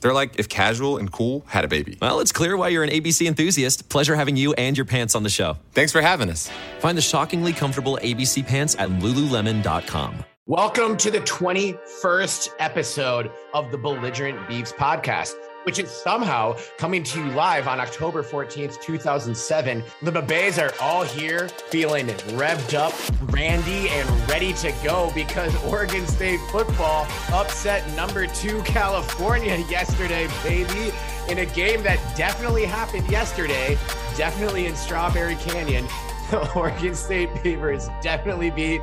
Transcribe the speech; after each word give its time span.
They're 0.00 0.12
like 0.12 0.38
if 0.38 0.48
casual 0.48 0.98
and 0.98 1.10
cool 1.10 1.44
had 1.46 1.64
a 1.64 1.68
baby. 1.68 1.98
Well, 2.00 2.20
it's 2.20 2.32
clear 2.32 2.56
why 2.56 2.68
you're 2.68 2.84
an 2.84 2.90
ABC 2.90 3.26
enthusiast. 3.26 3.88
Pleasure 3.88 4.14
having 4.16 4.36
you 4.36 4.52
and 4.54 4.76
your 4.76 4.86
pants 4.86 5.14
on 5.14 5.22
the 5.22 5.30
show. 5.30 5.56
Thanks 5.72 5.92
for 5.92 6.00
having 6.00 6.30
us. 6.30 6.50
Find 6.80 6.96
the 6.96 7.02
shockingly 7.02 7.52
comfortable 7.52 7.98
ABC 8.02 8.46
pants 8.46 8.76
at 8.78 8.88
lululemon.com. 8.90 10.24
Welcome 10.46 10.96
to 10.96 11.10
the 11.10 11.20
21st 11.20 12.48
episode 12.58 13.30
of 13.52 13.70
the 13.70 13.76
Belligerent 13.76 14.38
Beavs 14.48 14.72
podcast, 14.72 15.34
which 15.68 15.78
is 15.78 15.90
somehow 15.90 16.56
coming 16.78 17.02
to 17.02 17.22
you 17.22 17.30
live 17.32 17.68
on 17.68 17.78
October 17.78 18.22
14th, 18.22 18.80
2007. 18.80 19.84
The 20.00 20.10
Beavs 20.12 20.56
are 20.58 20.72
all 20.82 21.02
here 21.02 21.50
feeling 21.50 22.06
revved 22.06 22.72
up, 22.72 22.94
randy, 23.30 23.90
and 23.90 24.30
ready 24.30 24.54
to 24.54 24.72
go 24.82 25.12
because 25.14 25.54
Oregon 25.64 26.06
State 26.06 26.40
football 26.50 27.06
upset 27.34 27.86
number 27.94 28.26
two 28.28 28.62
California 28.62 29.56
yesterday, 29.68 30.26
baby, 30.42 30.90
in 31.28 31.40
a 31.40 31.46
game 31.54 31.82
that 31.82 31.98
definitely 32.16 32.64
happened 32.64 33.06
yesterday, 33.10 33.76
definitely 34.16 34.64
in 34.64 34.74
Strawberry 34.74 35.34
Canyon. 35.34 35.86
The 36.30 36.50
Oregon 36.56 36.94
State 36.94 37.42
Beavers 37.42 37.88
definitely 38.00 38.48
beat 38.50 38.80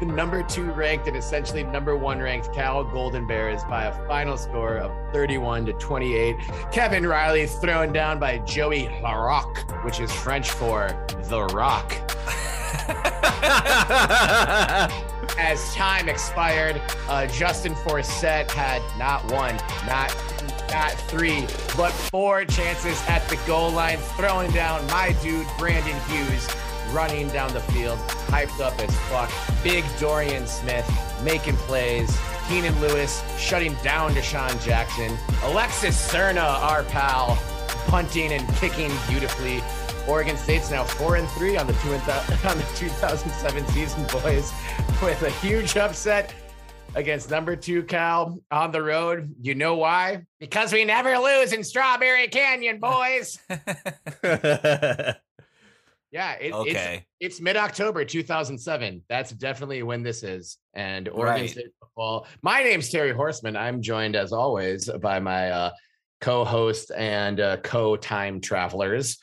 the 0.00 0.06
number 0.06 0.42
two 0.42 0.70
ranked 0.72 1.08
and 1.08 1.16
essentially 1.16 1.64
number 1.64 1.96
one 1.96 2.20
ranked 2.20 2.52
Cal 2.52 2.84
Golden 2.84 3.26
Bears 3.26 3.64
by 3.64 3.86
a 3.86 4.06
final 4.06 4.36
score 4.36 4.76
of 4.76 4.92
31 5.12 5.66
to 5.66 5.72
28. 5.74 6.36
Kevin 6.70 7.06
Riley 7.06 7.46
thrown 7.46 7.92
down 7.92 8.18
by 8.18 8.38
Joey 8.38 8.86
LaRocque, 9.02 9.84
which 9.84 10.00
is 10.00 10.12
French 10.12 10.50
for 10.50 11.06
the 11.24 11.44
rock. 11.46 11.92
As 15.38 15.74
time 15.74 16.08
expired, 16.08 16.80
uh, 17.08 17.26
Justin 17.26 17.74
Forsett 17.74 18.50
had 18.50 18.82
not 18.98 19.24
one, 19.30 19.56
not 19.86 20.14
not 20.70 20.92
three, 20.92 21.46
but 21.76 21.90
four 21.90 22.44
chances 22.44 23.02
at 23.08 23.26
the 23.28 23.36
goal 23.46 23.70
line, 23.70 23.98
throwing 24.16 24.50
down 24.52 24.86
my 24.88 25.16
dude 25.22 25.46
Brandon 25.56 25.98
Hughes, 26.08 26.46
running 26.90 27.28
down 27.28 27.52
the 27.52 27.60
field, 27.60 27.98
hyped 28.28 28.60
up 28.60 28.78
as 28.80 28.94
fuck. 29.08 29.30
Big 29.62 29.84
Dorian 29.98 30.46
Smith 30.46 30.88
making 31.22 31.56
plays. 31.56 32.16
Keenan 32.48 32.78
Lewis 32.80 33.22
shutting 33.38 33.74
down 33.82 34.12
DeSean 34.12 34.62
Jackson. 34.64 35.16
Alexis 35.44 36.10
Serna, 36.10 36.42
our 36.62 36.82
pal, 36.84 37.36
punting 37.88 38.32
and 38.32 38.48
kicking 38.56 38.90
beautifully. 39.08 39.62
Oregon 40.08 40.36
State's 40.36 40.70
now 40.70 40.84
four 40.84 41.16
and 41.16 41.28
three 41.30 41.56
on 41.58 41.66
the 41.66 41.74
two 41.74 41.92
and 41.92 42.02
th- 42.04 42.44
on 42.46 42.56
the 42.56 42.64
2007 42.76 43.66
season, 43.66 44.02
boys, 44.10 44.52
with 45.02 45.22
a 45.22 45.30
huge 45.30 45.76
upset 45.76 46.34
against 46.94 47.30
number 47.30 47.54
two 47.54 47.82
Cal 47.82 48.38
on 48.50 48.72
the 48.72 48.82
road. 48.82 49.34
You 49.42 49.54
know 49.54 49.74
why? 49.74 50.22
Because 50.40 50.72
we 50.72 50.84
never 50.84 51.18
lose 51.18 51.52
in 51.52 51.62
Strawberry 51.62 52.28
Canyon, 52.28 52.80
boys. 52.80 53.38
Yeah, 56.10 56.32
it, 56.40 56.52
Okay. 56.52 57.04
it's 57.20 57.34
it's 57.36 57.40
mid 57.40 57.56
October 57.56 58.04
2007. 58.04 59.02
That's 59.08 59.30
definitely 59.32 59.82
when 59.82 60.02
this 60.02 60.22
is. 60.22 60.56
And 60.74 61.08
Oregon 61.08 61.42
Right. 61.42 61.50
State 61.50 61.66
football. 61.80 62.26
My 62.42 62.62
name's 62.62 62.90
Terry 62.90 63.12
Horseman. 63.12 63.56
I'm 63.56 63.82
joined 63.82 64.16
as 64.16 64.32
always 64.32 64.88
by 65.02 65.20
my 65.20 65.50
uh, 65.50 65.70
co-host 66.20 66.90
and 66.96 67.40
uh, 67.40 67.56
co-time 67.58 68.40
travelers, 68.40 69.18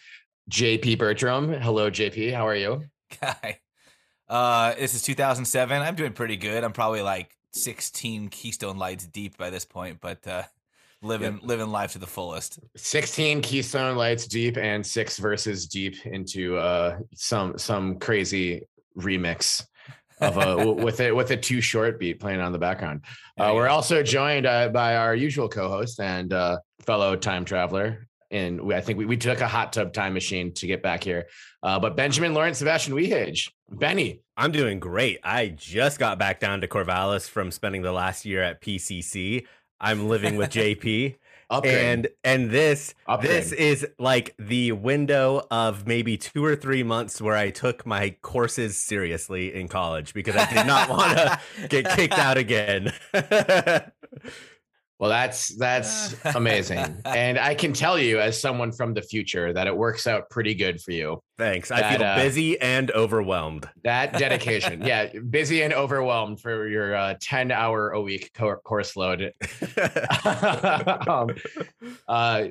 JP 0.51 0.99
Bertram. 0.99 1.53
Hello, 1.53 1.89
JP. 1.89 2.33
How 2.33 2.47
are 2.47 2.55
you? 2.55 2.83
Guy. 3.21 3.59
Uh, 4.27 4.73
this 4.75 4.93
is 4.93 5.01
2007. 5.03 5.81
I'm 5.81 5.95
doing 5.95 6.13
pretty 6.13 6.35
good. 6.37 6.63
I'm 6.63 6.73
probably 6.73 7.01
like 7.01 7.31
16 7.53 8.29
Keystone 8.29 8.77
Lights 8.77 9.05
deep 9.07 9.37
by 9.37 9.49
this 9.49 9.65
point, 9.65 9.99
but 10.01 10.25
living 11.05 11.39
living 11.43 11.69
life 11.69 11.93
to 11.93 11.99
the 11.99 12.07
fullest. 12.07 12.59
16 12.75 13.41
Keystone 13.41 13.95
Lights 13.95 14.27
deep 14.27 14.57
and 14.57 14.85
six 14.85 15.17
verses 15.17 15.67
deep 15.67 16.05
into 16.05 16.57
uh, 16.57 16.97
some 17.13 17.57
some 17.57 17.99
crazy 17.99 18.67
remix 18.97 19.65
of 20.21 20.37
a 20.37 20.45
w- 20.57 20.83
with 20.83 20.99
it 20.99 21.15
with 21.15 21.31
a 21.31 21.37
too 21.37 21.61
short 21.61 21.99
beat 21.99 22.19
playing 22.19 22.41
on 22.41 22.51
the 22.51 22.59
background. 22.59 23.01
Uh, 23.39 23.47
you 23.47 23.55
we're 23.55 23.67
go. 23.67 23.73
also 23.73 24.03
joined 24.03 24.45
uh, 24.45 24.69
by 24.69 24.95
our 24.95 25.15
usual 25.15 25.47
co-host 25.49 25.99
and 25.99 26.33
uh, 26.33 26.57
fellow 26.81 27.15
time 27.15 27.45
traveler. 27.45 28.07
And 28.31 28.59
we, 28.59 28.73
I 28.75 28.81
think 28.81 28.97
we, 28.97 29.05
we 29.05 29.17
took 29.17 29.39
a 29.39 29.47
hot 29.47 29.71
tub 29.71 29.93
time 29.93 30.13
machine 30.13 30.51
to 30.55 30.67
get 30.67 30.81
back 30.81 31.03
here. 31.03 31.27
Uh, 31.61 31.79
but 31.79 31.95
Benjamin 31.95 32.33
Lawrence 32.33 32.57
Sebastian 32.57 32.95
Wehage, 32.95 33.51
Benny, 33.69 34.21
I'm 34.35 34.51
doing 34.51 34.79
great. 34.79 35.19
I 35.23 35.49
just 35.49 35.99
got 35.99 36.19
back 36.19 36.39
down 36.39 36.61
to 36.61 36.67
Corvallis 36.67 37.29
from 37.29 37.51
spending 37.51 37.81
the 37.81 37.91
last 37.91 38.25
year 38.25 38.41
at 38.41 38.61
PCC. 38.61 39.45
I'm 39.79 40.07
living 40.07 40.35
with 40.35 40.49
JP, 40.49 41.15
upgrade. 41.49 41.75
and 41.77 42.07
and 42.23 42.49
this 42.49 42.93
this 43.21 43.51
is 43.51 43.85
like 43.99 44.35
the 44.37 44.71
window 44.71 45.45
of 45.51 45.85
maybe 45.85 46.17
two 46.17 46.43
or 46.43 46.55
three 46.55 46.83
months 46.83 47.21
where 47.21 47.35
I 47.35 47.49
took 47.49 47.85
my 47.85 48.15
courses 48.21 48.77
seriously 48.77 49.53
in 49.53 49.67
college 49.67 50.13
because 50.13 50.35
I 50.35 50.51
did 50.51 50.65
not 50.65 50.89
want 50.89 51.17
to 51.17 51.39
get 51.69 51.89
kicked 51.89 52.17
out 52.17 52.37
again. 52.37 52.93
Well, 54.97 55.09
that's 55.09 55.49
that's 55.57 56.15
amazing, 56.35 57.01
and 57.03 57.37
I 57.37 57.53
can 57.53 57.73
tell 57.73 57.99
you, 57.99 58.19
as 58.19 58.39
someone 58.39 58.71
from 58.71 58.93
the 58.93 59.01
future, 59.01 59.51
that 59.51 59.67
it 59.67 59.75
works 59.75 60.07
out 60.07 60.29
pretty 60.29 60.55
good 60.55 60.81
for 60.81 60.91
you. 60.91 61.21
Thanks. 61.37 61.69
I 61.69 61.95
feel 61.97 62.05
uh, 62.05 62.15
busy 62.15 62.59
and 62.61 62.89
overwhelmed. 62.91 63.67
That 63.83 64.13
dedication, 64.17 64.81
yeah, 64.83 65.07
busy 65.29 65.63
and 65.63 65.73
overwhelmed 65.73 66.39
for 66.39 66.67
your 66.69 66.95
uh, 66.95 67.15
ten 67.19 67.51
hour 67.51 67.89
a 67.91 68.01
week 68.01 68.31
co- 68.33 68.55
course 68.55 68.95
load. 68.95 69.33
um, 71.05 71.29
uh, 72.07 72.45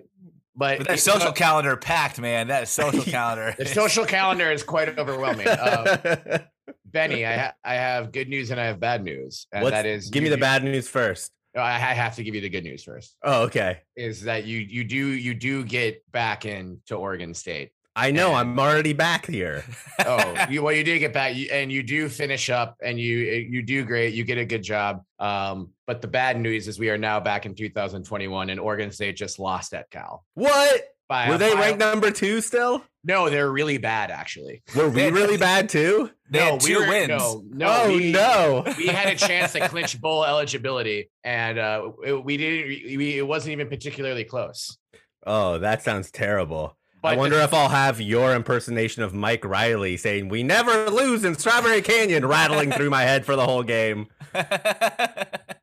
but 0.57 0.79
But 0.79 0.87
that 0.89 1.01
social 1.01 1.33
calendar 1.33 1.77
packed, 1.77 2.21
man. 2.21 2.49
That 2.49 2.69
social 2.69 3.03
calendar. 3.05 3.55
the 3.59 3.65
social 3.67 4.05
calendar 4.05 4.53
is 4.53 4.63
quite 4.63 4.99
overwhelming. 4.99 5.49
Uh, 5.49 6.39
Benny, 6.85 7.25
I 7.25 7.37
ha- 7.37 7.55
I 7.65 7.75
have 7.75 8.13
good 8.13 8.29
news 8.29 8.51
and 8.51 8.61
I 8.61 8.67
have 8.67 8.79
bad 8.81 9.03
news, 9.03 9.47
and 9.51 9.63
What's- 9.63 9.73
that 9.73 9.87
is 9.87 10.11
give 10.11 10.23
me 10.23 10.29
the 10.29 10.37
bad 10.37 10.63
news 10.63 10.89
first. 10.89 11.33
I 11.57 11.75
I 11.75 11.95
have 11.95 12.17
to 12.17 12.23
give 12.25 12.35
you 12.35 12.41
the 12.41 12.49
good 12.49 12.65
news 12.65 12.85
first. 12.85 13.17
Oh, 13.23 13.43
okay. 13.45 13.79
Is 13.97 14.23
that 14.23 14.45
you 14.45 14.59
you 14.59 14.85
do 14.85 14.97
you 14.97 15.35
do 15.35 15.65
get 15.65 16.03
back 16.13 16.45
into 16.47 16.95
Oregon 16.97 17.35
State? 17.35 17.71
I 17.97 18.11
know. 18.11 18.31
And- 18.35 18.51
I'm 18.51 18.59
already 18.59 18.93
back 18.93 19.27
here. 19.27 19.65
Oh, 20.05 20.47
you 20.51 20.63
well, 20.63 20.75
you 20.75 20.83
did 20.91 20.99
get 20.99 21.13
back, 21.13 21.37
you, 21.37 21.49
and 21.53 21.71
you 21.71 21.83
do 21.83 22.09
finish 22.09 22.51
up, 22.51 22.77
and 22.83 22.99
you 22.99 23.19
you 23.19 23.63
do 23.63 23.85
great. 23.85 24.15
You 24.15 24.25
get 24.25 24.39
a 24.39 24.45
good 24.45 24.63
job. 24.63 25.03
Um, 25.21 25.71
but 25.87 26.03
the 26.03 26.09
bad 26.09 26.41
news 26.41 26.67
is 26.67 26.79
we 26.79 26.91
are 26.91 26.99
now 26.99 27.21
back 27.21 27.47
in 27.47 27.55
2021, 27.55 28.51
and 28.51 28.59
Oregon 28.59 28.91
State 28.91 29.17
just 29.17 29.39
lost 29.39 29.75
at 29.75 29.91
Cal. 29.91 30.25
What? 30.35 30.83
By 31.09 31.29
Were 31.29 31.37
they 31.39 31.49
final- 31.51 31.63
ranked 31.63 31.79
number 31.81 32.11
two 32.11 32.41
still? 32.41 32.83
No, 33.07 33.29
they're 33.29 33.51
really 33.53 33.77
bad, 33.77 34.11
actually. 34.11 34.63
Were 34.75 34.89
we 34.89 35.11
really 35.11 35.37
bad 35.37 35.69
too? 35.69 36.11
They 36.31 36.39
no, 36.39 36.55
we 36.55 36.61
two 36.73 36.79
were- 36.81 36.89
wins. 36.89 37.09
No, 37.09 37.43
no, 37.51 37.83
oh 37.85 37.89
we, 37.97 38.13
no! 38.13 38.65
we 38.79 38.87
had 38.87 39.09
a 39.13 39.15
chance 39.17 39.53
to 39.53 39.69
clinch 39.69 40.01
bowl 40.01 40.25
eligibility, 40.27 41.11
and 41.23 41.59
uh, 41.59 41.91
it- 42.05 42.25
we 42.25 42.39
didn't. 42.39 42.67
We, 42.99 43.19
it 43.19 43.27
wasn't 43.27 43.53
even 43.53 43.69
particularly 43.69 44.25
close. 44.25 44.79
Oh, 45.27 45.59
that 45.59 45.83
sounds 45.83 46.11
terrible. 46.11 46.77
I 47.03 47.17
wonder 47.17 47.37
the- 47.37 47.45
if 47.45 47.53
I'll 47.53 47.69
have 47.69 48.01
your 48.01 48.35
impersonation 48.35 49.03
of 49.03 49.13
Mike 49.13 49.45
Riley 49.45 49.99
saying 49.99 50.31
"We 50.31 50.43
never 50.43 50.89
lose 50.89 51.23
in 51.25 51.35
Strawberry 51.35 51.83
Canyon" 51.83 52.25
rattling 52.25 52.73
through 52.73 52.89
my 52.89 53.03
head 53.03 53.27
for 53.27 53.37
the 53.37 53.45
whole 53.45 53.63
game. 53.63 54.07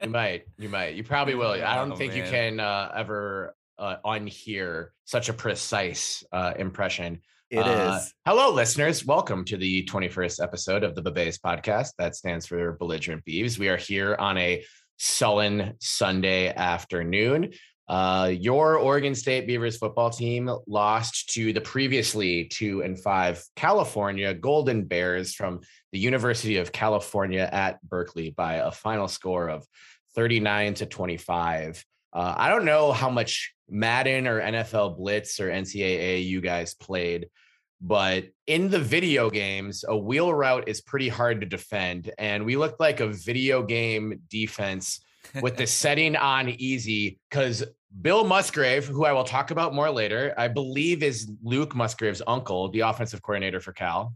You 0.04 0.10
might. 0.10 0.44
You 0.60 0.69
might. 0.69 0.94
You 0.94 1.04
probably 1.04 1.33
will. 1.36 1.51
I 1.51 1.75
don't 1.75 1.94
Oh, 1.94 1.95
think 1.95 2.15
you 2.15 2.24
can 2.24 2.60
uh, 2.60 2.92
ever 2.95 3.56
uh, 3.81 3.98
unhear 4.06 4.89
such 5.06 5.28
a 5.28 5.33
precise 5.33 6.24
uh, 6.31 6.54
impression. 6.57 7.19
It 7.50 7.60
is. 7.60 7.66
Uh, 7.66 8.01
hello, 8.25 8.54
listeners. 8.54 9.06
Welcome 9.06 9.44
to 9.45 9.57
the 9.57 9.83
21st 9.86 10.42
episode 10.42 10.83
of 10.83 10.95
the 10.95 11.01
Beavs 11.01 11.38
podcast. 11.38 11.89
That 11.98 12.16
stands 12.16 12.45
for 12.45 12.74
Belligerent 12.74 13.25
Beavs. 13.25 13.57
We 13.57 13.68
are 13.68 13.78
here 13.78 14.16
on 14.18 14.38
a 14.38 14.63
sullen 14.98 15.74
Sunday 15.80 16.54
afternoon. 16.54 17.51
Uh, 17.89 18.31
your 18.39 18.78
Oregon 18.78 19.16
State 19.16 19.48
Beavers 19.48 19.78
football 19.78 20.12
team 20.12 20.50
lost 20.66 21.31
to 21.34 21.51
the 21.51 21.60
previously 21.60 22.45
two 22.45 22.84
and 22.84 22.98
five 22.98 23.44
California 23.57 24.34
Golden 24.34 24.86
Bears 24.86 25.34
from 25.34 25.60
the 25.92 26.00
University 26.00 26.57
of 26.57 26.72
California 26.72 27.50
at 27.51 27.81
Berkeley 27.81 28.30
by 28.30 28.56
a 28.56 28.72
final 28.72 29.10
score 29.10 29.50
of 29.50 29.66
39 30.16 30.75
to 30.75 30.86
25. 30.86 31.84
Uh, 32.13 32.34
I 32.38 32.50
don't 32.50 32.66
know 32.66 32.92
how 32.92 33.10
much 33.10 33.54
Madden 33.69 34.28
or 34.28 34.42
NFL 34.42 34.98
Blitz 34.98 35.40
or 35.40 35.50
NCAA 35.50 36.25
you 36.25 36.42
guys 36.42 36.74
played, 36.74 37.30
but 37.81 38.25
in 38.48 38.69
the 38.69 38.80
video 38.80 39.30
games, 39.30 39.86
a 39.88 39.98
wheel 39.98 40.34
route 40.34 40.68
is 40.68 40.81
pretty 40.81 41.10
hard 41.10 41.42
to 41.42 41.48
defend. 41.48 42.12
And 42.18 42.46
we 42.46 42.58
looked 42.58 42.80
like 42.80 43.00
a 43.00 43.08
video 43.08 43.63
game 43.63 44.22
defense 44.30 45.02
with 45.42 45.58
the 45.58 45.68
setting 45.68 46.16
on 46.16 46.50
easy 46.50 47.19
because 47.30 47.63
Bill 48.02 48.24
Musgrave, 48.24 48.86
who 48.86 49.06
I 49.06 49.13
will 49.13 49.24
talk 49.24 49.52
about 49.52 49.74
more 49.74 49.90
later, 49.90 50.34
I 50.38 50.48
believe 50.48 51.04
is 51.04 51.31
Luke 51.44 51.75
Musgrave's 51.75 52.22
uncle, 52.28 52.69
the 52.69 52.81
offensive 52.81 53.22
coordinator 53.22 53.60
for 53.60 53.74
Cal, 53.74 54.13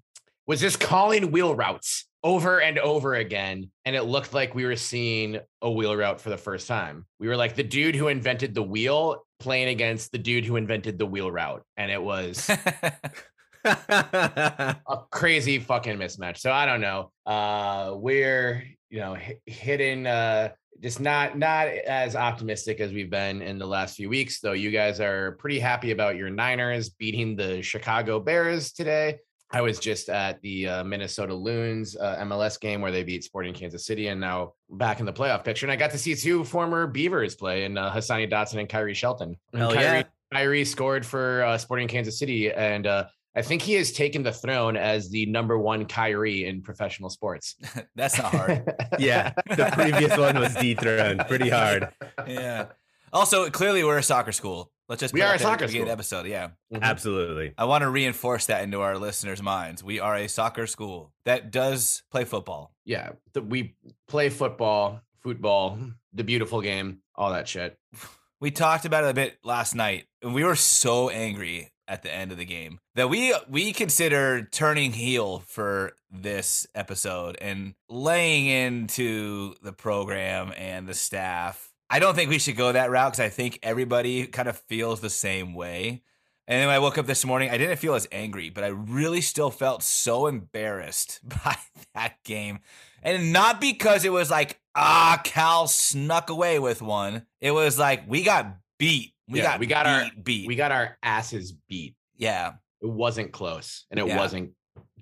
was 0.47 0.61
just 0.61 0.79
calling 0.79 1.31
wheel 1.31 1.55
routes 1.55 2.05
over 2.25 2.59
and 2.59 2.79
over 2.79 3.13
again. 3.13 3.69
And 3.85 3.95
it 3.95 4.01
looked 4.01 4.33
like 4.33 4.55
we 4.55 4.65
were 4.65 4.75
seeing 4.75 5.39
a 5.61 5.69
wheel 5.71 5.95
route 5.95 6.19
for 6.19 6.31
the 6.31 6.37
first 6.37 6.67
time. 6.67 7.05
We 7.19 7.27
were 7.27 7.37
like 7.37 7.55
the 7.55 7.63
dude 7.63 7.95
who 7.95 8.07
invented 8.07 8.55
the 8.55 8.63
wheel 8.63 9.23
playing 9.39 9.67
against 9.67 10.11
the 10.11 10.17
dude 10.17 10.43
who 10.43 10.55
invented 10.55 10.97
the 10.97 11.05
wheel 11.05 11.29
route. 11.29 11.63
And 11.77 11.91
it 11.91 12.01
was 12.01 12.49
a 13.63 14.75
crazy 15.11 15.59
fucking 15.59 15.99
mismatch. 15.99 16.39
So 16.39 16.51
I 16.51 16.65
don't 16.65 16.81
know. 16.81 17.11
Uh, 17.27 17.93
we're, 17.95 18.65
you 18.89 18.99
know, 18.99 19.15
h- 19.15 19.37
hitting, 19.45 20.07
uh, 20.07 20.49
just 20.81 20.99
not 20.99 21.37
not 21.37 21.67
as 21.67 22.15
optimistic 22.15 22.79
as 22.79 22.91
we've 22.91 23.09
been 23.09 23.41
in 23.41 23.57
the 23.57 23.65
last 23.65 23.95
few 23.95 24.09
weeks 24.09 24.41
though 24.41 24.51
you 24.51 24.71
guys 24.71 24.99
are 24.99 25.37
pretty 25.39 25.57
happy 25.57 25.91
about 25.91 26.17
your 26.17 26.29
niners 26.29 26.89
beating 26.89 27.33
the 27.33 27.61
chicago 27.61 28.19
bears 28.19 28.73
today 28.73 29.17
i 29.51 29.61
was 29.61 29.79
just 29.79 30.09
at 30.09 30.41
the 30.41 30.67
uh, 30.67 30.83
minnesota 30.83 31.33
loons 31.33 31.95
uh, 31.97 32.17
mls 32.19 32.59
game 32.59 32.81
where 32.81 32.91
they 32.91 33.03
beat 33.03 33.23
sporting 33.23 33.53
kansas 33.53 33.85
city 33.85 34.07
and 34.07 34.19
now 34.19 34.53
back 34.69 34.99
in 34.99 35.05
the 35.05 35.13
playoff 35.13 35.43
picture 35.43 35.65
and 35.65 35.71
i 35.71 35.75
got 35.75 35.91
to 35.91 35.97
see 35.97 36.15
two 36.15 36.43
former 36.43 36.87
beavers 36.87 37.35
play 37.35 37.65
in 37.65 37.77
uh, 37.77 37.91
hassani 37.91 38.29
dotson 38.31 38.59
and 38.59 38.69
kyrie 38.69 38.93
shelton 38.93 39.35
and 39.53 39.61
Hell 39.61 39.73
kyrie, 39.73 39.97
yeah. 39.99 40.03
kyrie 40.33 40.65
scored 40.65 41.05
for 41.05 41.43
uh, 41.43 41.57
sporting 41.57 41.87
kansas 41.87 42.19
city 42.19 42.51
and 42.51 42.87
uh, 42.87 43.05
I 43.37 43.41
think 43.41 43.61
he 43.61 43.73
has 43.73 43.91
taken 43.91 44.23
the 44.23 44.31
throne 44.31 44.77
as 44.77 45.09
the 45.09 45.25
number 45.25 45.59
one 45.59 45.85
Kyrie 45.85 46.45
in 46.45 46.61
professional 46.61 47.09
sports. 47.09 47.55
That's 47.95 48.17
not 48.17 48.33
hard. 48.33 48.63
yeah, 48.97 49.33
the 49.49 49.69
previous 49.73 50.17
one 50.17 50.39
was 50.39 50.55
dethroned 50.55 51.25
pretty 51.27 51.49
hard. 51.49 51.89
yeah. 52.25 52.67
Also, 53.13 53.49
clearly 53.49 53.83
we're 53.83 53.97
a 53.97 54.03
soccer 54.03 54.31
school. 54.31 54.71
Let's 54.87 54.99
just 54.99 55.13
We 55.13 55.21
put 55.21 55.27
are 55.29 55.35
a 55.35 55.39
soccer 55.39 55.65
the 55.65 55.67
beginning 55.73 55.91
of 55.91 55.97
the 55.97 56.03
school. 56.03 56.19
episode. 56.19 56.29
Yeah. 56.31 56.47
Mm-hmm. 56.73 56.83
Absolutely. 56.83 57.53
I 57.57 57.65
want 57.65 57.81
to 57.81 57.89
reinforce 57.89 58.45
that 58.47 58.63
into 58.63 58.81
our 58.81 58.97
listeners' 58.97 59.41
minds. 59.41 59.83
We 59.83 59.99
are 59.99 60.15
a 60.15 60.27
soccer 60.27 60.67
school 60.67 61.11
that 61.25 61.51
does 61.51 62.03
play 62.11 62.23
football. 62.23 62.71
yeah, 62.85 63.11
the, 63.33 63.41
we 63.41 63.75
play 64.07 64.29
football, 64.29 65.01
football, 65.23 65.79
the 66.13 66.23
beautiful 66.23 66.61
game, 66.61 66.99
all 67.15 67.31
that 67.31 67.47
shit. 67.47 67.77
We 68.41 68.51
talked 68.51 68.83
about 68.83 69.05
it 69.05 69.11
a 69.11 69.13
bit 69.13 69.37
last 69.45 69.75
night, 69.75 70.05
and 70.21 70.33
we 70.35 70.43
were 70.43 70.57
so 70.57 71.09
angry 71.09 71.71
at 71.87 72.03
the 72.03 72.13
end 72.13 72.33
of 72.33 72.37
the 72.37 72.45
game 72.45 72.79
that 72.93 73.09
we 73.09 73.33
we 73.49 73.71
considered 73.71 74.51
turning 74.51 74.91
heel 74.91 75.39
for 75.47 75.93
this 76.11 76.67
episode 76.75 77.37
and 77.39 77.75
laying 77.89 78.45
into 78.47 79.55
the 79.63 79.71
program 79.71 80.51
and 80.57 80.85
the 80.85 80.93
staff. 80.93 81.71
I 81.89 81.99
don't 81.99 82.15
think 82.15 82.29
we 82.29 82.39
should 82.39 82.57
go 82.57 82.71
that 82.71 82.89
route 82.89 83.11
because 83.13 83.19
I 83.25 83.29
think 83.29 83.59
everybody 83.63 84.25
kind 84.27 84.47
of 84.49 84.57
feels 84.57 85.01
the 85.01 85.09
same 85.09 85.53
way. 85.53 86.01
And 86.47 86.59
then 86.59 86.67
when 86.67 86.75
I 86.75 86.79
woke 86.79 86.97
up 86.97 87.05
this 87.07 87.25
morning, 87.25 87.49
I 87.49 87.57
didn't 87.57 87.77
feel 87.77 87.95
as 87.95 88.07
angry, 88.11 88.49
but 88.49 88.63
I 88.63 88.67
really 88.67 89.21
still 89.21 89.49
felt 89.51 89.81
so 89.83 90.27
embarrassed 90.27 91.19
by 91.43 91.57
that 91.95 92.23
game. 92.23 92.59
And 93.01 93.31
not 93.33 93.59
because 93.61 94.05
it 94.05 94.11
was 94.11 94.29
like, 94.31 94.59
ah, 94.75 95.19
Cal 95.23 95.67
snuck 95.67 96.29
away 96.29 96.59
with 96.59 96.81
one. 96.81 97.25
It 97.41 97.51
was 97.51 97.77
like, 97.79 98.03
we 98.07 98.23
got 98.23 98.57
beat. 98.77 99.13
We 99.27 99.39
Yeah, 99.39 99.45
got 99.45 99.59
we 99.59 99.65
got 99.67 99.87
our- 99.87 100.03
beat, 100.03 100.23
beat. 100.23 100.47
We 100.47 100.55
got 100.55 100.71
our 100.71 100.97
asses 101.03 101.51
beat. 101.67 101.95
yeah. 102.17 102.53
It 102.81 102.87
wasn't 102.89 103.31
close, 103.31 103.85
and 103.89 103.99
it 103.99 104.05
Yeah. 104.05 104.17
wasn't 104.17 104.51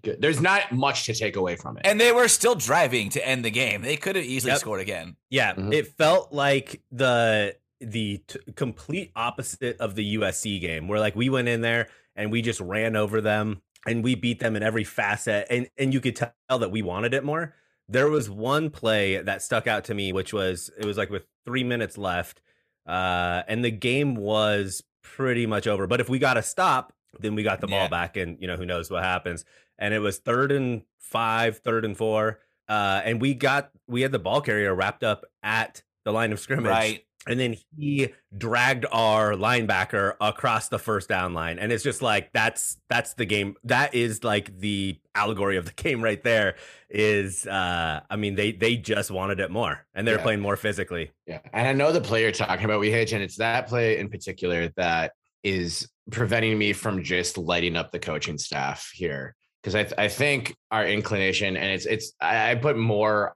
good. 0.03 0.21
There's 0.21 0.41
not 0.41 0.71
much 0.71 1.05
to 1.05 1.13
take 1.13 1.35
away 1.35 1.55
from 1.55 1.77
it. 1.77 1.85
And 1.85 1.99
they 1.99 2.11
were 2.11 2.27
still 2.27 2.55
driving 2.55 3.09
to 3.09 3.27
end 3.27 3.43
the 3.43 3.49
game. 3.51 3.81
They 3.81 3.97
could 3.97 4.15
have 4.15 4.25
easily 4.25 4.51
Yep. 4.51 4.59
scored 4.59 4.81
again. 4.81 5.15
Yeah, 5.29 5.53
Mhm. 5.55 5.73
it 5.73 5.87
felt 5.97 6.31
like 6.33 6.81
the 6.91 7.55
the 7.81 8.19
t- 8.29 8.39
complete 8.55 9.11
opposite 9.13 9.75
of 9.81 9.95
the 9.95 10.05
USC 10.17 10.57
game, 10.59 10.87
where 10.87 11.01
like 11.01 11.17
we 11.17 11.27
went 11.27 11.49
in 11.49 11.59
there 11.59 11.89
and 12.15 12.31
we 12.31 12.41
just 12.41 12.61
ran 12.61 12.95
over 12.95 13.19
them 13.19 13.61
and 13.85 14.05
we 14.05 14.15
beat 14.15 14.39
them 14.39 14.55
in 14.55 14.63
every 14.63 14.85
facet, 14.85 15.47
and 15.49 15.69
and 15.77 15.93
you 15.93 15.99
could 15.99 16.15
tell 16.15 16.31
that 16.59 16.71
we 16.71 16.81
wanted 16.81 17.13
it 17.13 17.25
more. 17.25 17.55
There 17.89 18.07
was 18.09 18.29
one 18.29 18.69
play 18.69 19.17
that 19.21 19.41
stuck 19.41 19.67
out 19.67 19.83
to 19.85 19.93
me, 19.93 20.13
which 20.13 20.31
was 20.31 20.69
it 20.77 20.85
was 20.85 20.97
like 20.97 21.09
with 21.09 21.23
three 21.45 21.65
minutes 21.65 21.97
left, 21.97 22.39
uh, 22.87 23.43
and 23.49 23.65
the 23.65 23.71
game 23.71 24.15
was 24.15 24.81
pretty 25.01 25.45
much 25.45 25.67
over. 25.67 25.85
But 25.85 25.99
if 25.99 26.07
we 26.07 26.19
got 26.19 26.37
a 26.37 26.41
stop, 26.43 26.93
then 27.19 27.35
we 27.35 27.43
got 27.43 27.59
the 27.59 27.67
Yeah. 27.67 27.79
ball 27.79 27.89
back, 27.89 28.15
and 28.15 28.37
you 28.39 28.47
know 28.47 28.55
who 28.55 28.65
knows 28.65 28.89
what 28.89 29.03
happens. 29.03 29.43
And 29.79 29.93
it 29.93 29.99
was 29.99 30.19
third 30.19 30.51
and 30.51 30.83
five, 30.99 31.57
third 31.59 31.85
and 31.85 31.95
four, 31.97 32.39
uh, 32.69 33.01
and 33.03 33.19
we 33.21 33.33
got 33.33 33.71
we 33.87 34.01
had 34.01 34.11
the 34.11 34.19
ball 34.19 34.41
carrier 34.41 34.73
wrapped 34.73 35.03
up 35.03 35.25
at 35.43 35.83
the 36.05 36.11
line 36.11 36.31
of 36.31 36.39
scrimmage, 36.39 36.69
Right. 36.69 37.05
and 37.27 37.39
then 37.39 37.55
he 37.77 38.09
dragged 38.37 38.85
our 38.91 39.33
linebacker 39.33 40.13
across 40.21 40.67
the 40.69 40.79
first 40.79 41.07
down 41.07 41.33
line 41.33 41.59
and 41.59 41.71
it's 41.71 41.83
just 41.83 42.01
like 42.01 42.31
that's 42.33 42.77
that's 42.89 43.13
the 43.13 43.25
game 43.25 43.55
that 43.63 43.93
is 43.95 44.21
like 44.23 44.57
the 44.59 44.99
allegory 45.15 45.55
of 45.55 45.65
the 45.65 45.71
game 45.83 46.03
right 46.03 46.21
there 46.23 46.55
is 46.89 47.47
uh 47.47 48.01
i 48.09 48.15
mean 48.17 48.35
they 48.35 48.51
they 48.51 48.75
just 48.75 49.11
wanted 49.11 49.39
it 49.39 49.49
more 49.49 49.85
and 49.95 50.05
they're 50.05 50.17
Yeah. 50.17 50.23
playing 50.23 50.39
more 50.41 50.57
physically 50.57 51.11
Yeah. 51.25 51.39
And 51.53 51.67
I 51.67 51.71
know 51.73 51.91
the 51.93 52.01
player 52.01 52.31
talking 52.31 52.65
about, 52.65 52.79
we 52.81 52.91
hitch, 52.91 53.13
and 53.13 53.23
it's 53.23 53.37
that 53.37 53.67
play 53.67 53.97
in 53.99 54.09
particular 54.09 54.67
that 54.75 55.13
is 55.43 55.87
preventing 56.11 56.57
me 56.57 56.73
from 56.73 57.01
just 57.03 57.37
lighting 57.37 57.75
up 57.77 57.91
the 57.91 57.99
coaching 57.99 58.37
staff 58.37 58.91
here. 58.93 59.35
Because 59.63 59.75
I, 59.75 59.83
th- 59.83 59.95
I 59.97 60.09
think 60.09 60.55
our 60.71 60.85
inclination, 60.85 61.55
and 61.55 61.71
it's 61.71 61.85
it's 61.85 62.11
I, 62.19 62.51
I 62.51 62.55
put 62.55 62.77
more 62.77 63.33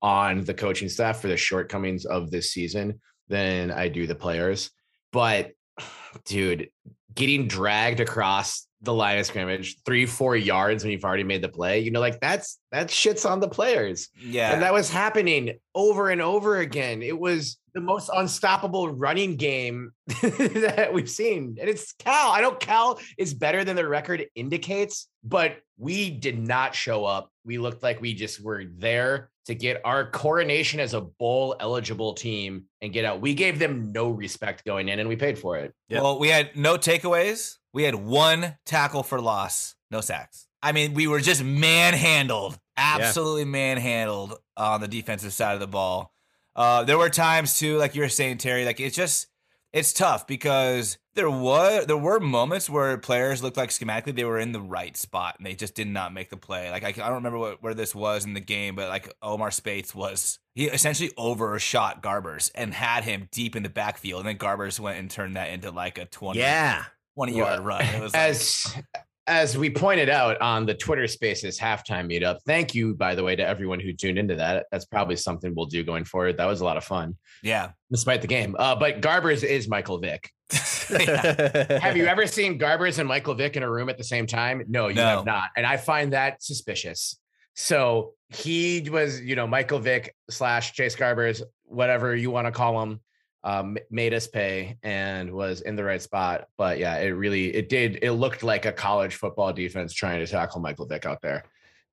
on 0.00 0.44
the 0.44 0.54
coaching 0.54 0.88
staff 0.88 1.20
for 1.20 1.26
the 1.26 1.36
shortcomings 1.36 2.04
of 2.04 2.30
this 2.30 2.52
season 2.52 3.00
than 3.26 3.72
I 3.72 3.88
do 3.88 4.06
the 4.06 4.14
players. 4.14 4.70
But 5.12 5.52
dude, 6.24 6.70
getting 7.18 7.48
dragged 7.48 7.98
across 7.98 8.68
the 8.82 8.94
line 8.94 9.18
of 9.18 9.26
scrimmage 9.26 9.76
three, 9.84 10.06
four 10.06 10.36
yards 10.36 10.84
when 10.84 10.92
you've 10.92 11.04
already 11.04 11.24
made 11.24 11.42
the 11.42 11.48
play, 11.48 11.80
you 11.80 11.90
know, 11.90 11.98
like 11.98 12.20
that's 12.20 12.58
that 12.70 12.92
shit's 12.92 13.24
on 13.24 13.40
the 13.40 13.48
players. 13.48 14.08
Yeah. 14.20 14.52
And 14.52 14.62
that 14.62 14.72
was 14.72 14.88
happening 14.88 15.58
over 15.74 16.10
and 16.10 16.22
over 16.22 16.58
again. 16.58 17.02
It 17.02 17.18
was 17.18 17.58
the 17.74 17.80
most 17.80 18.08
unstoppable 18.14 18.88
running 18.90 19.34
game 19.34 19.90
that 20.22 20.90
we've 20.92 21.10
seen. 21.10 21.56
And 21.60 21.68
it's 21.68 21.92
Cal. 21.94 22.30
I 22.30 22.40
know 22.40 22.52
Cal 22.52 23.00
is 23.18 23.34
better 23.34 23.64
than 23.64 23.74
the 23.74 23.88
record 23.88 24.24
indicates, 24.36 25.08
but 25.24 25.56
we 25.76 26.10
did 26.10 26.38
not 26.38 26.76
show 26.76 27.04
up. 27.04 27.32
We 27.48 27.56
looked 27.56 27.82
like 27.82 27.98
we 28.02 28.12
just 28.12 28.42
were 28.42 28.64
there 28.76 29.30
to 29.46 29.54
get 29.54 29.80
our 29.82 30.10
coronation 30.10 30.80
as 30.80 30.92
a 30.92 31.00
bowl 31.00 31.56
eligible 31.58 32.12
team 32.12 32.66
and 32.82 32.92
get 32.92 33.06
out. 33.06 33.22
We 33.22 33.32
gave 33.32 33.58
them 33.58 33.90
no 33.90 34.10
respect 34.10 34.66
going 34.66 34.90
in 34.90 34.98
and 34.98 35.08
we 35.08 35.16
paid 35.16 35.38
for 35.38 35.56
it. 35.56 35.72
Yep. 35.88 36.02
Well, 36.02 36.18
we 36.18 36.28
had 36.28 36.54
no 36.54 36.76
takeaways. 36.76 37.56
We 37.72 37.84
had 37.84 37.94
one 37.94 38.58
tackle 38.66 39.02
for 39.02 39.18
loss, 39.18 39.76
no 39.90 40.02
sacks. 40.02 40.46
I 40.62 40.72
mean, 40.72 40.92
we 40.92 41.06
were 41.06 41.20
just 41.20 41.42
manhandled, 41.42 42.58
absolutely 42.76 43.46
manhandled 43.46 44.34
on 44.54 44.82
the 44.82 44.88
defensive 44.88 45.32
side 45.32 45.54
of 45.54 45.60
the 45.60 45.66
ball. 45.66 46.12
Uh, 46.54 46.84
there 46.84 46.98
were 46.98 47.08
times 47.08 47.58
too, 47.58 47.78
like 47.78 47.94
you 47.94 48.02
were 48.02 48.10
saying, 48.10 48.36
Terry, 48.36 48.66
like 48.66 48.78
it's 48.78 48.94
just 48.94 49.28
it's 49.72 49.92
tough 49.92 50.26
because 50.26 50.98
there 51.14 51.30
was 51.30 51.86
there 51.86 51.96
were 51.96 52.20
moments 52.20 52.70
where 52.70 52.96
players 52.96 53.42
looked 53.42 53.56
like 53.56 53.70
schematically 53.70 54.14
they 54.14 54.24
were 54.24 54.38
in 54.38 54.52
the 54.52 54.60
right 54.60 54.96
spot 54.96 55.34
and 55.38 55.46
they 55.46 55.54
just 55.54 55.74
did 55.74 55.88
not 55.88 56.12
make 56.12 56.30
the 56.30 56.36
play. 56.36 56.70
Like 56.70 56.84
I, 56.84 56.88
I 56.88 56.92
don't 56.92 57.14
remember 57.14 57.38
what, 57.38 57.62
where 57.62 57.74
this 57.74 57.94
was 57.94 58.24
in 58.24 58.34
the 58.34 58.40
game, 58.40 58.74
but 58.74 58.88
like 58.88 59.12
Omar 59.22 59.50
Speights 59.50 59.94
was 59.94 60.38
he 60.54 60.66
essentially 60.66 61.10
overshot 61.16 62.02
Garbers 62.02 62.50
and 62.54 62.72
had 62.72 63.04
him 63.04 63.28
deep 63.30 63.56
in 63.56 63.62
the 63.62 63.68
backfield, 63.68 64.20
and 64.20 64.28
then 64.28 64.38
Garbers 64.38 64.80
went 64.80 64.98
and 64.98 65.10
turned 65.10 65.36
that 65.36 65.50
into 65.50 65.70
like 65.70 65.98
a 65.98 66.06
twenty 66.06 66.40
yeah 66.40 66.84
20 67.16 67.36
yard 67.36 67.60
run. 67.60 67.82
It 67.82 68.00
was 68.00 68.14
like, 68.74 68.84
as 69.28 69.56
we 69.58 69.68
pointed 69.70 70.08
out 70.08 70.40
on 70.40 70.64
the 70.66 70.74
Twitter 70.74 71.06
Spaces 71.06 71.58
halftime 71.58 72.10
meetup. 72.10 72.38
Thank 72.46 72.74
you, 72.74 72.94
by 72.94 73.14
the 73.14 73.22
way, 73.22 73.36
to 73.36 73.46
everyone 73.46 73.78
who 73.78 73.92
tuned 73.92 74.18
into 74.18 74.34
that. 74.36 74.66
That's 74.72 74.86
probably 74.86 75.16
something 75.16 75.54
we'll 75.54 75.66
do 75.66 75.84
going 75.84 76.04
forward. 76.04 76.38
That 76.38 76.46
was 76.46 76.60
a 76.60 76.64
lot 76.64 76.76
of 76.78 76.84
fun, 76.84 77.16
yeah. 77.42 77.70
despite 77.90 78.22
the 78.22 78.26
game. 78.26 78.56
Uh, 78.58 78.74
but 78.74 79.00
Garbers 79.02 79.44
is 79.44 79.68
Michael 79.68 79.98
Vick. 79.98 80.30
Have 80.50 81.96
you 81.96 82.06
ever 82.06 82.26
seen 82.26 82.58
Garbers 82.58 82.98
and 82.98 83.06
Michael 83.06 83.34
Vick 83.34 83.56
in 83.56 83.62
a 83.62 83.70
room 83.70 83.88
at 83.90 83.98
the 83.98 84.04
same 84.04 84.26
time? 84.26 84.64
No, 84.68 84.88
you 84.88 84.94
No. 84.94 85.04
have 85.04 85.26
not. 85.26 85.50
And 85.56 85.66
I 85.66 85.76
find 85.76 86.14
that 86.14 86.42
suspicious. 86.42 87.18
So 87.54 88.14
he 88.30 88.88
was, 88.90 89.20
you 89.20 89.36
know, 89.36 89.46
Michael 89.46 89.78
Vick 89.78 90.14
slash 90.30 90.72
Chase 90.72 90.96
Garbers, 90.96 91.42
whatever 91.64 92.16
you 92.16 92.30
want 92.30 92.46
to 92.46 92.52
call 92.52 92.80
him, 92.82 93.00
um, 93.48 93.78
made 93.90 94.12
us 94.12 94.26
pay 94.26 94.76
and 94.82 95.30
was 95.30 95.60
in 95.62 95.74
the 95.76 95.84
right 95.84 96.02
spot. 96.02 96.48
But 96.58 96.78
yeah, 96.78 96.96
it 96.98 97.08
really, 97.10 97.54
it 97.54 97.68
did, 97.68 97.98
it 98.02 98.12
looked 98.12 98.42
like 98.42 98.66
a 98.66 98.72
college 98.72 99.14
football 99.14 99.52
defense 99.52 99.92
trying 99.92 100.18
to 100.24 100.26
tackle 100.26 100.60
Michael 100.60 100.86
Vick 100.86 101.06
out 101.06 101.20
there. 101.22 101.44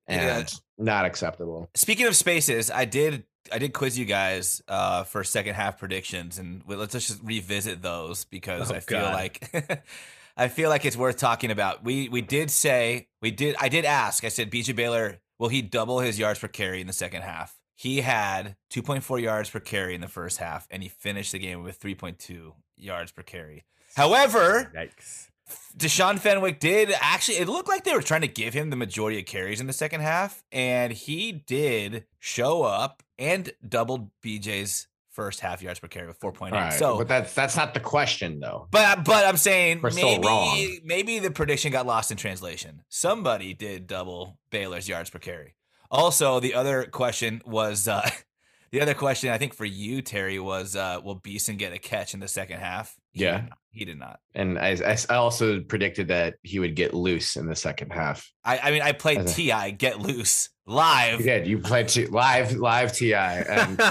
And 0.07 0.47
Yeah. 0.49 0.83
not 0.85 1.05
acceptable. 1.05 1.69
Speaking 1.73 2.07
of 2.07 2.15
spaces, 2.15 2.69
I 2.69 2.85
did 2.85 3.23
I 3.51 3.59
did 3.59 3.73
quiz 3.73 3.97
you 3.97 4.05
guys 4.05 4.61
uh, 4.67 5.03
for 5.03 5.23
second 5.23 5.53
half 5.53 5.77
predictions, 5.77 6.39
and 6.39 6.63
let's 6.67 6.93
just 6.93 7.21
revisit 7.23 7.81
those 7.81 8.25
because 8.25 8.71
Oh, 8.71 8.75
I 8.75 8.79
feel 8.79 9.01
God. 9.01 9.13
like 9.13 9.83
I 10.37 10.47
feel 10.47 10.69
like 10.69 10.83
it's 10.85 10.97
worth 10.97 11.17
talking 11.17 11.51
about. 11.51 11.83
We 11.83 12.09
we 12.09 12.21
did 12.21 12.49
say 12.51 13.07
we 13.21 13.31
did. 13.31 13.55
I 13.59 13.69
did 13.69 13.85
ask. 13.85 14.23
I 14.25 14.29
said, 14.29 14.51
BJ 14.51 14.75
Baylor, 14.75 15.19
will 15.39 15.49
he 15.49 15.61
double 15.61 15.99
his 15.99 16.17
yards 16.19 16.39
per 16.39 16.47
carry 16.47 16.81
in 16.81 16.87
the 16.87 16.93
second 16.93 17.21
half? 17.21 17.55
He 17.75 18.01
had 18.01 18.55
2.4 18.71 19.21
yards 19.21 19.49
per 19.49 19.59
carry 19.59 19.95
in 19.95 20.01
the 20.01 20.07
first 20.07 20.37
half, 20.37 20.67
and 20.71 20.81
he 20.81 20.89
finished 20.89 21.33
the 21.33 21.39
game 21.39 21.61
with 21.63 21.79
3.2 21.79 22.53
yards 22.77 23.11
per 23.11 23.21
carry. 23.21 23.65
However, 23.95 24.71
Yikes. 24.75 25.27
Deshaun 25.77 26.17
Fenwick 26.17 26.59
did 26.59 26.93
actually. 26.99 27.37
It 27.37 27.47
looked 27.47 27.67
like 27.69 27.83
they 27.83 27.93
were 27.93 28.01
trying 28.01 28.21
to 28.21 28.27
give 28.27 28.53
him 28.53 28.69
the 28.71 28.75
majority 28.75 29.19
of 29.19 29.25
carries 29.25 29.61
in 29.61 29.67
the 29.67 29.73
second 29.73 30.01
half, 30.01 30.43
and 30.51 30.91
he 30.91 31.31
did 31.31 32.05
show 32.19 32.63
up 32.63 33.03
and 33.19 33.51
doubled 33.67 34.09
BJ's 34.23 34.87
first 35.11 35.39
half 35.41 35.61
yards 35.61 35.79
per 35.79 35.87
carry 35.87 36.07
with 36.07 36.19
4.8. 36.19 36.41
All 36.51 36.57
right, 36.59 36.73
so, 36.73 36.97
but 36.97 37.07
that's 37.07 37.33
that's 37.33 37.55
not 37.55 37.73
the 37.73 37.79
question 37.79 38.39
though. 38.39 38.67
but 38.71 39.05
but 39.05 39.25
I'm 39.25 39.37
saying 39.37 39.81
We're 39.81 39.91
maybe 39.91 40.27
wrong. 40.27 40.77
maybe 40.83 41.19
the 41.19 41.31
prediction 41.31 41.71
got 41.71 41.85
lost 41.85 42.09
in 42.11 42.17
translation. 42.17 42.81
Somebody 42.89 43.53
did 43.53 43.85
double 43.87 44.37
Baylor's 44.49 44.89
yards 44.89 45.09
per 45.09 45.19
carry. 45.19 45.55
Also, 45.95 46.39
the 46.39 46.53
other 46.53 46.85
question 46.85 47.41
was 47.45 47.87
uh, 47.87 48.07
the 48.71 48.81
other 48.81 48.93
question 48.93 49.29
I 49.31 49.37
think 49.37 49.53
for 49.53 49.65
you 49.65 50.01
Terry 50.01 50.39
was 50.39 50.75
uh, 50.75 50.99
will 51.03 51.15
Beeson 51.15 51.57
get 51.57 51.73
a 51.73 51.79
catch 51.79 52.13
in 52.13 52.19
the 52.19 52.27
second 52.27 52.59
half? 52.59 52.93
He 53.11 53.23
Yeah. 53.23 53.41
did 53.41 53.49
he 53.71 53.83
did 53.83 53.99
not. 53.99 54.19
And 54.33 54.57
I, 54.57 54.77
I 55.09 55.15
also 55.15 55.59
predicted 55.59 56.07
that 56.07 56.35
he 56.43 56.59
would 56.59 56.75
get 56.77 56.93
loose 56.93 57.35
in 57.35 57.45
the 57.45 57.57
second 57.57 57.91
half. 57.91 58.25
I, 58.45 58.57
I 58.59 58.71
mean, 58.71 58.81
I 58.81 58.93
played 58.93 59.19
a- 59.19 59.25
Ti 59.25 59.73
Get 59.73 59.99
Loose 59.99 60.47
live. 60.65 61.19
You 61.19 61.25
did. 61.25 61.45
You 61.45 61.59
played 61.59 61.89
to, 61.89 62.09
live 62.09 62.53
live 62.55 62.93
Ti, 62.93 63.13
and 63.13 63.81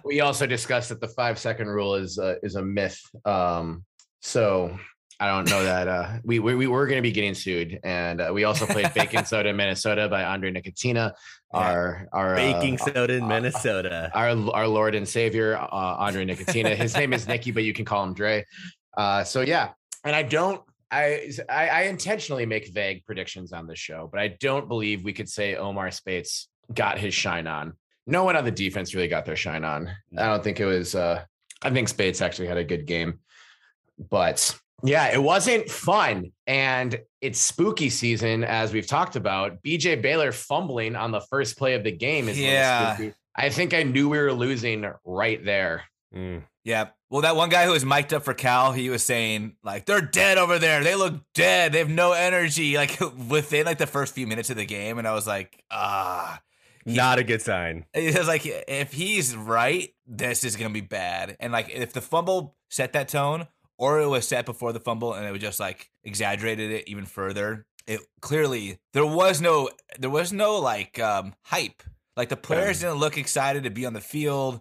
we 0.04 0.20
also 0.20 0.46
discussed 0.46 0.88
that 0.88 1.02
the 1.02 1.08
five 1.08 1.38
second 1.38 1.66
rule 1.68 1.94
is 1.94 2.18
uh, 2.18 2.36
is 2.42 2.54
a 2.54 2.62
myth. 2.62 2.98
Um, 3.26 3.84
so 4.22 4.78
I 5.20 5.26
don't 5.28 5.50
know 5.50 5.62
that 5.62 5.88
uh, 5.88 6.18
we 6.24 6.38
we, 6.38 6.54
we 6.54 6.66
were 6.66 6.86
going 6.86 6.96
to 6.98 7.02
be 7.02 7.12
getting 7.12 7.34
sued, 7.34 7.78
and 7.84 8.22
uh, 8.22 8.30
we 8.32 8.44
also 8.44 8.64
played 8.64 8.94
Bacon 8.94 9.24
Soda 9.26 9.52
Minnesota 9.52 10.08
by 10.08 10.24
Andre 10.24 10.50
Nickatina, 10.52 11.12
Yeah. 11.52 11.60
our 11.60 12.08
our 12.12 12.32
uh, 12.34 12.36
Baking 12.36 12.76
soda 12.78 13.14
in 13.14 13.22
uh, 13.22 13.26
Minnesota. 13.28 14.10
our 14.14 14.28
our 14.52 14.68
Lord 14.68 14.94
and 14.94 15.08
Savior, 15.08 15.56
uh, 15.56 15.66
Andre 15.72 16.26
Nickatina. 16.26 16.76
His 16.76 16.94
name 16.94 17.12
is 17.12 17.26
Nicky, 17.26 17.52
but 17.52 17.64
you 17.64 17.72
can 17.72 17.84
call 17.84 18.04
him 18.04 18.12
Dre. 18.14 18.44
Uh, 18.96 19.24
so 19.24 19.40
yeah, 19.40 19.70
and 20.04 20.14
I 20.14 20.22
don't. 20.22 20.60
I, 20.90 21.30
I 21.48 21.68
I 21.68 21.82
intentionally 21.82 22.46
make 22.46 22.68
vague 22.68 23.04
predictions 23.06 23.52
on 23.52 23.66
this 23.66 23.78
show, 23.78 24.08
but 24.10 24.20
I 24.20 24.28
don't 24.40 24.68
believe 24.68 25.04
we 25.04 25.12
could 25.12 25.28
say 25.28 25.56
Omar 25.56 25.90
Speights 25.90 26.48
got 26.72 26.98
his 26.98 27.14
shine 27.14 27.46
on. 27.46 27.74
No 28.06 28.24
one 28.24 28.36
on 28.36 28.44
the 28.44 28.50
defense 28.50 28.94
really 28.94 29.08
got 29.08 29.24
their 29.26 29.36
shine 29.36 29.64
on. 29.64 29.90
I 30.16 30.26
don't 30.26 30.42
think 30.42 30.60
it 30.60 30.66
was. 30.66 30.94
Uh, 30.94 31.24
I 31.62 31.70
think 31.70 31.88
Speights 31.88 32.20
actually 32.22 32.48
had 32.48 32.56
a 32.56 32.64
good 32.64 32.86
game, 32.86 33.20
but 33.98 34.58
yeah, 34.82 35.12
it 35.12 35.22
wasn't 35.22 35.68
fun. 35.68 36.32
And 36.46 37.00
it's 37.20 37.38
spooky 37.40 37.90
season, 37.90 38.44
as 38.44 38.72
we've 38.72 38.86
talked 38.86 39.16
about. 39.16 39.62
BJ 39.62 40.00
Baylor 40.00 40.32
fumbling 40.32 40.96
on 40.96 41.10
the 41.10 41.20
first 41.20 41.56
play 41.58 41.74
of 41.74 41.84
the 41.84 41.92
game 41.92 42.28
is 42.28 42.38
Yeah. 42.38 42.94
spooky. 42.94 43.14
I 43.34 43.50
think 43.50 43.72
I 43.74 43.82
knew 43.84 44.08
we 44.08 44.18
were 44.18 44.32
losing 44.32 44.90
right 45.04 45.44
there. 45.44 45.84
Mm. 46.14 46.42
Yeah. 46.64 46.88
Well, 47.10 47.22
that 47.22 47.36
one 47.36 47.48
guy 47.48 47.64
who 47.64 47.72
was 47.72 47.84
mic'd 47.84 48.12
up 48.12 48.24
for 48.24 48.34
Cal, 48.34 48.72
he 48.72 48.90
was 48.90 49.02
saying 49.02 49.56
like 49.62 49.86
they're 49.86 50.00
dead 50.02 50.38
over 50.38 50.58
there. 50.58 50.82
They 50.84 50.94
look 50.94 51.14
dead. 51.34 51.72
They 51.72 51.78
have 51.78 51.88
no 51.88 52.12
energy. 52.12 52.74
Like 52.76 52.98
within 53.28 53.64
like 53.66 53.78
the 53.78 53.86
first 53.86 54.14
few 54.14 54.26
minutes 54.26 54.50
of 54.50 54.56
the 54.56 54.66
game, 54.66 54.98
and 54.98 55.06
I 55.08 55.12
was 55.14 55.26
like, 55.26 55.62
ah. 55.70 56.40
Not 56.84 57.18
a 57.18 57.24
good 57.24 57.42
sign. 57.42 57.84
It 57.92 58.16
was 58.16 58.26
like 58.28 58.42
if 58.46 58.92
he's 58.92 59.36
right, 59.36 59.90
this 60.06 60.42
is 60.44 60.56
gonna 60.56 60.72
be 60.72 60.80
bad. 60.80 61.36
And 61.40 61.52
like 61.52 61.68
if 61.70 61.92
the 61.92 62.00
fumble 62.00 62.56
set 62.70 62.92
that 62.94 63.08
tone, 63.08 63.46
or 63.78 64.00
it 64.00 64.08
was 64.08 64.26
set 64.28 64.44
before 64.44 64.72
the 64.72 64.80
fumble, 64.80 65.14
and 65.14 65.24
it 65.26 65.30
was 65.32 65.40
just 65.40 65.60
like 65.60 65.88
exaggerated 66.04 66.70
it 66.70 66.88
even 66.88 67.06
further. 67.06 67.64
It 67.86 68.00
clearly 68.20 68.78
there 68.92 69.06
was 69.06 69.40
no 69.40 69.70
there 69.98 70.10
was 70.10 70.32
no 70.32 70.58
like 70.58 70.98
um 70.98 71.34
hype. 71.44 71.82
Like 72.16 72.28
the 72.28 72.36
players 72.36 72.80
didn't 72.80 72.96
look 72.96 73.16
excited 73.16 73.62
to 73.62 73.70
be 73.70 73.86
on 73.86 73.92
the 73.94 74.00
field. 74.00 74.60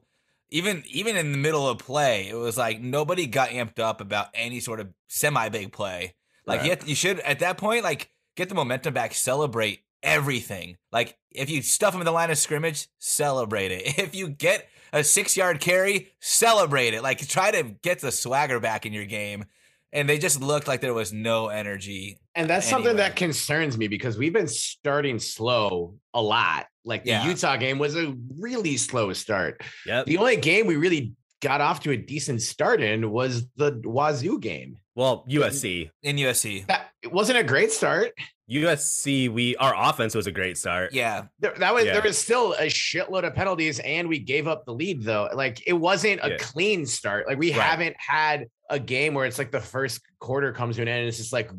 Even 0.49 0.83
even 0.87 1.17
in 1.17 1.31
the 1.33 1.37
middle 1.37 1.67
of 1.67 1.79
play, 1.79 2.29
it 2.29 2.35
was 2.35 2.57
like 2.57 2.79
nobody 2.79 3.27
got 3.27 3.49
amped 3.49 3.79
up 3.79 3.99
about 3.99 4.27
any 4.33 4.59
sort 4.61 4.79
of 4.79 4.87
semi 5.07 5.49
big 5.49 5.71
play. 5.73 6.13
Like 6.45 6.61
Right. 6.61 6.81
you, 6.81 6.89
you 6.89 6.95
should 6.95 7.19
at 7.21 7.39
that 7.39 7.57
point 7.57 7.83
like 7.83 8.11
get 8.37 8.47
the 8.47 8.55
momentum 8.55 8.93
back, 8.93 9.13
celebrate 9.13 9.81
everything. 10.07 10.77
Like 10.91 11.17
if 11.31 11.49
you 11.49 11.61
stuff 11.61 11.91
them 11.91 12.01
in 12.01 12.05
the 12.05 12.11
line 12.11 12.31
of 12.31 12.37
scrimmage, 12.37 12.87
celebrate 12.97 13.71
it. 13.71 13.99
If 14.07 14.15
you 14.15 14.29
get 14.29 14.67
a 14.93 15.03
six 15.03 15.37
yard 15.37 15.59
carry, 15.59 16.09
celebrate 16.19 16.93
it. 16.93 17.03
Like 17.03 17.25
try 17.27 17.51
to 17.51 17.75
get 17.83 17.99
the 17.99 18.11
swagger 18.11 18.59
back 18.59 18.85
in 18.85 18.93
your 18.93 19.05
game. 19.05 19.45
And 19.93 20.07
they 20.07 20.17
just 20.17 20.41
looked 20.41 20.67
like 20.67 20.81
there 20.81 20.93
was 20.93 21.13
no 21.13 21.47
energy. 21.47 22.19
And 22.35 22.49
that's 22.49 22.67
something 22.67 22.97
that 22.97 23.15
concerns 23.15 23.77
me 23.77 23.87
because 23.87 24.17
we've 24.17 24.33
been 24.33 24.47
starting 24.47 25.17
slow 25.17 25.95
a 26.13 26.21
lot. 26.21 26.67
Like 26.83 27.03
the 27.03 27.11
Yeah. 27.11 27.27
Utah 27.27 27.55
game 27.55 27.79
was 27.79 27.95
a 27.95 28.13
really 28.37 28.77
slow 28.77 29.13
start. 29.13 29.61
Yep. 29.85 30.05
The 30.05 30.17
only 30.17 30.35
game 30.37 30.67
we 30.67 30.75
really 30.75 31.13
got 31.41 31.61
off 31.61 31.81
to 31.81 31.91
a 31.91 31.97
decent 31.97 32.41
start 32.41 32.81
in 32.81 33.11
was 33.11 33.45
the 33.55 33.81
Wazoo 33.83 34.39
game. 34.39 34.77
Well, 34.95 35.25
USC. 35.29 35.89
In 36.03 36.17
USC. 36.17 36.67
That 36.67 36.89
it 37.01 37.11
wasn't 37.11 37.37
a 37.39 37.43
great 37.43 37.71
start. 37.71 38.11
USC, 38.49 39.29
we 39.29 39.55
our 39.57 39.73
offense 39.75 40.15
was 40.15 40.27
a 40.27 40.31
great 40.31 40.57
start. 40.57 40.93
Yeah. 40.93 41.25
There, 41.39 41.53
that 41.57 41.73
was 41.73 41.85
Yeah. 41.85 41.93
there 41.93 42.01
was 42.01 42.17
still 42.17 42.53
a 42.53 42.67
shitload 42.67 43.25
of 43.25 43.35
penalties, 43.35 43.79
and 43.79 44.07
we 44.07 44.19
gave 44.19 44.47
up 44.47 44.65
the 44.65 44.73
lead 44.73 45.03
though. 45.03 45.29
Like 45.33 45.65
it 45.67 45.73
wasn't 45.73 46.21
a 46.23 46.29
Yeah. 46.31 46.37
clean 46.37 46.85
start. 46.85 47.27
Like 47.27 47.37
we 47.37 47.51
Right. 47.51 47.61
haven't 47.61 47.95
had 47.99 48.47
a 48.69 48.79
game 48.79 49.13
where 49.13 49.25
it's 49.25 49.37
like 49.37 49.51
the 49.51 49.59
first 49.61 50.01
quarter 50.19 50.51
comes 50.53 50.77
to 50.77 50.81
an 50.81 50.87
end, 50.87 50.99
and 50.99 51.07
it's 51.09 51.17
just 51.17 51.33
like, 51.33 51.49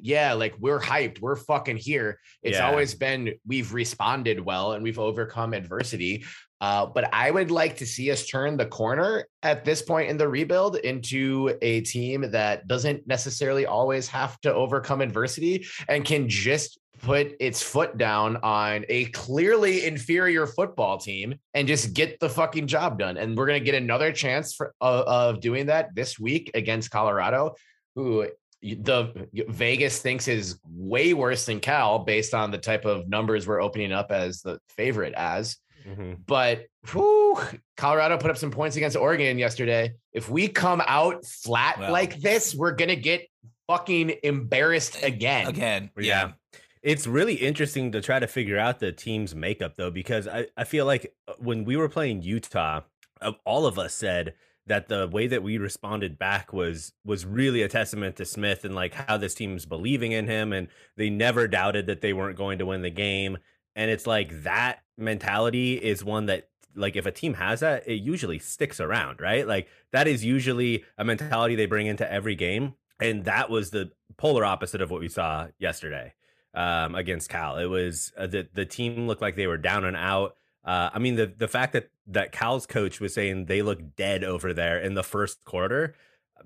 yeah, 0.00 0.32
like 0.32 0.54
we're 0.58 0.80
hyped, 0.80 1.20
we're 1.20 1.36
fucking 1.36 1.76
here. 1.76 2.18
It's 2.42 2.56
Yeah. 2.58 2.68
always 2.68 2.94
been 2.94 3.34
we've 3.46 3.72
responded 3.72 4.40
well 4.40 4.72
and 4.72 4.82
we've 4.82 4.98
overcome 4.98 5.54
adversity. 5.54 6.24
Uh, 6.62 6.86
but 6.86 7.12
I 7.12 7.32
would 7.32 7.50
like 7.50 7.76
to 7.78 7.86
see 7.86 8.12
us 8.12 8.24
turn 8.24 8.56
the 8.56 8.64
corner 8.64 9.26
at 9.42 9.64
this 9.64 9.82
point 9.82 10.08
in 10.08 10.16
the 10.16 10.28
rebuild 10.28 10.76
into 10.76 11.58
a 11.60 11.80
team 11.80 12.30
that 12.30 12.68
doesn't 12.68 13.04
necessarily 13.04 13.66
always 13.66 14.06
have 14.06 14.40
to 14.42 14.54
overcome 14.54 15.00
adversity 15.00 15.66
and 15.88 16.04
can 16.04 16.28
just 16.28 16.78
put 17.02 17.34
its 17.40 17.60
foot 17.60 17.98
down 17.98 18.36
on 18.44 18.84
a 18.88 19.06
clearly 19.06 19.86
inferior 19.86 20.46
football 20.46 20.98
team 20.98 21.34
and 21.52 21.66
just 21.66 21.94
get 21.94 22.20
the 22.20 22.28
fucking 22.28 22.68
job 22.68 22.96
done. 22.96 23.16
And 23.16 23.36
we're 23.36 23.46
going 23.46 23.58
to 23.58 23.64
get 23.64 23.74
another 23.74 24.12
chance 24.12 24.54
for 24.54 24.72
of, 24.80 25.04
of 25.06 25.40
doing 25.40 25.66
that 25.66 25.92
this 25.96 26.16
week 26.16 26.52
against 26.54 26.92
Colorado, 26.92 27.56
who 27.96 28.28
the 28.62 29.28
Vegas 29.48 30.00
thinks 30.00 30.28
is 30.28 30.58
way 30.68 31.14
worse 31.14 31.46
than 31.46 31.60
Cal 31.60 31.98
based 32.00 32.32
on 32.34 32.50
the 32.50 32.58
type 32.58 32.84
of 32.84 33.08
numbers 33.08 33.46
we're 33.46 33.60
opening 33.60 33.92
up 33.92 34.10
as 34.12 34.40
the 34.42 34.58
favorite 34.68 35.14
as. 35.14 35.56
Mhm. 35.86 36.18
But 36.26 36.66
whew, 36.92 37.38
Colorado 37.76 38.16
put 38.18 38.30
up 38.30 38.36
some 38.36 38.52
points 38.52 38.76
against 38.76 38.96
Oregon 38.96 39.36
yesterday. 39.36 39.94
If 40.12 40.28
we 40.28 40.46
come 40.46 40.80
out 40.86 41.26
flat 41.26 41.78
Well. 41.80 41.90
like 41.90 42.20
this, 42.20 42.54
we're 42.54 42.72
gonna 42.72 42.94
get 42.94 43.26
fucking 43.66 44.14
embarrassed 44.22 45.02
again. 45.02 45.48
Again. 45.48 45.90
Yeah. 45.96 46.02
Yeah. 46.04 46.32
It's 46.82 47.06
really 47.06 47.34
interesting 47.34 47.92
to 47.92 48.00
try 48.00 48.18
to 48.20 48.26
figure 48.26 48.58
out 48.58 48.78
the 48.80 48.92
team's 48.92 49.34
makeup 49.34 49.74
though, 49.76 49.90
because 49.90 50.28
I, 50.28 50.46
I 50.56 50.64
feel 50.64 50.86
like 50.86 51.12
uh, 51.26 51.34
when 51.38 51.64
we 51.64 51.76
were 51.76 51.88
playing 51.88 52.22
Utah, 52.22 52.82
uh, 53.20 53.32
all 53.44 53.66
of 53.66 53.78
us 53.78 53.92
said 53.94 54.34
that 54.66 54.88
the 54.88 55.08
way 55.08 55.26
that 55.26 55.42
we 55.42 55.58
responded 55.58 56.18
back 56.18 56.52
was 56.52 56.92
was 57.04 57.26
really 57.26 57.62
a 57.62 57.68
testament 57.68 58.16
to 58.16 58.24
Smith 58.24 58.64
and 58.64 58.74
like 58.74 58.94
how 58.94 59.16
this 59.16 59.34
team's 59.34 59.66
believing 59.66 60.12
in 60.12 60.26
him 60.26 60.52
and 60.52 60.68
they 60.96 61.10
never 61.10 61.48
doubted 61.48 61.86
that 61.86 62.00
they 62.00 62.12
weren't 62.12 62.36
going 62.36 62.58
to 62.58 62.66
win 62.66 62.82
the 62.82 62.90
game. 62.90 63.38
And 63.74 63.90
it's 63.90 64.06
like 64.06 64.42
that 64.42 64.80
mentality 64.96 65.74
is 65.74 66.04
one 66.04 66.26
that 66.26 66.48
like 66.74 66.96
if 66.96 67.06
a 67.06 67.10
team 67.10 67.34
has 67.34 67.60
that, 67.60 67.86
it 67.86 67.96
usually 67.96 68.38
sticks 68.38 68.80
around, 68.80 69.20
right? 69.20 69.46
Like 69.46 69.68
that 69.92 70.06
is 70.06 70.24
usually 70.24 70.84
a 70.96 71.04
mentality 71.04 71.54
they 71.54 71.66
bring 71.66 71.86
into 71.86 72.10
every 72.10 72.34
game. 72.34 72.74
And 73.00 73.24
that 73.24 73.50
was 73.50 73.70
the 73.70 73.90
polar 74.16 74.44
opposite 74.44 74.80
of 74.80 74.90
what 74.90 75.00
we 75.00 75.08
saw 75.08 75.48
yesterday 75.58 76.14
um, 76.54 76.94
against 76.94 77.28
Cal. 77.28 77.58
It 77.58 77.66
was 77.66 78.12
uh, 78.16 78.26
the 78.26 78.48
the 78.52 78.64
team 78.64 79.06
looked 79.06 79.22
like 79.22 79.36
they 79.36 79.46
were 79.46 79.58
down 79.58 79.84
and 79.84 79.96
out. 79.96 80.36
Uh, 80.64 80.90
I 80.92 80.98
mean, 80.98 81.16
the 81.16 81.32
the 81.36 81.48
fact 81.48 81.72
that 81.72 81.90
that 82.12 82.32
Cal's 82.32 82.66
coach 82.66 83.00
was 83.00 83.14
saying 83.14 83.46
they 83.46 83.62
look 83.62 83.96
dead 83.96 84.24
over 84.24 84.52
there 84.52 84.78
in 84.78 84.94
the 84.94 85.02
first 85.02 85.44
quarter. 85.44 85.94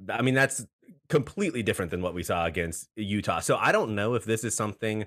I 0.08 0.22
mean, 0.22 0.34
that's 0.34 0.66
completely 1.08 1.62
different 1.62 1.90
than 1.90 2.02
what 2.02 2.14
we 2.14 2.22
saw 2.22 2.46
against 2.46 2.88
Utah. 2.96 3.40
So 3.40 3.56
I 3.56 3.72
don't 3.72 3.94
know 3.94 4.14
if 4.14 4.24
this 4.24 4.44
is 4.44 4.54
something 4.54 5.06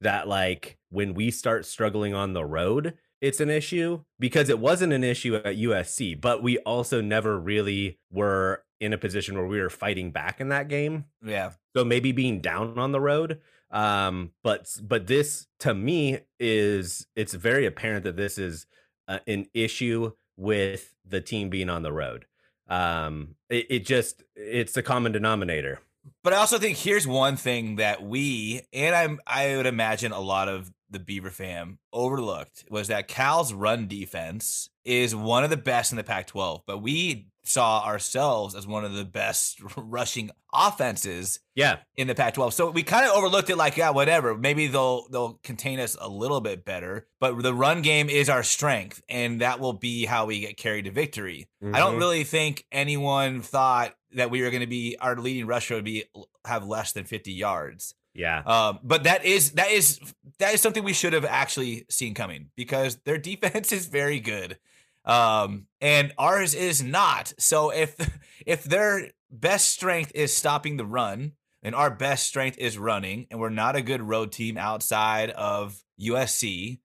that 0.00 0.28
like 0.28 0.78
when 0.90 1.14
we 1.14 1.30
start 1.30 1.64
struggling 1.66 2.14
on 2.14 2.32
the 2.32 2.44
road, 2.44 2.94
it's 3.20 3.40
an 3.40 3.50
issue 3.50 4.02
because 4.18 4.48
it 4.48 4.58
wasn't 4.58 4.92
an 4.92 5.04
issue 5.04 5.36
at 5.36 5.56
USC, 5.56 6.20
but 6.20 6.42
we 6.42 6.58
also 6.58 7.00
never 7.00 7.38
really 7.38 7.98
were 8.10 8.62
in 8.80 8.92
a 8.92 8.98
position 8.98 9.36
where 9.36 9.46
we 9.46 9.60
were 9.60 9.70
fighting 9.70 10.10
back 10.10 10.40
in 10.40 10.50
that 10.50 10.68
game. 10.68 11.06
Yeah. 11.24 11.52
So 11.74 11.84
maybe 11.84 12.12
being 12.12 12.40
down 12.40 12.78
on 12.78 12.92
the 12.92 13.00
road. 13.00 13.40
Um, 13.70 14.32
but 14.44 14.68
but 14.82 15.06
this 15.06 15.46
to 15.60 15.74
me 15.74 16.20
is 16.38 17.06
it's 17.16 17.34
very 17.34 17.66
apparent 17.66 18.04
that 18.04 18.16
this 18.16 18.38
is 18.38 18.66
uh, 19.08 19.18
an 19.26 19.46
issue 19.54 20.12
with 20.36 20.94
the 21.06 21.20
team 21.20 21.48
being 21.48 21.70
on 21.70 21.82
the 21.82 21.92
road. 21.92 22.26
Um, 22.68 23.36
it, 23.48 23.66
it 23.70 23.86
just 23.86 24.22
it's 24.34 24.72
the 24.72 24.82
common 24.82 25.12
denominator. 25.12 25.80
But 26.22 26.32
I 26.32 26.36
also 26.36 26.58
think 26.58 26.76
here's 26.76 27.06
one 27.06 27.36
thing 27.36 27.76
that 27.76 28.02
we 28.02 28.62
and 28.72 28.94
I'm 28.94 29.20
I 29.26 29.56
would 29.56 29.66
imagine 29.66 30.12
a 30.12 30.20
lot 30.20 30.48
of 30.48 30.70
the 30.90 30.98
Beaver 30.98 31.30
fam 31.30 31.78
overlooked 31.92 32.64
was 32.70 32.88
that 32.88 33.08
Cal's 33.08 33.52
run 33.52 33.88
defense 33.88 34.70
is 34.84 35.14
one 35.16 35.42
of 35.44 35.50
the 35.50 35.56
best 35.56 35.90
in 35.92 35.96
the 35.96 36.04
Pac-12, 36.04 36.62
but 36.66 36.78
we 36.78 37.26
saw 37.42 37.84
ourselves 37.84 38.54
as 38.54 38.66
one 38.66 38.84
of 38.84 38.92
the 38.94 39.04
best 39.04 39.60
rushing 39.76 40.30
offenses 40.52 41.40
Yeah. 41.54 41.78
in 41.96 42.06
the 42.08 42.14
Pac-12. 42.14 42.52
So 42.52 42.70
we 42.70 42.82
kind 42.82 43.06
of 43.06 43.12
overlooked 43.12 43.50
it 43.50 43.56
like, 43.56 43.76
yeah, 43.76 43.90
whatever. 43.90 44.36
Maybe 44.36 44.66
they'll 44.66 45.08
they'll 45.08 45.40
contain 45.42 45.78
us 45.80 45.96
a 46.00 46.08
little 46.08 46.40
bit 46.40 46.64
better, 46.64 47.06
but 47.20 47.40
the 47.42 47.54
run 47.54 47.82
game 47.82 48.08
is 48.08 48.28
our 48.28 48.42
strength, 48.42 49.00
and 49.08 49.40
that 49.40 49.60
will 49.60 49.72
be 49.74 50.06
how 50.06 50.26
we 50.26 50.40
get 50.40 50.56
carried 50.56 50.84
to 50.86 50.90
victory. 50.90 51.48
I 51.72 51.78
don't 51.78 51.96
Mhm. 51.96 51.98
really 51.98 52.24
think 52.24 52.64
anyone 52.72 53.42
thought 53.42 53.94
that 54.12 54.30
we 54.30 54.42
were 54.42 54.50
going 54.50 54.60
to 54.60 54.66
be 54.66 54.96
our 55.00 55.16
leading 55.16 55.46
rusher 55.46 55.74
would 55.76 55.84
be 55.84 56.04
have 56.44 56.66
less 56.66 56.92
than 56.92 57.04
50 57.04 57.32
yards. 57.32 57.94
Yeah. 58.16 58.38
Um, 58.40 58.78
but 58.82 59.04
that 59.04 59.24
is 59.24 59.52
that 59.52 59.70
is 59.70 60.00
that 60.38 60.54
is 60.54 60.60
something 60.60 60.84
we 60.84 60.92
should 60.92 61.12
have 61.12 61.24
actually 61.24 61.86
seen 61.88 62.14
coming 62.14 62.50
because 62.56 62.96
their 63.04 63.18
defense 63.30 63.72
is 63.72 63.86
very 63.86 64.20
good, 64.20 64.58
um, 65.04 65.66
and 65.80 66.12
ours 66.18 66.54
is 66.54 66.82
not. 66.82 67.32
So 67.38 67.70
if 67.70 67.96
if 68.46 68.64
their 68.64 69.10
best 69.30 69.68
strength 69.68 70.12
is 70.14 70.36
stopping 70.36 70.76
the 70.76 70.86
run, 70.86 71.32
and 71.62 71.74
our 71.74 71.90
best 71.90 72.26
strength 72.26 72.58
is 72.58 72.78
running, 72.78 73.26
and 73.30 73.40
we're 73.40 73.50
not 73.50 73.76
a 73.76 73.82
good 73.82 74.02
road 74.02 74.32
team 74.32 74.56
outside 74.56 75.30
of 75.30 75.82
USC, 76.00 76.78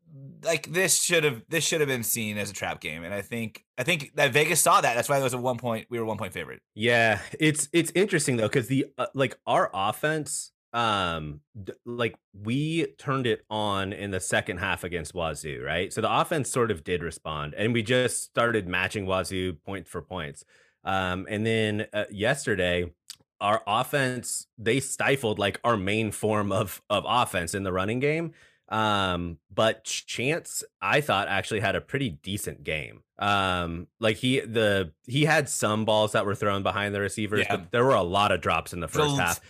like 0.44 0.72
this 0.72 1.02
should 1.02 1.24
have 1.24 1.44
this 1.50 1.64
should 1.64 1.82
have 1.82 1.88
been 1.88 2.04
seen 2.04 2.38
as 2.38 2.50
a 2.50 2.54
trap 2.54 2.82
game, 2.82 3.04
and 3.04 3.14
I 3.14 3.22
think 3.22 3.64
I 3.78 3.84
think 3.84 4.12
that 4.16 4.34
Vegas 4.34 4.62
saw 4.62 4.82
that. 4.82 4.96
That's 4.96 5.10
why 5.10 5.20
it 5.20 5.24
was 5.24 5.34
a 5.34 5.38
one 5.38 5.58
point. 5.58 5.88
We 5.90 6.00
were 6.00 6.06
one 6.06 6.18
point 6.18 6.34
favorite. 6.34 6.62
Yeah, 6.74 7.20
it's 7.40 7.70
it's 7.74 7.92
interesting 7.96 8.38
though 8.38 8.48
because 8.48 8.68
the 8.68 8.88
uh, 8.98 9.08
like 9.14 9.38
our 9.46 9.70
offense, 9.74 10.52
um, 10.74 11.42
d- 11.64 11.74
like 11.86 12.16
we 12.34 12.86
turned 12.98 13.28
it 13.28 13.44
on 13.50 13.94
in 13.94 14.12
the 14.12 14.20
second 14.20 14.58
half 14.58 14.84
against 14.84 15.14
Wazoo, 15.14 15.62
right? 15.66 15.92
So 15.92 16.02
the 16.02 16.20
offense 16.20 16.50
sort 16.50 16.72
of 16.72 16.84
did 16.84 17.04
respond, 17.04 17.54
and 17.56 17.74
we 17.74 17.84
just 17.84 18.24
started 18.24 18.68
matching 18.68 19.06
Wazoo 19.06 19.54
point 19.66 19.88
for 19.88 20.02
points. 20.02 20.46
Um, 20.84 21.28
and 21.30 21.46
then 21.46 21.88
uh, 21.94 22.06
yesterday, 22.10 22.92
our 23.40 23.62
offense 23.68 24.48
they 24.58 24.80
stifled 24.80 25.40
like 25.40 25.60
our 25.64 25.78
main 25.78 26.12
form 26.12 26.52
of 26.52 26.82
of 26.90 27.06
offense 27.08 27.54
in 27.54 27.64
the 27.64 27.74
running 27.74 28.00
game. 28.00 28.34
Um, 28.70 29.38
but 29.54 29.84
Chance, 29.84 30.64
I 30.82 31.02
thought 31.02 31.28
actually 31.28 31.60
had 31.60 31.76
a 31.76 31.82
pretty 31.82 32.10
decent 32.10 32.64
game. 32.64 33.04
Um, 33.20 33.88
like 34.00 34.16
he 34.18 34.40
the 34.40 34.94
he 35.06 35.26
had 35.26 35.50
some 35.50 35.84
balls 35.86 36.14
that 36.14 36.26
were 36.26 36.36
thrown 36.36 36.64
behind 36.64 36.96
the 36.96 37.02
receivers, 37.02 37.42
Yeah. 37.42 37.58
but 37.58 37.72
there 37.72 37.84
were 37.84 37.94
a 37.96 38.02
lot 38.02 38.32
of 38.32 38.40
drops 38.40 38.72
in 38.72 38.80
the 38.80 38.88
first 38.88 39.18
half. 39.18 39.42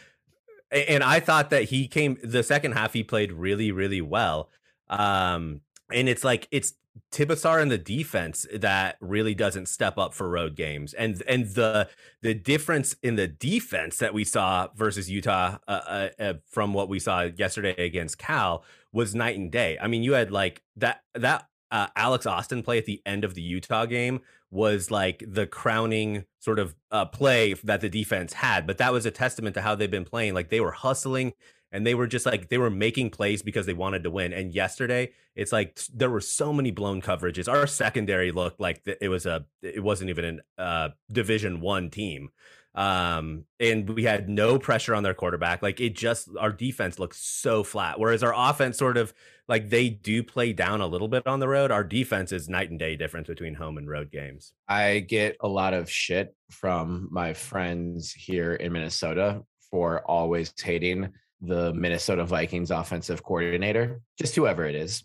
And 0.72 1.04
I 1.04 1.20
thought 1.20 1.50
that 1.50 1.66
he 1.66 1.88
came 1.88 2.18
the 2.24 2.44
second 2.44 2.74
half 2.74 2.94
he 2.94 3.04
played 3.04 3.34
really, 3.34 3.72
really 3.72 4.02
well. 4.02 4.50
Um, 4.90 5.62
and 5.92 6.08
it's 6.08 6.24
like 6.24 6.48
it's 6.52 6.74
Tibesar 7.12 7.62
and 7.62 7.72
the 7.72 7.78
defense 7.78 8.46
that 8.54 8.98
really 9.00 9.34
doesn't 9.34 9.68
step 9.68 9.98
up 9.98 10.14
for 10.14 10.30
road 10.30 10.56
games, 10.56 10.94
and 10.94 11.22
and 11.28 11.48
the 11.56 11.90
the 12.22 12.34
difference 12.34 12.96
in 13.02 13.16
the 13.16 13.28
defense 13.28 13.98
that 13.98 14.14
we 14.14 14.24
saw 14.24 14.68
versus 14.76 15.10
Utah 15.10 15.58
uh, 15.68 15.72
uh, 15.72 16.10
uh, 16.20 16.34
from 16.48 16.74
what 16.74 16.90
we 16.90 17.00
saw 17.00 17.22
yesterday 17.22 17.76
against 17.78 18.18
Cal 18.18 18.64
was 18.92 19.16
night 19.16 19.38
and 19.38 19.52
day. 19.52 19.78
I 19.82 19.88
mean, 19.88 20.04
you 20.04 20.14
had 20.14 20.32
like 20.32 20.64
that 20.78 21.02
that 21.16 21.48
uh, 21.72 21.88
Alex 21.96 22.26
Austin 22.26 22.64
play 22.64 22.78
at 22.78 22.86
the 22.86 23.02
end 23.06 23.24
of 23.24 23.36
the 23.36 23.42
Utah 23.42 23.86
game 23.86 24.22
was 24.52 24.92
like 24.92 25.24
the 25.26 25.48
crowning 25.48 26.26
sort 26.40 26.60
of 26.60 26.76
uh, 26.92 27.06
play 27.06 27.54
that 27.54 27.82
the 27.82 27.90
defense 27.90 28.34
had, 28.34 28.68
but 28.68 28.78
that 28.78 28.92
was 28.94 29.06
a 29.06 29.12
testament 29.12 29.56
to 29.56 29.62
how 29.62 29.76
they've 29.76 29.90
been 29.90 30.06
playing. 30.06 30.34
Like 30.34 30.50
they 30.50 30.60
were 30.60 30.72
hustling 30.72 31.34
and 31.72 31.88
they 31.88 31.96
were 31.96 32.08
just 32.08 32.26
like 32.26 32.50
they 32.50 32.58
were 32.58 32.70
making 32.70 33.10
plays 33.12 33.42
because 33.42 33.66
they 33.66 33.74
wanted 33.74 34.04
to 34.04 34.12
win. 34.12 34.34
And 34.34 34.54
yesterday, 34.54 35.12
it's 35.36 35.52
like 35.52 35.80
there 35.94 36.10
were 36.10 36.22
so 36.22 36.52
many 36.52 36.72
blown 36.72 37.02
coverages. 37.02 37.52
Our 37.52 37.66
secondary 37.66 38.32
looked 38.32 38.60
like 38.60 38.82
it 38.86 39.10
was 39.10 39.26
a 39.26 39.46
it 39.62 39.82
wasn't 39.82 40.10
even 40.10 40.42
a 40.58 40.62
uh, 40.62 40.90
Division 41.12 41.62
One 41.62 41.90
team, 41.90 42.30
um, 42.74 43.46
and 43.60 43.90
we 43.90 44.04
had 44.04 44.30
no 44.30 44.58
pressure 44.58 44.96
on 44.96 45.04
their 45.04 45.14
quarterback. 45.14 45.62
Like 45.62 45.80
it 45.80 45.96
just 45.96 46.30
our 46.40 46.52
defense 46.52 47.00
looks 47.00 47.20
so 47.20 47.64
flat. 47.64 48.00
Whereas 48.00 48.24
our 48.24 48.34
offense 48.36 48.78
sort 48.78 48.98
of 48.98 49.14
like 49.48 49.70
they 49.70 49.90
do 49.90 50.24
play 50.24 50.54
down 50.54 50.80
a 50.80 50.88
little 50.88 51.10
bit 51.10 51.28
on 51.28 51.40
the 51.40 51.48
road. 51.48 51.72
Our 51.72 51.84
defense 51.84 52.32
is 52.32 52.48
night 52.48 52.70
and 52.70 52.80
day 52.80 52.96
difference 52.96 53.28
between 53.28 53.56
home 53.56 53.78
and 53.78 53.90
road 53.90 54.12
games. 54.12 54.54
I 54.68 55.00
get 55.00 55.36
a 55.42 55.48
lot 55.48 55.74
of 55.74 55.90
shit 55.90 56.34
from 56.50 57.10
my 57.12 57.34
friends 57.34 58.14
here 58.14 58.54
in 58.54 58.72
Minnesota 58.72 59.44
for 59.70 60.02
always 60.10 60.54
hating 60.62 61.10
the 61.42 61.74
Minnesota 61.74 62.24
Vikings 62.24 62.72
offensive 62.72 63.24
coordinator, 63.24 64.00
just 64.18 64.36
whoever 64.36 64.66
it 64.66 64.76
is. 64.76 65.04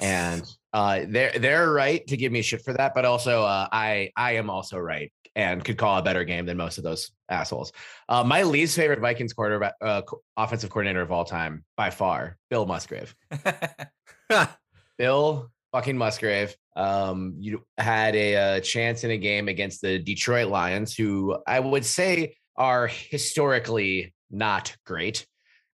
And 0.00 0.42
uh, 0.72 1.02
they're 1.06 1.38
they're 1.38 1.70
right 1.70 2.06
to 2.08 2.16
give 2.16 2.32
me 2.32 2.42
shit 2.42 2.62
for 2.62 2.72
that, 2.74 2.92
but 2.94 3.04
also 3.04 3.44
uh, 3.44 3.68
I 3.70 4.10
I 4.16 4.32
am 4.32 4.50
also 4.50 4.76
right 4.78 5.12
and 5.34 5.64
could 5.64 5.78
call 5.78 5.98
a 5.98 6.02
better 6.02 6.24
game 6.24 6.46
than 6.46 6.56
most 6.56 6.78
of 6.78 6.84
those 6.84 7.10
assholes. 7.28 7.72
Uh, 8.08 8.22
my 8.22 8.42
least 8.42 8.76
favorite 8.76 9.00
Vikings 9.00 9.32
quarterback 9.32 9.74
uh, 9.80 10.02
offensive 10.36 10.70
coordinator 10.70 11.00
of 11.00 11.10
all 11.10 11.24
time 11.24 11.64
by 11.76 11.90
far, 11.90 12.36
Bill 12.50 12.66
Musgrave. 12.66 13.14
Bill 14.98 15.50
fucking 15.72 15.96
Musgrave. 15.96 16.54
Um, 16.76 17.34
you 17.38 17.64
had 17.78 18.14
a, 18.14 18.36
uh 18.36 18.60
chance 18.60 19.04
in 19.04 19.10
a 19.10 19.18
game 19.18 19.48
against 19.48 19.80
the 19.80 19.98
Detroit 19.98 20.48
Lions, 20.48 20.94
who 20.94 21.36
I 21.46 21.60
would 21.60 21.84
say 21.84 22.36
are 22.56 22.86
historically 22.86 24.14
not 24.30 24.74
great. 24.84 25.26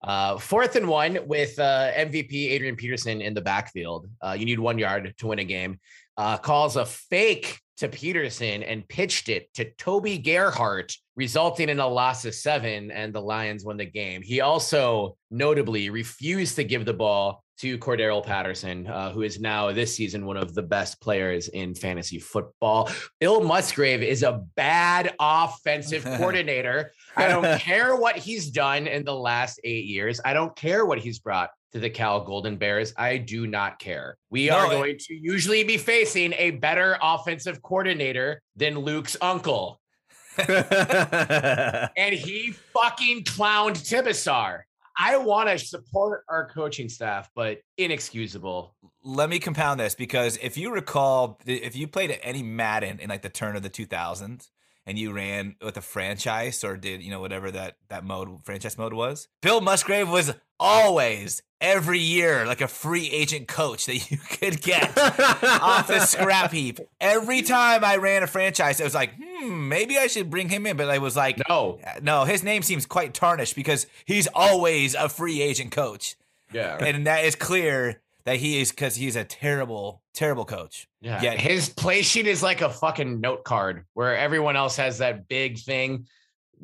Uh, 0.02 0.36
fourth 0.36 0.76
and 0.76 0.86
one 0.86 1.18
with 1.26 1.58
uh, 1.58 1.90
MVP 1.92 2.50
Adrian 2.50 2.76
Peterson 2.76 3.22
in 3.22 3.32
the 3.32 3.40
backfield. 3.40 4.06
Uh, 4.20 4.36
you 4.38 4.44
need 4.44 4.58
one 4.58 4.78
yard 4.78 5.14
to 5.16 5.26
win 5.26 5.38
a 5.38 5.44
game. 5.44 5.80
Uh, 6.16 6.37
calls 6.38 6.77
a 6.77 6.87
fake 6.87 7.59
to 7.77 7.88
Peterson 7.88 8.62
and 8.62 8.88
pitched 8.88 9.29
it 9.29 9.53
to 9.55 9.70
Toby 9.72 10.18
Gerhart, 10.18 10.92
resulting 11.16 11.68
in 11.68 11.81
a 11.81 11.88
loss 11.88 12.24
of 12.24 12.35
seven, 12.35 12.90
and 12.90 13.12
the 13.12 13.20
Lions 13.20 13.64
won 13.64 13.77
the 13.77 13.85
game. 13.85 14.22
He 14.22 14.40
also 14.40 15.16
notably 15.31 15.90
refused 15.90 16.57
to 16.57 16.64
give 16.64 16.85
the 16.85 16.94
ball 16.94 17.42
to 17.59 17.79
Cordarrelle 17.79 18.24
Patterson, 18.24 18.87
uh, 18.88 19.12
who 19.12 19.22
is 19.22 19.40
now 19.40 19.70
this 19.70 19.94
season 19.94 20.27
one 20.27 20.37
of 20.37 20.55
the 20.55 20.62
best 20.62 21.00
players 21.00 21.48
in 21.48 21.74
fantasy 21.74 22.18
football. 22.18 22.90
Bill 23.20 23.42
Musgrave 23.42 24.03
is 24.03 24.22
a 24.22 24.44
bad 24.57 25.14
offensive 25.20 26.05
coordinator. 26.16 26.92
I 27.16 27.29
don't 27.29 27.61
care 27.61 27.94
what 27.94 28.16
he's 28.16 28.50
done 28.50 28.87
in 28.88 29.05
the 29.05 29.14
last 29.14 29.61
eight 29.62 29.85
years. 29.85 30.20
I 30.24 30.33
don't 30.33 30.55
care 30.57 30.85
what 30.85 30.98
he's 30.98 31.20
brought 31.20 31.50
to 31.74 31.80
the 31.80 31.90
Cal 31.90 32.20
Golden 32.20 32.56
Bears. 32.56 32.94
I 32.96 33.18
do 33.18 33.46
not 33.46 33.78
care. 33.80 34.16
We 34.30 34.46
No, 34.46 34.58
are 34.58 34.68
going 34.68 34.96
to 34.96 35.14
usually 35.14 35.64
be 35.64 35.76
facing 35.76 36.32
a 36.34 36.52
better 36.52 36.96
offensive 37.02 37.60
coordinator 37.62 38.40
than 38.56 38.78
Luke's 38.78 39.16
uncle. 39.20 39.80
And 40.38 42.14
he 42.14 42.52
fucking 42.72 43.24
clowned 43.24 43.88
Tibesar. 43.88 44.62
I 44.96 45.16
want 45.16 45.48
to 45.48 45.58
support 45.58 46.24
our 46.28 46.48
coaching 46.48 46.88
staff, 46.88 47.28
but 47.34 47.58
inexcusable. 47.76 48.74
let 49.02 49.28
me 49.28 49.40
compound 49.40 49.80
this 49.80 49.96
because 49.96 50.38
if 50.40 50.56
you 50.56 50.72
recall, 50.72 51.40
if 51.46 51.74
you 51.74 51.88
played 51.88 52.18
any 52.22 52.42
Madden 52.44 53.00
in 53.00 53.10
like 53.10 53.22
the 53.22 53.28
turn 53.28 53.56
of 53.56 53.62
the 53.62 53.70
2000s 53.70 54.50
and 54.87 54.98
you 54.98 55.12
ran 55.12 55.56
with 55.60 55.76
a 55.76 55.80
franchise 55.80 56.62
or 56.62 56.76
did 56.76 57.02
you 57.02 57.10
know 57.10 57.20
whatever 57.20 57.50
that 57.50 57.76
that 57.88 58.04
mode 58.04 58.44
franchise 58.44 58.78
mode 58.78 58.92
was, 58.92 59.26
Bill 59.42 59.60
Musgrave 59.60 60.08
was 60.08 60.32
always 60.58 61.42
every 61.60 61.98
year 61.98 62.46
like 62.46 62.60
a 62.60 62.68
free 62.68 63.08
agent 63.10 63.48
coach 63.48 63.86
that 63.86 64.10
you 64.10 64.18
could 64.18 64.60
get 64.60 64.96
off 64.98 65.86
the 65.88 66.00
scrap 66.00 66.52
heap. 66.52 66.78
Every 67.00 67.42
time 67.42 67.84
I 67.84 67.96
ran 67.96 68.22
a 68.22 68.26
franchise, 68.26 68.80
it 68.80 68.84
was 68.84 68.94
like, 68.94 69.12
hmm, 69.20 69.68
maybe 69.68 69.96
I 69.98 70.06
should 70.06 70.30
bring 70.30 70.48
him 70.48 70.66
in, 70.66 70.76
but 70.76 70.90
I 70.90 70.98
was 70.98 71.16
like, 71.16 71.40
No. 71.48 71.78
no, 72.02 72.24
his 72.24 72.42
name 72.42 72.62
seems 72.62 72.86
quite 72.86 73.14
tarnished 73.14 73.56
because 73.56 73.86
he's 74.04 74.28
always 74.34 74.94
a 74.94 75.08
free 75.08 75.40
agent 75.40 75.72
coach 75.72 76.16
Yeah. 76.52 76.76
and 76.84 77.06
that 77.06 77.24
is 77.24 77.34
clear 77.34 78.00
that 78.24 78.36
he 78.36 78.60
is 78.60 78.70
because 78.70 78.96
he's 78.96 79.16
a 79.16 79.24
terrible, 79.24 80.00
terrible 80.14 80.44
coach. 80.46 80.88
Yeah. 81.02 81.20
Yeah. 81.22 81.32
His 81.34 81.68
play 81.68 82.00
sheet 82.02 82.26
is 82.26 82.42
like 82.42 82.62
a 82.62 82.70
fucking 82.70 83.20
note 83.20 83.44
card 83.44 83.84
where 83.92 84.16
everyone 84.16 84.56
else 84.56 84.76
has 84.76 84.98
that 84.98 85.28
big 85.28 85.58
thing, 85.58 86.06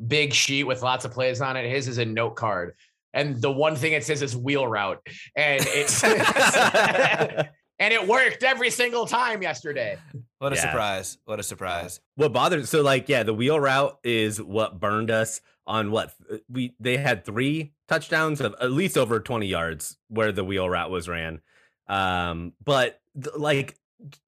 big 0.07 0.33
sheet 0.33 0.63
with 0.63 0.81
lots 0.81 1.05
of 1.05 1.11
plays 1.11 1.39
on 1.39 1.55
it. 1.57 1.69
His 1.69 1.87
is 1.87 1.99
a 1.99 2.05
note 2.05 2.35
card. 2.35 2.73
And 3.13 3.41
the 3.41 3.51
one 3.51 3.75
thing 3.75 3.93
it 3.93 4.03
says 4.03 4.21
is 4.21 4.35
wheel 4.35 4.67
route. 4.67 5.05
And 5.35 5.63
it's 5.67 6.03
and 7.79 7.93
it 7.93 8.07
worked 8.07 8.43
every 8.43 8.69
single 8.69 9.05
time 9.05 9.41
yesterday. 9.41 9.97
What 10.39 10.53
a 10.53 10.55
Yeah. 10.55 10.61
surprise! 10.61 11.17
What 11.25 11.39
a 11.39 11.43
surprise! 11.43 11.99
what 12.15 12.33
bothered 12.33 12.67
so 12.67 12.81
like 12.81 13.09
yeah 13.09 13.23
the 13.23 13.33
wheel 13.33 13.59
route 13.59 13.97
is 14.03 14.41
what 14.41 14.79
burned 14.79 15.09
us 15.11 15.41
on 15.67 15.91
what 15.91 16.13
we 16.49 16.73
they 16.79 16.97
had 16.97 17.25
three 17.25 17.73
touchdowns 17.87 18.41
of 18.41 18.55
at 18.61 18.71
least 18.71 18.97
over 18.97 19.19
20 19.19 19.45
yards 19.47 19.97
where 20.07 20.31
the 20.31 20.43
wheel 20.43 20.69
route 20.69 20.89
was 20.89 21.07
ran 21.07 21.39
um 21.87 22.53
but 22.63 22.99
th- 23.21 23.35
like 23.37 23.75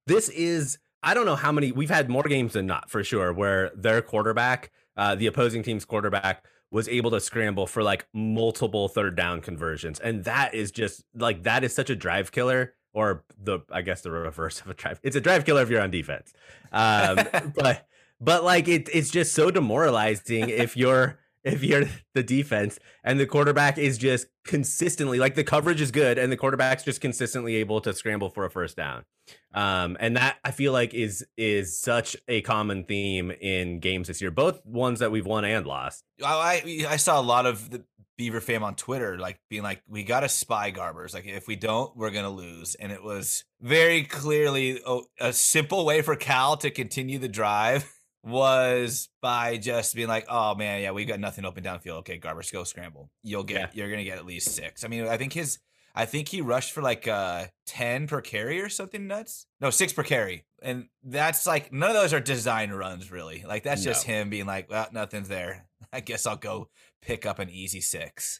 this 0.07 0.29
is 0.29 0.77
i 1.01 1.13
don't 1.13 1.25
know 1.25 1.35
how 1.35 1.51
many 1.51 1.71
we've 1.71 1.89
had 1.89 2.09
more 2.09 2.23
games 2.23 2.53
than 2.53 2.65
not 2.67 2.89
for 2.89 3.03
sure 3.03 3.33
where 3.33 3.71
their 3.75 4.01
quarterback 4.01 4.71
uh 4.97 5.15
the 5.15 5.27
opposing 5.27 5.63
team's 5.63 5.85
quarterback 5.85 6.45
was 6.73 6.89
able 6.89 7.11
to 7.11 7.21
scramble 7.21 7.67
for 7.67 7.83
like 7.83 8.07
multiple 8.13 8.89
third 8.89 9.15
down 9.15 9.39
conversions. 9.41 9.99
And 9.99 10.23
that 10.23 10.55
is 10.55 10.71
just 10.71 11.03
like 11.13 11.43
that 11.43 11.63
is 11.63 11.73
such 11.73 11.91
a 11.91 11.95
drive 11.95 12.31
killer 12.31 12.73
or 12.93 13.23
the 13.37 13.59
I 13.71 13.83
guess 13.83 14.01
the 14.01 14.09
reverse 14.09 14.59
of 14.59 14.67
a 14.67 14.73
drive. 14.73 14.99
It's 15.03 15.15
a 15.15 15.21
drive 15.21 15.45
killer 15.45 15.61
if 15.61 15.69
you're 15.69 15.81
on 15.81 15.91
defense. 15.91 16.33
Um, 16.71 17.19
but 17.55 17.87
but 18.19 18.43
like 18.43 18.67
it, 18.67 18.89
it's 18.91 19.11
just 19.11 19.33
so 19.33 19.51
demoralizing 19.51 20.49
if 20.49 20.75
you're 20.75 21.19
if 21.43 21.63
you're 21.63 21.85
the 22.13 22.23
defense 22.23 22.79
and 23.03 23.19
the 23.19 23.25
quarterback 23.25 23.77
is 23.77 23.97
just 23.97 24.27
consistently 24.45 25.19
like 25.19 25.35
the 25.35 25.43
coverage 25.43 25.81
is 25.81 25.91
good 25.91 26.17
and 26.17 26.31
the 26.31 26.37
quarterback's 26.37 26.83
just 26.83 27.01
consistently 27.01 27.55
able 27.55 27.81
to 27.81 27.93
scramble 27.93 28.29
for 28.29 28.45
a 28.45 28.49
first 28.49 28.77
down. 28.77 29.03
Um, 29.53 29.95
and 29.99 30.17
that 30.17 30.37
I 30.43 30.51
feel 30.51 30.73
like 30.73 30.93
is 30.93 31.25
is 31.37 31.79
such 31.79 32.15
a 32.27 32.41
common 32.41 32.83
theme 32.83 33.31
in 33.31 33.79
games 33.79 34.07
this 34.07 34.21
year, 34.21 34.31
both 34.31 34.65
ones 34.65 34.99
that 34.99 35.11
we've 35.11 35.25
won 35.25 35.45
and 35.45 35.65
lost. 35.65 36.03
I 36.23 36.85
I 36.87 36.97
saw 36.97 37.19
a 37.19 37.23
lot 37.23 37.45
of 37.45 37.69
the 37.69 37.83
Beaver 38.15 38.41
fam 38.41 38.63
on 38.63 38.75
Twitter 38.75 39.17
like 39.17 39.39
being 39.49 39.63
like, 39.63 39.81
"We 39.87 40.03
got 40.03 40.19
to 40.19 40.29
spy 40.29 40.71
Garbers. 40.71 41.13
Like 41.13 41.25
if 41.25 41.47
we 41.47 41.55
don't, 41.55 41.95
we're 41.95 42.11
gonna 42.11 42.29
lose." 42.29 42.75
And 42.75 42.91
it 42.91 43.03
was 43.03 43.43
very 43.59 44.03
clearly 44.03 44.81
a, 44.85 44.99
a 45.19 45.33
simple 45.33 45.85
way 45.85 46.01
for 46.01 46.15
Cal 46.15 46.57
to 46.57 46.69
continue 46.69 47.17
the 47.17 47.27
drive 47.27 47.92
was 48.23 49.09
by 49.21 49.57
just 49.57 49.95
being 49.95 50.07
like, 50.07 50.25
"Oh 50.29 50.55
man, 50.55 50.81
yeah, 50.81 50.91
we've 50.91 51.07
got 51.07 51.19
nothing 51.19 51.45
open 51.45 51.63
downfield. 51.63 51.99
Okay, 51.99 52.19
Garbers, 52.19 52.51
go 52.51 52.63
scramble. 52.63 53.09
You'll 53.21 53.43
get, 53.43 53.57
yeah. 53.57 53.67
you're 53.73 53.89
gonna 53.89 54.03
get 54.03 54.17
at 54.17 54.25
least 54.25 54.55
six. 54.55 54.83
I 54.83 54.87
mean, 54.87 55.07
I 55.07 55.17
think 55.17 55.33
his, 55.33 55.59
I 55.93 56.05
think 56.05 56.29
he 56.29 56.41
rushed 56.41 56.71
for 56.71 56.81
like 56.81 57.07
uh 57.07 57.47
ten 57.65 58.07
per 58.07 58.21
carry 58.21 58.61
or 58.61 58.69
something 58.69 59.07
nuts. 59.07 59.45
No, 59.59 59.69
six 59.69 59.91
per 59.91 60.03
carry, 60.03 60.45
and 60.61 60.87
that's 61.03 61.45
like 61.45 61.73
none 61.73 61.89
of 61.89 61.95
those 61.95 62.13
are 62.13 62.21
design 62.21 62.71
runs 62.71 63.11
really. 63.11 63.43
Like 63.45 63.63
that's 63.63 63.85
no. 63.85 63.91
just 63.91 64.05
him 64.05 64.29
being 64.29 64.45
like, 64.45 64.69
"Well, 64.69 64.87
nothing's 64.93 65.29
there. 65.29 65.67
I 65.93 65.99
guess 65.99 66.25
I'll 66.25 66.37
go 66.37 66.69
pick 67.01 67.25
up 67.25 67.39
an 67.39 67.49
easy 67.49 67.81
six. 67.81 68.39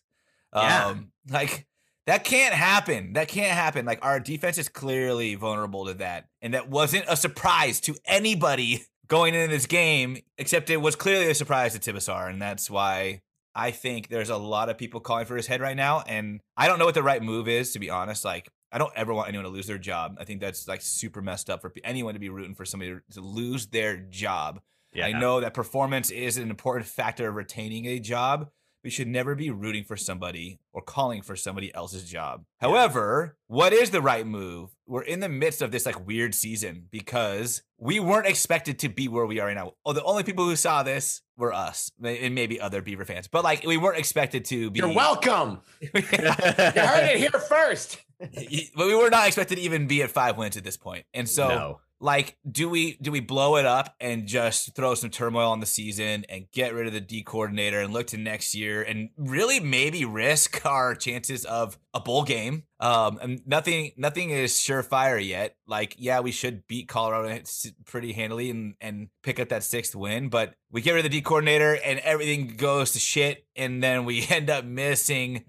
Yeah. 0.55 0.87
Um, 0.87 1.11
like 1.29 1.67
that 2.05 2.23
can't 2.23 2.53
happen. 2.53 3.13
That 3.13 3.27
can't 3.27 3.51
happen. 3.51 3.85
Like 3.85 3.99
our 4.01 4.19
defense 4.19 4.57
is 4.57 4.69
clearly 4.69 5.35
vulnerable 5.35 5.87
to 5.87 5.95
that, 5.95 6.27
and 6.41 6.53
that 6.53 6.69
wasn't 6.69 7.05
a 7.09 7.17
surprise 7.17 7.81
to 7.81 7.95
anybody 8.05 8.85
going 9.13 9.35
into 9.35 9.53
this 9.53 9.67
game, 9.67 10.17
except 10.39 10.71
it 10.71 10.77
was 10.77 10.95
clearly 10.95 11.29
a 11.29 11.35
surprise 11.35 11.77
to 11.77 11.79
Tibesar, 11.79 12.27
and 12.31 12.41
that's 12.41 12.67
why 12.67 13.21
I 13.53 13.69
think 13.69 14.07
there's 14.07 14.31
a 14.31 14.37
lot 14.37 14.69
of 14.69 14.77
people 14.79 15.01
calling 15.01 15.27
for 15.27 15.35
his 15.35 15.45
head 15.45 15.61
right 15.61 15.77
now. 15.77 16.01
And 16.07 16.41
I 16.57 16.67
don't 16.67 16.79
know 16.79 16.85
what 16.85 16.95
the 16.95 17.03
right 17.03 17.21
move 17.21 17.47
is, 17.47 17.73
to 17.73 17.79
be 17.79 17.91
honest. 17.91 18.25
Like, 18.25 18.49
I 18.71 18.79
don't 18.79 18.91
ever 18.95 19.13
want 19.13 19.27
anyone 19.27 19.45
to 19.45 19.51
lose 19.51 19.67
their 19.67 19.77
job. 19.77 20.17
I 20.19 20.23
think 20.23 20.41
that's 20.41 20.67
like 20.67 20.81
super 20.81 21.21
messed 21.21 21.51
up 21.51 21.61
for 21.61 21.71
anyone 21.83 22.15
to 22.15 22.19
be 22.19 22.29
rooting 22.29 22.55
for 22.55 22.65
somebody 22.65 22.95
to 23.11 23.21
lose 23.21 23.67
their 23.67 23.97
job. 23.97 24.61
Yeah. 24.93 25.05
I 25.05 25.11
know 25.11 25.41
that 25.41 25.53
performance 25.53 26.09
is 26.09 26.37
an 26.37 26.49
important 26.49 26.87
factor 26.87 27.29
of 27.29 27.35
retaining 27.35 27.85
a 27.85 27.99
job, 27.99 28.49
we 28.83 28.89
should 28.89 29.07
never 29.07 29.33
be 29.33 29.49
rooting 29.49 29.85
for 29.85 29.95
somebody 29.95 30.59
or 30.73 30.81
calling 30.81 31.21
for 31.21 31.35
somebody 31.35 31.73
else's 31.73 32.03
job. 32.03 32.43
However, 32.59 33.37
what 33.47 33.71
is 33.73 33.91
the 33.91 34.01
right 34.01 34.27
move? 34.27 34.72
We're 34.85 35.03
in 35.03 35.19
the 35.19 35.29
midst 35.29 35.61
of 35.61 35.71
this 35.71 35.85
like 35.85 36.05
weird 36.05 36.35
season 36.35 36.87
because 36.91 37.61
we 37.77 37.99
weren't 37.99 38.27
expected 38.27 38.79
to 38.79 38.89
be 38.89 39.07
where 39.07 39.25
we 39.25 39.39
are 39.39 39.47
right 39.47 39.55
now. 39.55 39.73
Oh, 39.85 39.93
the 39.93 40.03
only 40.03 40.23
people 40.23 40.45
who 40.45 40.55
saw 40.55 40.83
this 40.83 41.21
were 41.37 41.53
us 41.53 41.91
and 42.03 42.35
maybe 42.35 42.59
other 42.59 42.81
Beaver 42.81 43.05
fans, 43.05 43.27
but 43.27 43.43
like 43.43 43.65
we 43.65 43.77
weren't 43.77 43.97
expected 43.97 44.45
to 44.45 44.71
be. 44.71 44.79
You're 44.79 44.93
welcome. 44.93 45.61
you 45.81 45.89
heard 46.01 47.09
it 47.09 47.17
here 47.17 47.31
first. 47.31 47.99
but 48.19 48.87
we 48.87 48.95
were 48.95 49.09
not 49.09 49.27
expected 49.27 49.55
to 49.55 49.61
even 49.61 49.87
be 49.87 50.03
at 50.03 50.11
five 50.11 50.37
wins 50.37 50.57
at 50.57 50.63
this 50.63 50.77
point, 50.77 51.05
and 51.13 51.27
so. 51.27 51.47
No 51.47 51.79
like 52.03 52.35
do 52.49 52.67
we 52.67 52.97
do 53.01 53.13
we 53.13 53.21
blow 53.21 53.55
it 53.55 53.65
up 53.65 53.95
and 54.01 54.27
just 54.27 54.75
throw 54.75 54.93
some 54.93 55.09
turmoil 55.09 55.49
on 55.49 55.61
the 55.61 55.65
season 55.65 56.25
and 56.27 56.51
get 56.51 56.73
rid 56.73 56.85
of 56.85 56.91
the 56.91 56.99
D 56.99 57.23
coordinator 57.23 57.79
and 57.79 57.93
look 57.93 58.07
to 58.07 58.17
next 58.17 58.53
year 58.53 58.83
and 58.83 59.09
really 59.15 59.61
maybe 59.61 60.03
risk 60.03 60.65
our 60.69 60.95
chances 60.95 61.45
of 61.45 61.79
a 61.93 62.01
bowl 62.01 62.23
game? 62.23 62.63
Um 62.81 63.19
and 63.21 63.47
nothing 63.47 63.93
nothing 63.95 64.31
is 64.31 64.51
surefire 64.51 65.25
yet. 65.25 65.55
Like 65.65 65.95
yeah 65.97 66.19
we 66.19 66.31
should 66.31 66.67
beat 66.67 66.89
colorado 66.89 67.41
pretty 67.85 68.11
handily 68.11 68.49
and 68.49 68.75
and 68.81 69.07
pick 69.21 69.39
up 69.39 69.47
that 69.49 69.63
sixth 69.63 69.95
win 69.95 70.27
but 70.27 70.55
we 70.71 70.81
get 70.81 70.91
rid 70.91 71.05
of 71.05 71.09
the 71.09 71.17
D 71.17 71.21
coordinator 71.21 71.79
and 71.85 71.99
everything 71.99 72.57
goes 72.57 72.91
to 72.91 72.99
shit 72.99 73.45
and 73.55 73.81
then 73.81 74.03
we 74.03 74.27
end 74.29 74.49
up 74.49 74.65
missing 74.65 75.45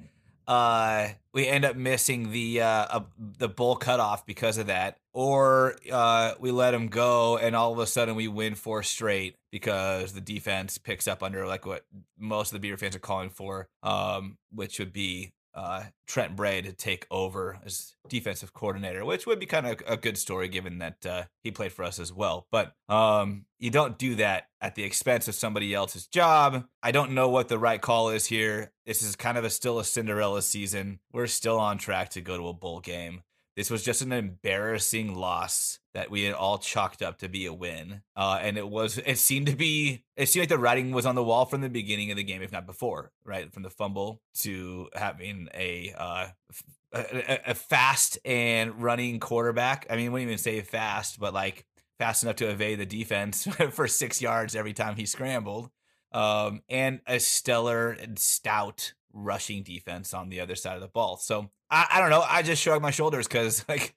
uh 0.46 1.08
we 1.34 1.48
end 1.48 1.64
up 1.64 1.76
missing 1.76 2.30
the 2.30 2.62
uh, 2.62 3.00
the 3.18 3.48
bowl 3.48 3.74
cutoff 3.74 4.24
because 4.24 4.56
of 4.56 4.68
that, 4.68 4.98
or 5.14 5.77
uh, 5.90 6.35
we 6.40 6.50
let 6.50 6.74
him 6.74 6.88
go 6.88 7.38
and 7.38 7.57
all 7.57 7.72
of 7.72 7.79
a 7.79 7.87
sudden 7.87 8.16
we 8.16 8.29
win 8.29 8.55
four 8.55 8.83
straight 8.83 9.37
because 9.53 10.12
the 10.12 10.20
defense 10.20 10.77
picks 10.77 11.09
up 11.09 11.22
under 11.22 11.46
like 11.46 11.64
what 11.64 11.87
most 12.18 12.48
of 12.48 12.55
the 12.55 12.61
Beaver 12.61 12.77
fans 12.77 12.96
are 12.96 13.00
calling 13.00 13.31
for, 13.31 13.68
um, 13.83 14.37
which 14.50 14.81
would 14.81 14.92
be 14.92 15.33
uh, 15.55 15.85
Trent 16.09 16.35
Bray 16.35 16.62
to 16.62 16.72
take 16.72 17.07
over 17.11 17.61
as 17.64 17.94
defensive 18.09 18.53
coordinator, 18.53 19.05
which 19.05 19.24
would 19.24 19.38
be 19.38 19.46
kind 19.46 19.66
of 19.66 19.81
a 19.87 19.96
good 19.96 20.18
story 20.18 20.48
given 20.48 20.79
that 20.79 21.07
uh, 21.07 21.22
he 21.44 21.53
played 21.53 21.72
for 21.72 21.85
us 21.85 22.00
as 22.00 22.12
well. 22.12 22.48
But 22.50 22.72
um, 22.88 23.44
you 23.61 23.70
don't 23.70 23.96
do 23.96 24.16
that 24.16 24.48
at 24.61 24.74
the 24.74 24.83
expense 24.83 25.29
of 25.29 25.37
somebody 25.37 25.72
else's 25.72 26.09
job. 26.09 26.64
I 26.83 26.90
don't 26.90 27.12
know 27.12 27.29
what 27.29 27.48
the 27.48 27.59
right 27.59 27.81
call 27.81 28.11
is 28.11 28.27
here. 28.27 28.72
This 28.85 29.03
is 29.03 29.14
kind 29.14 29.38
of 29.38 29.44
a 29.44 29.50
still 29.50 29.79
a 29.79 29.85
Cinderella 29.85 30.42
season. 30.42 30.98
We're 31.12 31.29
still 31.29 31.61
on 31.61 31.79
track 31.79 32.11
to 32.11 32.20
go 32.20 32.37
to 32.37 32.48
a 32.48 32.53
bowl 32.53 32.81
game. 32.81 33.22
This 33.56 33.70
was 33.70 33.84
just 33.84 34.02
an 34.02 34.12
embarrassing 34.12 35.14
loss 35.14 35.78
that 35.94 36.10
we 36.10 36.24
had 36.24 36.34
all 36.34 36.58
chalked 36.58 37.02
up 37.02 37.18
to 37.18 37.28
be 37.28 37.46
a 37.46 37.52
win. 37.52 38.02
Uh, 38.16 38.38
and 38.42 38.58
it 38.58 38.68
was, 38.68 38.98
it 38.98 39.18
seemed 39.18 39.46
to 39.46 39.54
be, 39.54 40.04
it 40.16 40.28
seemed 40.28 40.42
like 40.42 40.48
the 40.48 40.58
writing 40.58 40.90
was 40.90 41.06
on 41.06 41.14
the 41.14 41.22
wall 41.22 41.44
from 41.44 41.60
the 41.60 41.68
beginning 41.68 42.10
of 42.10 42.16
the 42.16 42.24
game, 42.24 42.42
if 42.42 42.50
not 42.50 42.66
before, 42.66 43.12
right? 43.24 43.52
From 43.52 43.62
the 43.62 43.70
fumble 43.70 44.20
to 44.40 44.88
having 44.94 45.48
a, 45.54 45.94
uh, 45.96 46.26
a, 46.92 47.54
fast 47.54 48.18
and 48.24 48.82
running 48.82 49.20
quarterback. 49.20 49.86
I 49.88 49.96
mean, 49.96 50.10
wouldn't 50.12 50.28
even 50.28 50.38
say 50.38 50.60
fast, 50.60 51.20
but 51.20 51.32
like 51.32 51.64
fast 51.98 52.22
enough 52.22 52.36
to 52.36 52.50
evade 52.50 52.80
the 52.80 52.86
defense 52.86 53.46
for 53.70 53.86
six 53.88 54.20
yards 54.20 54.56
every 54.56 54.72
time 54.72 54.96
he 54.96 55.06
scrambled. 55.06 55.70
Um, 56.12 56.62
and 56.68 57.00
a 57.06 57.18
stellar 57.18 57.90
and 57.90 58.18
stout 58.18 58.94
rushing 59.14 59.62
defense 59.62 60.12
on 60.12 60.29
the 60.29 60.40
other 60.40 60.55
side 60.55 60.74
of 60.74 60.81
the 60.81 60.88
ball. 60.88 61.16
So 61.16 61.50
I, 61.70 61.87
I 61.92 62.00
don't 62.00 62.11
know. 62.11 62.24
I 62.29 62.42
just 62.42 62.61
shrugged 62.61 62.83
my 62.83 62.90
shoulders 62.90 63.27
because 63.27 63.64
like, 63.68 63.94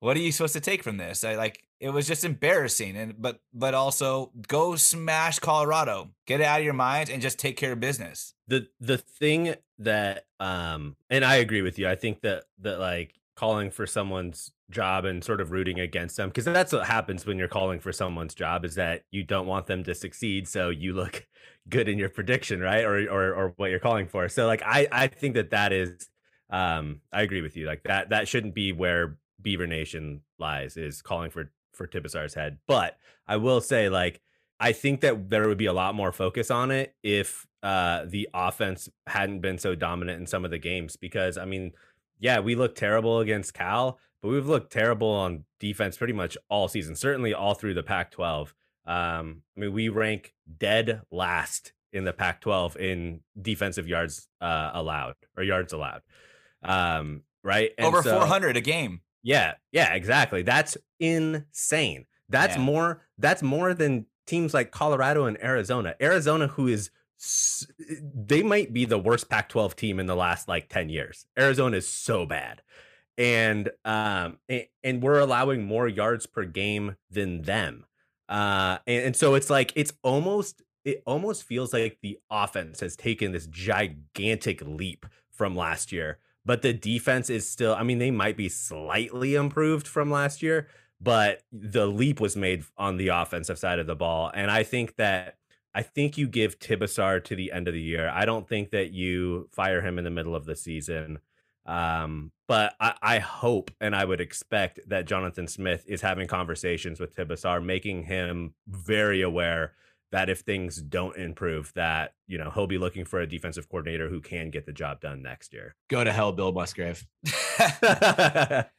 what 0.00 0.16
are 0.16 0.20
you 0.20 0.32
supposed 0.32 0.54
to 0.54 0.60
take 0.60 0.82
from 0.82 0.96
this? 0.96 1.22
I 1.22 1.36
like 1.36 1.62
it 1.80 1.90
was 1.90 2.06
just 2.06 2.24
embarrassing 2.24 2.96
and 2.96 3.20
but 3.20 3.40
but 3.52 3.74
also 3.74 4.32
go 4.48 4.76
smash 4.76 5.38
Colorado. 5.38 6.10
Get 6.26 6.40
it 6.40 6.44
out 6.44 6.60
of 6.60 6.64
your 6.64 6.74
mind 6.74 7.10
and 7.10 7.22
just 7.22 7.38
take 7.38 7.56
care 7.56 7.72
of 7.72 7.80
business. 7.80 8.34
The 8.48 8.68
the 8.80 8.98
thing 8.98 9.54
that 9.78 10.26
um 10.40 10.96
and 11.10 11.24
I 11.24 11.36
agree 11.36 11.62
with 11.62 11.78
you. 11.78 11.88
I 11.88 11.94
think 11.94 12.22
that 12.22 12.44
that 12.60 12.78
like 12.80 13.14
calling 13.36 13.70
for 13.70 13.86
someone's 13.86 14.52
job 14.70 15.04
and 15.04 15.22
sort 15.22 15.40
of 15.40 15.50
rooting 15.50 15.78
against 15.78 16.16
them 16.16 16.28
because 16.28 16.44
that's 16.44 16.72
what 16.72 16.86
happens 16.86 17.26
when 17.26 17.38
you're 17.38 17.48
calling 17.48 17.80
for 17.80 17.92
someone's 17.92 18.34
job 18.34 18.64
is 18.64 18.76
that 18.76 19.02
you 19.10 19.22
don't 19.22 19.46
want 19.46 19.66
them 19.66 19.84
to 19.84 19.94
succeed 19.94 20.48
so 20.48 20.70
you 20.70 20.94
look 20.94 21.26
good 21.68 21.88
in 21.88 21.98
your 21.98 22.08
prediction 22.08 22.60
right? 22.60 22.84
Or 22.84 22.98
or, 23.10 23.34
or 23.34 23.54
what 23.56 23.70
you're 23.70 23.80
calling 23.80 24.06
for. 24.06 24.28
So 24.28 24.46
like 24.46 24.62
i 24.64 24.86
i 24.92 25.06
think 25.06 25.34
that 25.34 25.50
that 25.50 25.72
is 25.72 26.08
um 26.50 27.00
i 27.12 27.22
agree 27.22 27.40
with 27.40 27.56
you 27.56 27.66
like 27.66 27.82
that 27.84 28.10
that 28.10 28.28
shouldn't 28.28 28.54
be 28.54 28.72
where 28.72 29.18
beaver 29.40 29.66
nation 29.66 30.20
lies 30.38 30.76
is 30.76 31.02
calling 31.02 31.30
for 31.30 31.50
for 31.72 31.86
tibesar's 31.86 32.34
head. 32.34 32.58
But 32.66 32.96
i 33.26 33.36
will 33.36 33.60
say 33.60 33.88
like 33.88 34.20
i 34.60 34.72
think 34.72 35.00
that 35.00 35.28
there 35.30 35.48
would 35.48 35.58
be 35.58 35.66
a 35.66 35.72
lot 35.72 35.94
more 35.94 36.12
focus 36.12 36.50
on 36.50 36.70
it 36.70 36.94
if 37.02 37.46
uh 37.62 38.04
the 38.06 38.28
offense 38.32 38.88
hadn't 39.06 39.40
been 39.40 39.58
so 39.58 39.74
dominant 39.74 40.20
in 40.20 40.26
some 40.26 40.44
of 40.44 40.50
the 40.50 40.58
games 40.58 40.96
because 40.96 41.38
i 41.38 41.44
mean 41.44 41.72
yeah 42.18 42.38
we 42.40 42.54
looked 42.54 42.78
terrible 42.78 43.20
against 43.20 43.54
cal 43.54 43.98
but 44.22 44.28
we've 44.28 44.46
looked 44.46 44.72
terrible 44.72 45.10
on 45.10 45.44
defense 45.60 45.96
pretty 45.96 46.12
much 46.12 46.36
all 46.48 46.68
season 46.68 46.94
certainly 46.96 47.34
all 47.34 47.54
through 47.54 47.74
the 47.74 47.82
pac 47.82 48.10
12 48.10 48.54
um, 48.86 49.42
I 49.56 49.60
mean, 49.60 49.72
we 49.72 49.88
rank 49.88 50.34
dead 50.58 51.02
last 51.10 51.72
in 51.92 52.04
the 52.04 52.12
Pac-12 52.12 52.76
in 52.76 53.20
defensive 53.40 53.88
yards 53.88 54.28
uh, 54.40 54.70
allowed 54.74 55.14
or 55.36 55.42
yards 55.42 55.72
allowed. 55.72 56.02
Um, 56.62 57.22
right? 57.42 57.70
And 57.78 57.86
Over 57.86 58.02
so, 58.02 58.18
400 58.18 58.56
a 58.56 58.60
game. 58.60 59.00
Yeah, 59.22 59.54
yeah, 59.72 59.94
exactly. 59.94 60.42
That's 60.42 60.76
insane. 61.00 62.06
That's 62.28 62.56
yeah. 62.56 62.62
more. 62.62 63.02
That's 63.16 63.42
more 63.42 63.72
than 63.72 64.06
teams 64.26 64.52
like 64.52 64.70
Colorado 64.70 65.24
and 65.24 65.42
Arizona. 65.42 65.94
Arizona, 66.00 66.48
who 66.48 66.66
is 66.66 66.90
they 67.88 68.42
might 68.42 68.72
be 68.72 68.84
the 68.84 68.98
worst 68.98 69.28
Pac-12 69.28 69.74
team 69.74 70.00
in 70.00 70.06
the 70.06 70.16
last 70.16 70.48
like 70.48 70.68
10 70.68 70.88
years. 70.88 71.26
Arizona 71.38 71.76
is 71.76 71.88
so 71.88 72.26
bad. 72.26 72.62
And 73.16 73.70
um 73.84 74.38
and, 74.48 74.66
and 74.82 75.02
we're 75.02 75.20
allowing 75.20 75.64
more 75.64 75.86
yards 75.86 76.26
per 76.26 76.44
game 76.44 76.96
than 77.10 77.42
them. 77.42 77.86
Uh, 78.28 78.78
and, 78.86 79.06
and 79.06 79.16
so 79.16 79.34
it's 79.34 79.50
like 79.50 79.72
it's 79.76 79.92
almost 80.02 80.62
it 80.84 81.02
almost 81.06 81.44
feels 81.44 81.72
like 81.72 81.98
the 82.02 82.18
offense 82.30 82.80
has 82.80 82.96
taken 82.96 83.32
this 83.32 83.46
gigantic 83.46 84.60
leap 84.62 85.06
from 85.30 85.56
last 85.56 85.92
year, 85.92 86.18
but 86.44 86.62
the 86.62 86.72
defense 86.72 87.30
is 87.30 87.48
still. 87.48 87.74
I 87.74 87.82
mean, 87.82 87.98
they 87.98 88.10
might 88.10 88.36
be 88.36 88.48
slightly 88.48 89.34
improved 89.34 89.88
from 89.88 90.10
last 90.10 90.42
year, 90.42 90.68
but 91.00 91.42
the 91.52 91.86
leap 91.86 92.20
was 92.20 92.36
made 92.36 92.64
on 92.76 92.96
the 92.96 93.08
offensive 93.08 93.58
side 93.58 93.78
of 93.78 93.86
the 93.86 93.96
ball, 93.96 94.30
and 94.34 94.50
I 94.50 94.62
think 94.62 94.96
that 94.96 95.36
I 95.74 95.82
think 95.82 96.16
you 96.16 96.28
give 96.28 96.58
Tibesar 96.58 97.22
to 97.24 97.36
the 97.36 97.52
end 97.52 97.68
of 97.68 97.74
the 97.74 97.80
year. 97.80 98.08
I 98.08 98.24
don't 98.24 98.48
think 98.48 98.70
that 98.70 98.92
you 98.92 99.48
fire 99.52 99.80
him 99.80 99.98
in 99.98 100.04
the 100.04 100.10
middle 100.10 100.34
of 100.34 100.44
the 100.44 100.54
season. 100.54 101.18
Um, 101.66 102.30
but 102.46 102.74
I, 102.78 102.94
I 103.02 103.18
hope 103.18 103.70
and 103.80 103.96
I 103.96 104.04
would 104.04 104.20
expect 104.20 104.80
that 104.88 105.06
Jonathan 105.06 105.48
Smith 105.48 105.84
is 105.86 106.02
having 106.02 106.28
conversations 106.28 107.00
with 107.00 107.16
Tibesar, 107.16 107.60
making 107.64 108.04
him 108.04 108.54
very 108.68 109.22
aware 109.22 109.72
that 110.12 110.28
if 110.28 110.40
things 110.40 110.80
don't 110.80 111.16
improve, 111.16 111.72
that 111.74 112.14
you 112.28 112.38
know 112.38 112.50
he'll 112.50 112.68
be 112.68 112.78
looking 112.78 113.04
for 113.04 113.20
a 113.20 113.26
defensive 113.26 113.68
coordinator 113.68 114.08
who 114.08 114.20
can 114.20 114.50
get 114.50 114.64
the 114.64 114.72
job 114.72 115.00
done 115.00 115.22
next 115.22 115.52
year. 115.52 115.74
Go 115.88 116.04
to 116.04 116.12
hell, 116.12 116.30
Bill 116.30 116.52
Musgrave. 116.52 117.04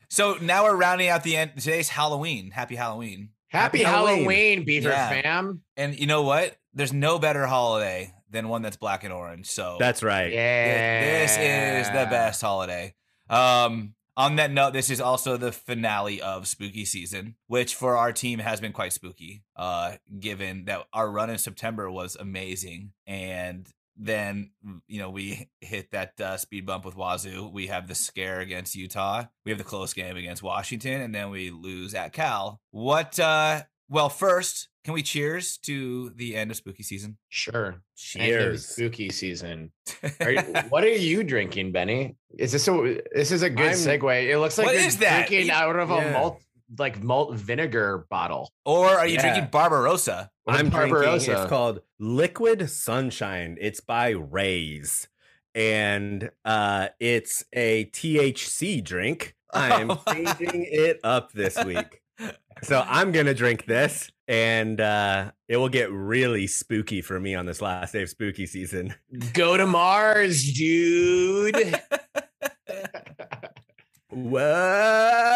so 0.09 0.37
now 0.41 0.63
we're 0.63 0.75
rounding 0.75 1.09
out 1.09 1.23
the 1.23 1.35
end. 1.35 1.51
Today's 1.57 1.89
Halloween. 1.89 2.51
Happy 2.51 2.75
Halloween. 2.75 3.31
Happy, 3.55 3.79
Happy 3.79 3.83
Halloween, 3.83 4.17
Halloween. 4.19 4.63
Beaver 4.65 4.89
Yeah. 4.89 5.21
fam. 5.21 5.61
And 5.77 5.97
you 5.99 6.07
know 6.07 6.23
what? 6.23 6.57
There's 6.73 6.93
no 6.93 7.19
better 7.19 7.45
holiday 7.47 8.13
than 8.29 8.49
one 8.49 8.61
that's 8.61 8.77
black 8.77 9.03
and 9.03 9.13
orange. 9.13 9.47
So 9.47 9.77
That's 9.79 10.03
right. 10.03 10.31
Yeah. 10.31 11.19
This 11.21 11.31
is 11.37 11.87
the 11.87 12.05
best 12.09 12.41
holiday. 12.41 12.93
Um, 13.29 13.95
on 14.17 14.37
that 14.37 14.51
note, 14.51 14.73
this 14.73 14.89
is 14.89 15.01
also 15.01 15.35
the 15.37 15.51
finale 15.51 16.21
of 16.21 16.47
spooky 16.47 16.85
season, 16.85 17.35
which 17.47 17.75
for 17.75 17.97
our 17.97 18.13
team 18.13 18.39
has 18.39 18.61
been 18.61 18.71
quite 18.71 18.93
spooky. 18.93 19.43
Uh, 19.55 19.93
given 20.19 20.65
that 20.65 20.85
our 20.93 21.09
run 21.09 21.29
in 21.29 21.37
September 21.37 21.91
was 21.91 22.15
amazing, 22.15 22.91
and 23.05 23.67
then 23.97 24.51
mm, 24.65 24.81
you 24.87 24.99
know 24.99 25.09
we 25.09 25.49
hit 25.61 25.91
that 25.91 26.19
uh, 26.19 26.37
speed 26.37 26.65
bump 26.65 26.85
with 26.85 26.95
Wazoo. 26.95 27.49
We 27.51 27.67
have 27.67 27.87
the 27.87 27.95
scare 27.95 28.39
against 28.39 28.75
Utah. 28.75 29.25
We 29.45 29.51
have 29.51 29.57
the 29.57 29.63
close 29.63 29.93
game 29.93 30.17
against 30.17 30.43
Washington, 30.43 31.01
and 31.01 31.13
then 31.13 31.29
we 31.29 31.49
lose 31.51 31.93
at 31.93 32.13
Cal. 32.13 32.59
What? 32.71 33.19
uh 33.19 33.63
Well, 33.87 34.09
first, 34.09 34.67
can 34.83 34.93
we 34.95 35.03
cheers 35.03 35.57
to 35.59 36.09
the 36.15 36.35
end 36.35 36.49
of 36.51 36.57
spooky 36.57 36.83
season? 36.83 37.17
Sure. 37.29 37.67
End 37.67 37.75
of 37.75 37.81
Cheers. 37.95 38.65
spooky 38.67 39.09
season. 39.09 39.71
Are 40.19 40.31
you, 40.31 40.41
what 40.69 40.83
are 40.83 40.89
you 40.89 41.23
drinking, 41.23 41.71
Benny? 41.71 42.15
Is 42.37 42.51
this 42.51 42.67
a 42.67 42.99
this 43.13 43.31
is 43.31 43.41
a 43.43 43.49
good 43.49 43.67
I'm- 43.67 43.75
segue? 43.75 44.29
It 44.29 44.37
looks 44.39 44.57
like 44.57 44.67
What 44.67 44.75
you're 44.75 44.85
is 44.85 44.97
that? 44.97 45.27
drinking 45.27 45.47
You- 45.47 45.53
out 45.53 45.75
of 45.79 45.89
a 45.91 45.95
Yeah. 45.95 46.11
malt 46.13 46.41
like 46.77 47.01
malt 47.03 47.35
vinegar 47.35 48.05
bottle. 48.09 48.51
or 48.65 48.87
are 48.89 49.07
you 49.07 49.15
Yeah. 49.15 49.21
drinking 49.21 49.49
Barbarossa? 49.51 50.29
I'm 50.47 50.69
drinking. 50.69 51.33
It's 51.33 51.49
called 51.49 51.81
Liquid 51.99 52.69
Sunshine. 52.69 53.57
It's 53.59 53.79
by 53.79 54.09
Rays, 54.09 55.07
and 55.55 56.29
uh, 56.43 56.89
it's 56.99 57.43
a 57.53 57.85
THC 57.85 58.83
drink. 58.83 59.35
I'm 59.53 59.91
Oh. 59.91 60.01
changing 60.11 60.65
it 60.69 60.99
up 61.03 61.31
this 61.31 61.63
week, 61.63 62.01
so 62.63 62.83
I'm 62.85 63.11
gonna 63.11 63.33
drink 63.33 63.65
this, 63.65 64.11
and 64.27 64.79
uh, 64.81 65.31
it 65.47 65.57
will 65.57 65.69
get 65.69 65.89
really 65.91 66.45
spooky 66.47 67.01
for 67.01 67.19
me 67.19 67.35
on 67.35 67.45
this 67.45 67.61
last 67.61 67.93
day 67.93 68.01
of 68.03 68.09
spooky 68.09 68.45
season. 68.45 68.93
Go 69.33 69.55
to 69.57 69.65
Mars, 69.65 70.43
dude. 70.53 71.79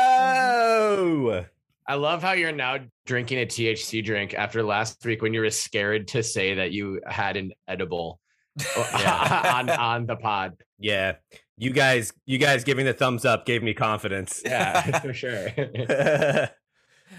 Whoa! 0.10 1.46
I 1.88 1.96
love 1.96 2.22
how 2.22 2.32
you're 2.34 2.52
now 2.52 2.78
drinking 3.06 3.40
a 3.40 3.46
THC 3.46 4.04
drink 4.04 4.34
after 4.34 4.62
last 4.64 5.04
week 5.06 5.22
when 5.22 5.34
you 5.34 5.42
were 5.42 5.50
scared 5.50 6.08
to 6.10 6.22
say 6.24 6.54
that 6.56 6.72
you 6.72 7.02
had 7.08 7.36
an 7.38 7.52
edible 7.68 8.20
on 8.78 9.70
on 9.70 10.06
the 10.06 10.16
pod. 10.16 10.54
Yeah, 10.80 11.16
you 11.58 11.72
guys, 11.72 12.14
you 12.26 12.38
guys 12.38 12.64
giving 12.64 12.86
the 12.86 12.94
thumbs 12.94 13.26
up 13.26 13.46
gave 13.46 13.64
me 13.64 13.74
confidence. 13.74 14.42
Yeah, 14.46 15.00
for 15.02 15.14
sure. 15.14 15.48
I'm 15.58 15.66
Yeah. 15.68 16.50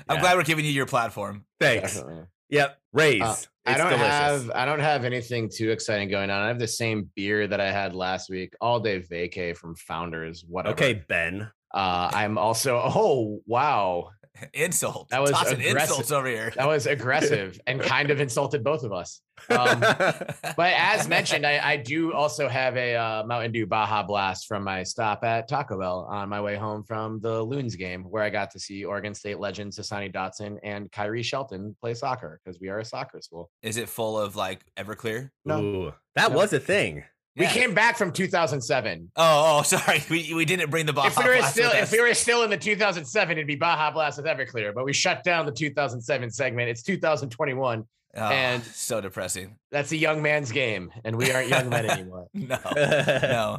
glad 0.08 0.36
we're 0.36 0.44
giving 0.44 0.64
you 0.64 0.70
your 0.70 0.86
platform. 0.86 1.44
Thanks. 1.58 1.96
Definitely. 1.96 2.24
Yep, 2.50 2.78
Rays. 2.92 3.22
Uh, 3.22 3.36
I 3.66 3.76
don't 3.76 3.90
delicious. 3.90 4.08
have 4.08 4.50
I 4.50 4.64
don't 4.64 4.80
have 4.80 5.04
anything 5.04 5.48
too 5.48 5.70
exciting 5.70 6.08
going 6.08 6.30
on. 6.30 6.42
I 6.42 6.48
have 6.48 6.58
the 6.58 6.68
same 6.68 7.10
beer 7.14 7.46
that 7.46 7.60
I 7.60 7.70
had 7.70 7.94
last 7.94 8.30
week, 8.30 8.54
all 8.60 8.80
day 8.80 9.00
vacay 9.00 9.56
from 9.56 9.76
Founders. 9.76 10.44
Whatever. 10.48 10.74
Okay, 10.74 11.04
Ben. 11.08 11.50
Uh, 11.72 12.10
I'm 12.12 12.36
also. 12.38 12.80
Oh 12.82 13.40
wow, 13.46 14.10
Insult. 14.54 15.08
That 15.10 15.20
was 15.20 15.30
Tossing 15.30 15.60
aggressive. 15.60 15.80
insults 15.90 16.12
over 16.12 16.26
here. 16.28 16.52
that 16.56 16.66
was 16.66 16.86
aggressive 16.86 17.60
and 17.66 17.80
kind 17.94 18.10
of 18.10 18.20
insulted 18.20 18.62
both 18.64 18.82
of 18.82 18.92
us. 18.92 19.20
Um, 19.48 19.80
but 19.80 20.74
as 20.76 21.08
mentioned, 21.08 21.46
I, 21.46 21.58
I 21.72 21.76
do 21.78 22.12
also 22.12 22.46
have 22.48 22.76
a 22.76 22.94
uh, 22.94 23.24
Mountain 23.26 23.52
Dew 23.52 23.66
Baja 23.66 24.02
Blast 24.02 24.46
from 24.46 24.64
my 24.64 24.82
stop 24.82 25.24
at 25.24 25.48
Taco 25.48 25.78
Bell 25.78 26.06
on 26.10 26.28
my 26.28 26.40
way 26.42 26.56
home 26.56 26.84
from 26.84 27.20
the 27.20 27.42
Loons 27.42 27.74
game, 27.76 28.04
where 28.04 28.22
I 28.22 28.28
got 28.28 28.50
to 28.50 28.60
see 28.60 28.84
Oregon 28.84 29.14
State 29.14 29.40
legends 29.40 29.78
Hassani 29.78 30.12
Dotson 30.12 30.58
and 30.62 30.92
Kyrie 30.92 31.22
Shelton 31.22 31.74
play 31.80 31.94
soccer 31.94 32.38
because 32.44 32.60
we 32.60 32.68
are 32.68 32.80
a 32.80 32.84
soccer 32.84 33.20
school. 33.22 33.50
Is 33.62 33.78
it 33.78 33.88
full 33.88 34.18
of 34.18 34.36
like 34.36 34.60
Everclear? 34.76 35.30
No. 35.46 35.60
Ooh, 35.62 35.92
that 36.16 36.32
No. 36.32 36.36
was 36.36 36.52
a 36.52 36.60
thing. 36.60 37.04
We 37.36 37.44
Yeah. 37.44 37.52
came 37.52 37.74
back 37.74 37.96
from 37.96 38.12
2007. 38.12 39.12
Oh, 39.16 39.58
oh, 39.58 39.62
sorry. 39.64 40.02
We, 40.10 40.34
we 40.34 40.44
didn't 40.44 40.70
bring 40.70 40.86
the 40.86 40.92
Baja 40.92 41.08
if 41.08 41.16
we 41.18 41.24
were 41.24 41.36
Blast 41.38 41.52
still 41.54 41.70
with 41.70 41.82
if 41.82 41.92
we 41.92 42.00
were 42.00 42.14
still 42.14 42.42
in 42.42 42.50
the 42.50 42.56
2007, 42.58 43.32
it'd 43.38 43.46
be 43.46 43.54
Baja 43.56 43.90
Blast 43.92 44.16
with 44.18 44.26
Everclear. 44.26 44.74
But 44.74 44.84
we 44.84 44.92
shut 44.92 45.22
down 45.24 45.46
the 45.46 45.52
2007 45.52 46.30
segment. 46.30 46.68
It's 46.68 46.82
2021. 46.82 47.84
Oh, 48.16 48.20
and- 48.20 48.62
so 48.74 49.00
depressing. 49.00 49.56
That's 49.70 49.92
a 49.92 49.96
young 49.96 50.22
man's 50.22 50.50
game, 50.50 50.90
and 51.04 51.16
we 51.16 51.30
aren't 51.30 51.48
young 51.48 51.68
men 51.68 51.86
anymore. 51.90 52.26
No, 52.34 52.58
no, 52.74 53.58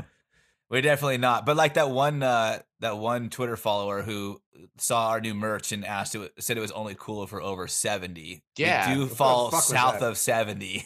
we're 0.70 0.82
definitely 0.82 1.20
not. 1.20 1.46
But 1.46 1.56
like 1.56 1.76
that 1.76 1.90
one, 1.90 2.22
uh, 2.22 2.60
that 2.82 2.98
one 2.98 3.30
Twitter 3.30 3.56
follower 3.56 4.02
who 4.02 4.42
saw 4.78 5.08
our 5.12 5.22
new 5.22 5.34
merch 5.34 5.72
and 5.72 5.86
asked 5.86 6.14
it, 6.16 6.34
said 6.40 6.58
it 6.58 6.62
was 6.62 6.74
only 6.74 6.96
cool 7.00 7.26
for 7.28 7.42
over 7.42 7.68
seventy. 7.70 8.44
Yeah, 8.58 8.90
we 8.90 8.96
do 8.96 9.02
what 9.06 9.12
fall 9.18 9.52
south 9.52 10.02
of 10.02 10.18
seventy. 10.18 10.86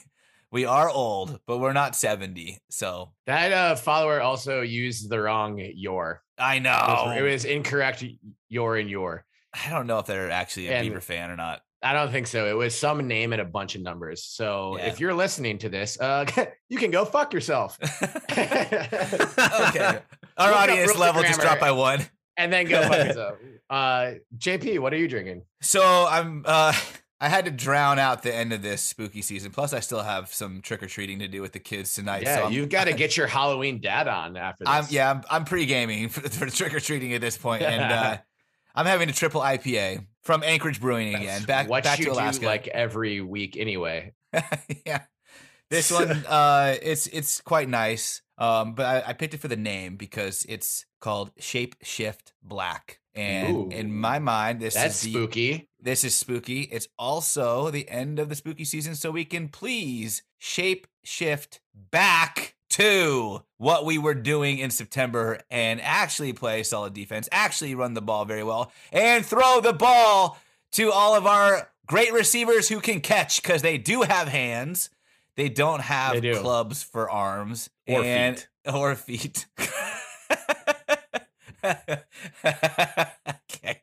We 0.55 0.63
are 0.63 0.89
old, 0.89 1.37
but 1.47 1.57
we're 1.57 1.73
not 1.73 1.97
seventy. 1.97 2.59
So 2.69 3.11
That 3.25 3.51
uh, 3.51 3.75
follower 3.75 4.21
also 4.21 4.61
used 4.61 5.09
the 5.09 5.19
wrong 5.19 5.59
your. 5.75 6.21
I 6.37 6.55
It 6.55 6.59
know 6.61 7.03
was, 7.07 7.17
it 7.17 7.21
was 7.23 7.43
incorrect 7.43 8.05
your 8.47 8.77
and 8.77 8.89
your. 8.89 9.25
I 9.53 9.69
don't 9.69 9.85
know 9.85 9.99
if 9.99 10.05
they're 10.05 10.31
actually 10.31 10.69
a 10.69 10.75
And- 10.75 10.87
Beaver 10.87 11.01
fan 11.01 11.29
or 11.29 11.35
not. 11.35 11.59
I 11.83 11.91
don't 11.91 12.09
think 12.09 12.27
so. 12.27 12.47
It 12.47 12.53
was 12.53 12.73
some 12.73 13.05
name 13.05 13.33
and 13.33 13.41
a 13.41 13.45
bunch 13.45 13.75
of 13.75 13.81
numbers. 13.81 14.23
So 14.23 14.77
Yeah. 14.77 14.85
if 14.85 15.01
you're 15.01 15.13
listening 15.13 15.57
to 15.57 15.67
this, 15.67 15.99
uh, 15.99 16.25
you 16.69 16.77
can 16.77 16.89
go 16.89 17.03
fuck 17.03 17.33
yourself. 17.33 17.77
okay, 18.31 19.99
our 20.37 20.51
Look 20.51 20.55
audience 20.57 20.97
level 20.97 21.21
just 21.23 21.41
dropped 21.41 21.59
by 21.59 21.71
one. 21.71 21.99
and 22.37 22.51
then 22.53 22.65
go 22.67 22.81
fuck 22.81 23.07
yourself. 23.07 23.35
Uh, 23.69 24.11
JP, 24.37 24.79
what 24.79 24.93
are 24.93 24.97
you 24.97 25.09
drinking? 25.09 25.41
So 25.61 25.83
I'm 26.09 26.43
uh 26.45 26.71
I 27.21 27.29
had 27.29 27.45
to 27.45 27.51
drown 27.51 27.97
out 27.97 28.23
the 28.23 28.35
end 28.35 28.51
of 28.51 28.61
this 28.61 28.81
spooky 28.81 29.21
season. 29.21 29.51
Plus 29.51 29.73
I 29.73 29.79
still 29.79 30.03
have 30.03 30.33
some 30.33 30.61
trick 30.61 30.83
or 30.83 30.87
treating 30.87 31.19
to 31.19 31.27
do 31.27 31.41
with 31.41 31.53
the 31.53 31.59
kids 31.59 31.93
tonight. 31.93 32.23
yeah, 32.23 32.43
so 32.43 32.49
you've 32.49 32.69
got 32.69 32.85
to 32.85 32.93
get 32.93 33.15
your 33.15 33.27
Halloween 33.27 33.79
dad 33.79 34.07
on 34.07 34.35
after 34.35 34.65
this. 34.65 34.73
I'm 34.73 34.85
yeah, 34.89 35.11
I'm, 35.11 35.21
I'm 35.29 35.45
pre-gaming 35.45 36.09
for, 36.09 36.21
for 36.29 36.47
trick 36.47 36.73
or 36.73 36.79
treating 36.79 37.13
at 37.13 37.21
this 37.21 37.37
point, 37.37 37.63
and 37.63 37.81
uh 37.81 38.17
I'm 38.77 38.85
having 38.85 39.07
a 39.07 39.13
triple 39.13 39.39
IPA 39.39 40.05
from 40.23 40.43
Anchorage 40.43 40.81
Brewing 40.81 41.13
That's 41.13 41.23
again. 41.23 41.43
Back 41.43 41.69
what 41.69 41.85
back 41.85 41.99
you 41.99 42.05
to 42.05 42.11
Alaska. 42.11 42.41
do 42.41 42.47
like 42.47 42.67
every 42.67 43.21
week 43.21 43.55
anyway. 43.55 44.13
yeah. 44.85 45.03
This 45.69 45.89
one 45.91 46.11
uh 46.27 46.75
it's 46.81 47.07
it's 47.07 47.39
quite 47.39 47.69
nice. 47.69 48.21
Um 48.37 48.73
but 48.73 48.85
I, 48.85 49.11
I 49.11 49.13
picked 49.13 49.33
it 49.33 49.39
for 49.39 49.47
the 49.47 49.55
name 49.55 49.95
because 49.95 50.45
it's 50.49 50.85
called 50.99 51.31
Shape 51.39 51.75
Shift 51.81 52.33
Black. 52.43 52.99
And 53.15 53.55
Ooh. 53.55 53.69
in 53.71 53.93
my 53.95 54.19
mind, 54.19 54.59
this 54.59 54.75
is 54.75 55.01
the 55.01 55.11
spooky. 55.11 55.69
This 55.79 56.03
is 56.03 56.15
spooky. 56.15 56.61
It's 56.63 56.87
also 56.99 57.69
the 57.71 57.87
end 57.89 58.19
of 58.19 58.27
the 58.29 58.35
spooky 58.35 58.65
season, 58.65 58.95
so 58.95 59.11
we 59.11 59.23
can 59.23 59.47
please 59.47 60.23
shape 60.37 60.85
shift 61.03 61.61
back 61.91 62.55
to 62.71 63.43
what 63.57 63.85
we 63.85 63.97
were 63.97 64.15
doing 64.15 64.57
in 64.57 64.69
September 64.69 65.39
and 65.49 65.79
actually 65.81 66.33
play 66.33 66.61
solid 66.63 66.93
defense, 66.93 67.29
actually 67.31 67.73
run 67.73 67.93
the 67.93 68.01
ball 68.01 68.25
very 68.25 68.43
well, 68.43 68.71
and 68.91 69.25
throw 69.25 69.61
the 69.61 69.71
ball 69.71 70.37
to 70.73 70.91
all 70.91 71.15
of 71.15 71.25
our 71.25 71.69
great 71.87 72.11
receivers 72.11 72.67
who 72.67 72.81
can 72.81 72.99
catch 72.99 73.41
because 73.41 73.61
they 73.61 73.77
do 73.77 74.01
have 74.01 74.27
hands. 74.27 74.89
They 75.37 75.47
don't 75.49 75.81
have 75.81 76.13
They 76.13 76.21
do. 76.21 76.39
clubs 76.39 76.81
for 76.83 77.09
arms 77.09 77.69
Or 77.87 78.03
and, 78.03 78.39
feet. 78.39 78.47
Or 78.73 78.95
feet. 78.95 79.45
okay. 82.45 83.81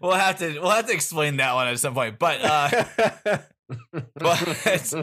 We'll 0.00 0.12
have 0.12 0.38
to 0.38 0.60
we'll 0.60 0.70
have 0.70 0.86
to 0.86 0.92
explain 0.92 1.36
that 1.38 1.54
one 1.54 1.68
at 1.68 1.78
some 1.78 1.94
point. 1.94 2.18
But 2.18 2.40
uh 2.42 3.38
but 4.14 4.94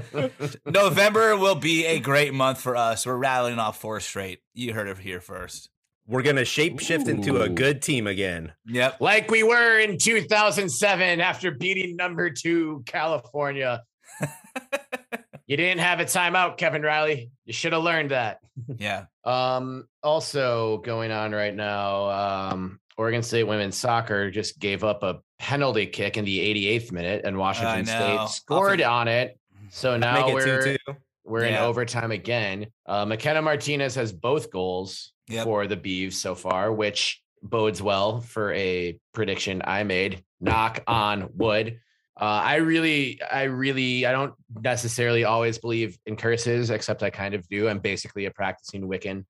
November 0.65 1.37
will 1.37 1.55
be 1.55 1.85
a 1.85 1.99
great 1.99 2.33
month 2.33 2.61
for 2.61 2.75
us. 2.75 3.05
We're 3.05 3.17
rattling 3.17 3.59
off 3.59 3.79
four 3.79 3.99
straight. 3.99 4.39
You 4.53 4.73
heard 4.73 4.87
it 4.87 4.97
here 4.97 5.21
first. 5.21 5.69
We're 6.07 6.21
gonna 6.21 6.45
shape 6.45 6.79
shift 6.79 7.07
into 7.07 7.41
a 7.41 7.49
good 7.49 7.81
team 7.81 8.07
again. 8.07 8.53
Yep. 8.67 9.01
like 9.01 9.29
we 9.31 9.43
were 9.43 9.79
in 9.79 9.97
2007 9.97 11.19
after 11.19 11.51
beating 11.51 11.95
number 11.95 12.29
two 12.29 12.83
California. 12.85 13.83
you 15.47 15.57
didn't 15.57 15.79
have 15.79 15.99
a 15.99 16.05
timeout, 16.05 16.57
Kevin 16.57 16.81
Riley. 16.81 17.31
You 17.45 17.53
should 17.53 17.73
have 17.73 17.83
learned 17.83 18.11
that. 18.11 18.39
Yeah. 18.77 19.05
Um, 19.25 19.87
also 20.03 20.77
going 20.85 21.09
on 21.09 21.31
right 21.31 21.55
now, 21.55 22.51
um, 22.51 22.79
Oregon 22.95 23.23
State 23.23 23.45
women's 23.45 23.75
soccer 23.75 24.29
just 24.29 24.59
gave 24.59 24.83
up 24.83 25.01
a 25.01 25.19
penalty 25.39 25.87
kick 25.87 26.15
in 26.15 26.25
the 26.25 26.37
88th 26.39 26.91
minute, 26.91 27.25
and 27.25 27.35
Washington. 27.35 27.87
State 27.87 28.29
scored 28.29 28.81
Off 28.83 28.91
on 28.91 29.07
it. 29.07 29.39
So 29.71 29.97
now 29.97 30.31
we're 30.31 30.61
two 30.61 30.77
two. 30.87 30.93
we're 31.23 31.45
in 31.45 31.55
overtime 31.55 32.11
again. 32.11 32.67
Uh, 32.85 33.05
McKenna 33.05 33.41
Martinez 33.41 33.95
has 33.95 34.13
both 34.13 34.51
goals 34.51 35.11
Yep. 35.27 35.43
for 35.43 35.65
the 35.65 35.75
Beavs 35.75 36.13
so 36.13 36.35
far, 36.35 36.71
which 36.71 37.19
bodes 37.41 37.81
well 37.81 38.21
for 38.21 38.53
a 38.53 38.99
prediction 39.11 39.63
I 39.65 39.83
made. 39.85 40.23
Knock 40.39 40.83
on 40.85 41.29
wood. 41.33 41.79
Uh, 42.19 42.23
I 42.23 42.55
really, 42.57 43.19
I 43.21 43.43
really, 43.43 44.05
I 44.05 44.11
don't 44.13 44.33
necessarily 44.61 45.25
always 45.25 45.57
believe 45.57 45.97
in 46.05 46.15
curses, 46.15 46.69
except 46.69 47.03
I 47.03 47.09
kind 47.09 47.33
of 47.33 47.47
do. 47.49 47.67
I'm 47.67 47.79
basically 47.79 48.25
a 48.25 48.31
practicing 48.31 48.87
Wiccan. 48.87 49.25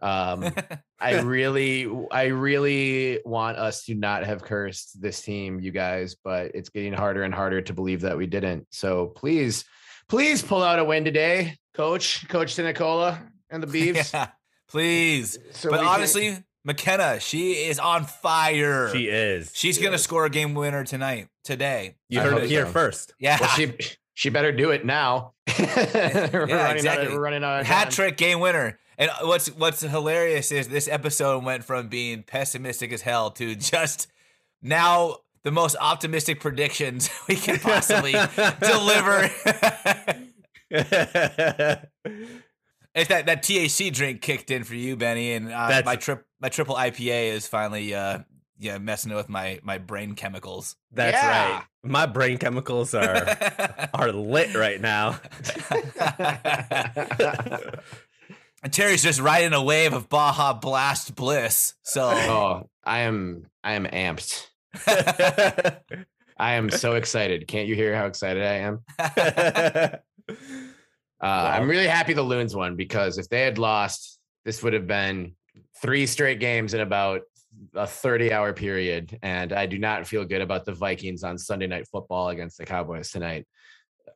Um, 0.00 0.52
I 1.00 1.20
really, 1.20 1.92
I 2.10 2.26
really 2.26 3.20
want 3.26 3.58
us 3.58 3.84
to 3.84 3.94
not 3.94 4.24
have 4.24 4.42
cursed 4.42 5.00
this 5.00 5.20
team, 5.20 5.60
you 5.60 5.70
guys, 5.70 6.16
but 6.24 6.52
it's 6.54 6.70
getting 6.70 6.94
harder 6.94 7.24
and 7.24 7.34
harder 7.34 7.60
to 7.62 7.74
believe 7.74 8.02
that 8.02 8.16
we 8.16 8.26
didn't. 8.26 8.66
So 8.70 9.08
please, 9.08 9.64
please 10.08 10.42
pull 10.42 10.62
out 10.62 10.78
a 10.78 10.84
win 10.84 11.04
today, 11.04 11.56
Coach, 11.74 12.26
Coach 12.28 12.56
Tinicola 12.56 13.20
and 13.50 13.62
the 13.62 13.66
Beavs. 13.94 14.12
Yeah, 14.14 14.28
please. 14.68 15.38
So 15.52 15.70
but 15.70 15.80
we 15.80 15.86
can- 15.86 15.94
honestly, 15.94 16.38
McKenna, 16.64 17.20
she 17.20 17.52
is 17.52 17.78
on 17.78 18.04
fire. 18.04 18.90
She 18.92 19.08
is. 19.08 19.50
She's 19.54 19.78
gonna 19.78 19.98
score 19.98 20.26
a 20.26 20.30
game 20.30 20.54
winner 20.54 20.84
tonight, 20.84 21.28
today. 21.44 21.96
You 22.08 22.20
I 22.20 22.24
heard 22.24 22.42
it 22.42 22.48
here 22.48 22.66
so. 22.66 22.72
first. 22.72 23.14
Yeah, 23.18 23.38
well, 23.40 23.50
she 23.50 23.74
she 24.14 24.30
better 24.30 24.52
do 24.52 24.70
it 24.70 24.84
now. 24.84 25.32
we're 25.58 25.66
running 25.66 26.52
out 26.52 26.76
exactly. 26.76 27.06
of, 27.06 27.12
we're 27.12 27.20
running 27.20 27.44
out 27.44 27.60
of 27.60 27.66
hat 27.66 27.84
time. 27.84 27.92
trick 27.92 28.16
game 28.16 28.40
winner. 28.40 28.78
And 28.98 29.10
what's 29.22 29.48
what's 29.48 29.80
hilarious 29.80 30.52
is 30.52 30.68
this 30.68 30.86
episode 30.86 31.42
went 31.42 31.64
from 31.64 31.88
being 31.88 32.22
pessimistic 32.22 32.92
as 32.92 33.00
hell 33.00 33.30
to 33.32 33.54
just 33.54 34.08
now 34.60 35.16
the 35.42 35.50
most 35.50 35.76
optimistic 35.80 36.38
predictions 36.40 37.08
we 37.28 37.36
can 37.36 37.58
possibly 37.58 38.12
deliver. 38.60 39.30
It's 42.92 43.08
that 43.08 43.26
that 43.26 43.42
THC 43.42 43.92
drink 43.92 44.20
kicked 44.20 44.50
in 44.50 44.64
for 44.64 44.74
you, 44.74 44.96
Benny, 44.96 45.32
and 45.32 45.50
uh, 45.52 45.82
my 45.84 45.96
trip 45.96 46.26
my 46.40 46.48
triple 46.48 46.74
IPA 46.74 47.32
is 47.32 47.46
finally 47.46 47.94
uh 47.94 48.18
yeah 48.60 48.78
messing 48.78 49.12
with 49.14 49.28
my 49.28 49.58
my 49.64 49.78
brain 49.78 50.14
chemicals. 50.14 50.76
That's 50.92 51.16
Yeah. 51.16 51.54
right. 51.56 51.64
My 51.82 52.06
brain 52.06 52.38
chemicals 52.38 52.94
are 52.94 53.26
are 53.94 54.12
lit 54.12 54.54
right 54.54 54.80
now. 54.80 55.18
And 58.62 58.70
Terry's 58.72 59.02
just 59.02 59.20
riding 59.20 59.54
a 59.54 59.62
wave 59.62 59.94
of 59.94 60.08
Baja 60.10 60.52
Blast 60.52 61.14
bliss. 61.14 61.74
So 61.82 62.02
oh, 62.12 62.68
I 62.84 63.00
am 63.00 63.46
I 63.64 63.72
am 63.72 63.86
amped. 63.86 64.48
I 66.38 66.52
am 66.54 66.68
so 66.70 66.94
excited. 66.94 67.48
Can't 67.48 67.68
you 67.68 67.74
hear 67.74 67.96
how 67.96 68.06
excited 68.06 68.42
I 68.42 68.54
am? 68.68 70.00
Uh, 71.22 71.26
I'm 71.58 71.68
really 71.68 71.86
happy 71.86 72.14
the 72.14 72.22
Loons 72.22 72.56
won 72.56 72.76
because 72.76 73.18
if 73.18 73.28
they 73.28 73.42
had 73.42 73.58
lost, 73.58 74.18
this 74.46 74.62
would 74.62 74.72
have 74.72 74.86
been 74.86 75.34
three 75.82 76.06
straight 76.06 76.40
games 76.40 76.72
in 76.72 76.80
about 76.80 77.20
a 77.74 77.86
30 77.86 78.32
hour 78.32 78.52
period. 78.52 79.18
And 79.22 79.52
I 79.52 79.66
do 79.66 79.78
not 79.78 80.06
feel 80.06 80.24
good 80.24 80.42
about 80.42 80.64
the 80.64 80.72
Vikings 80.72 81.22
on 81.22 81.38
Sunday 81.38 81.66
night 81.66 81.86
football 81.90 82.28
against 82.28 82.58
the 82.58 82.64
Cowboys 82.64 83.10
tonight. 83.10 83.46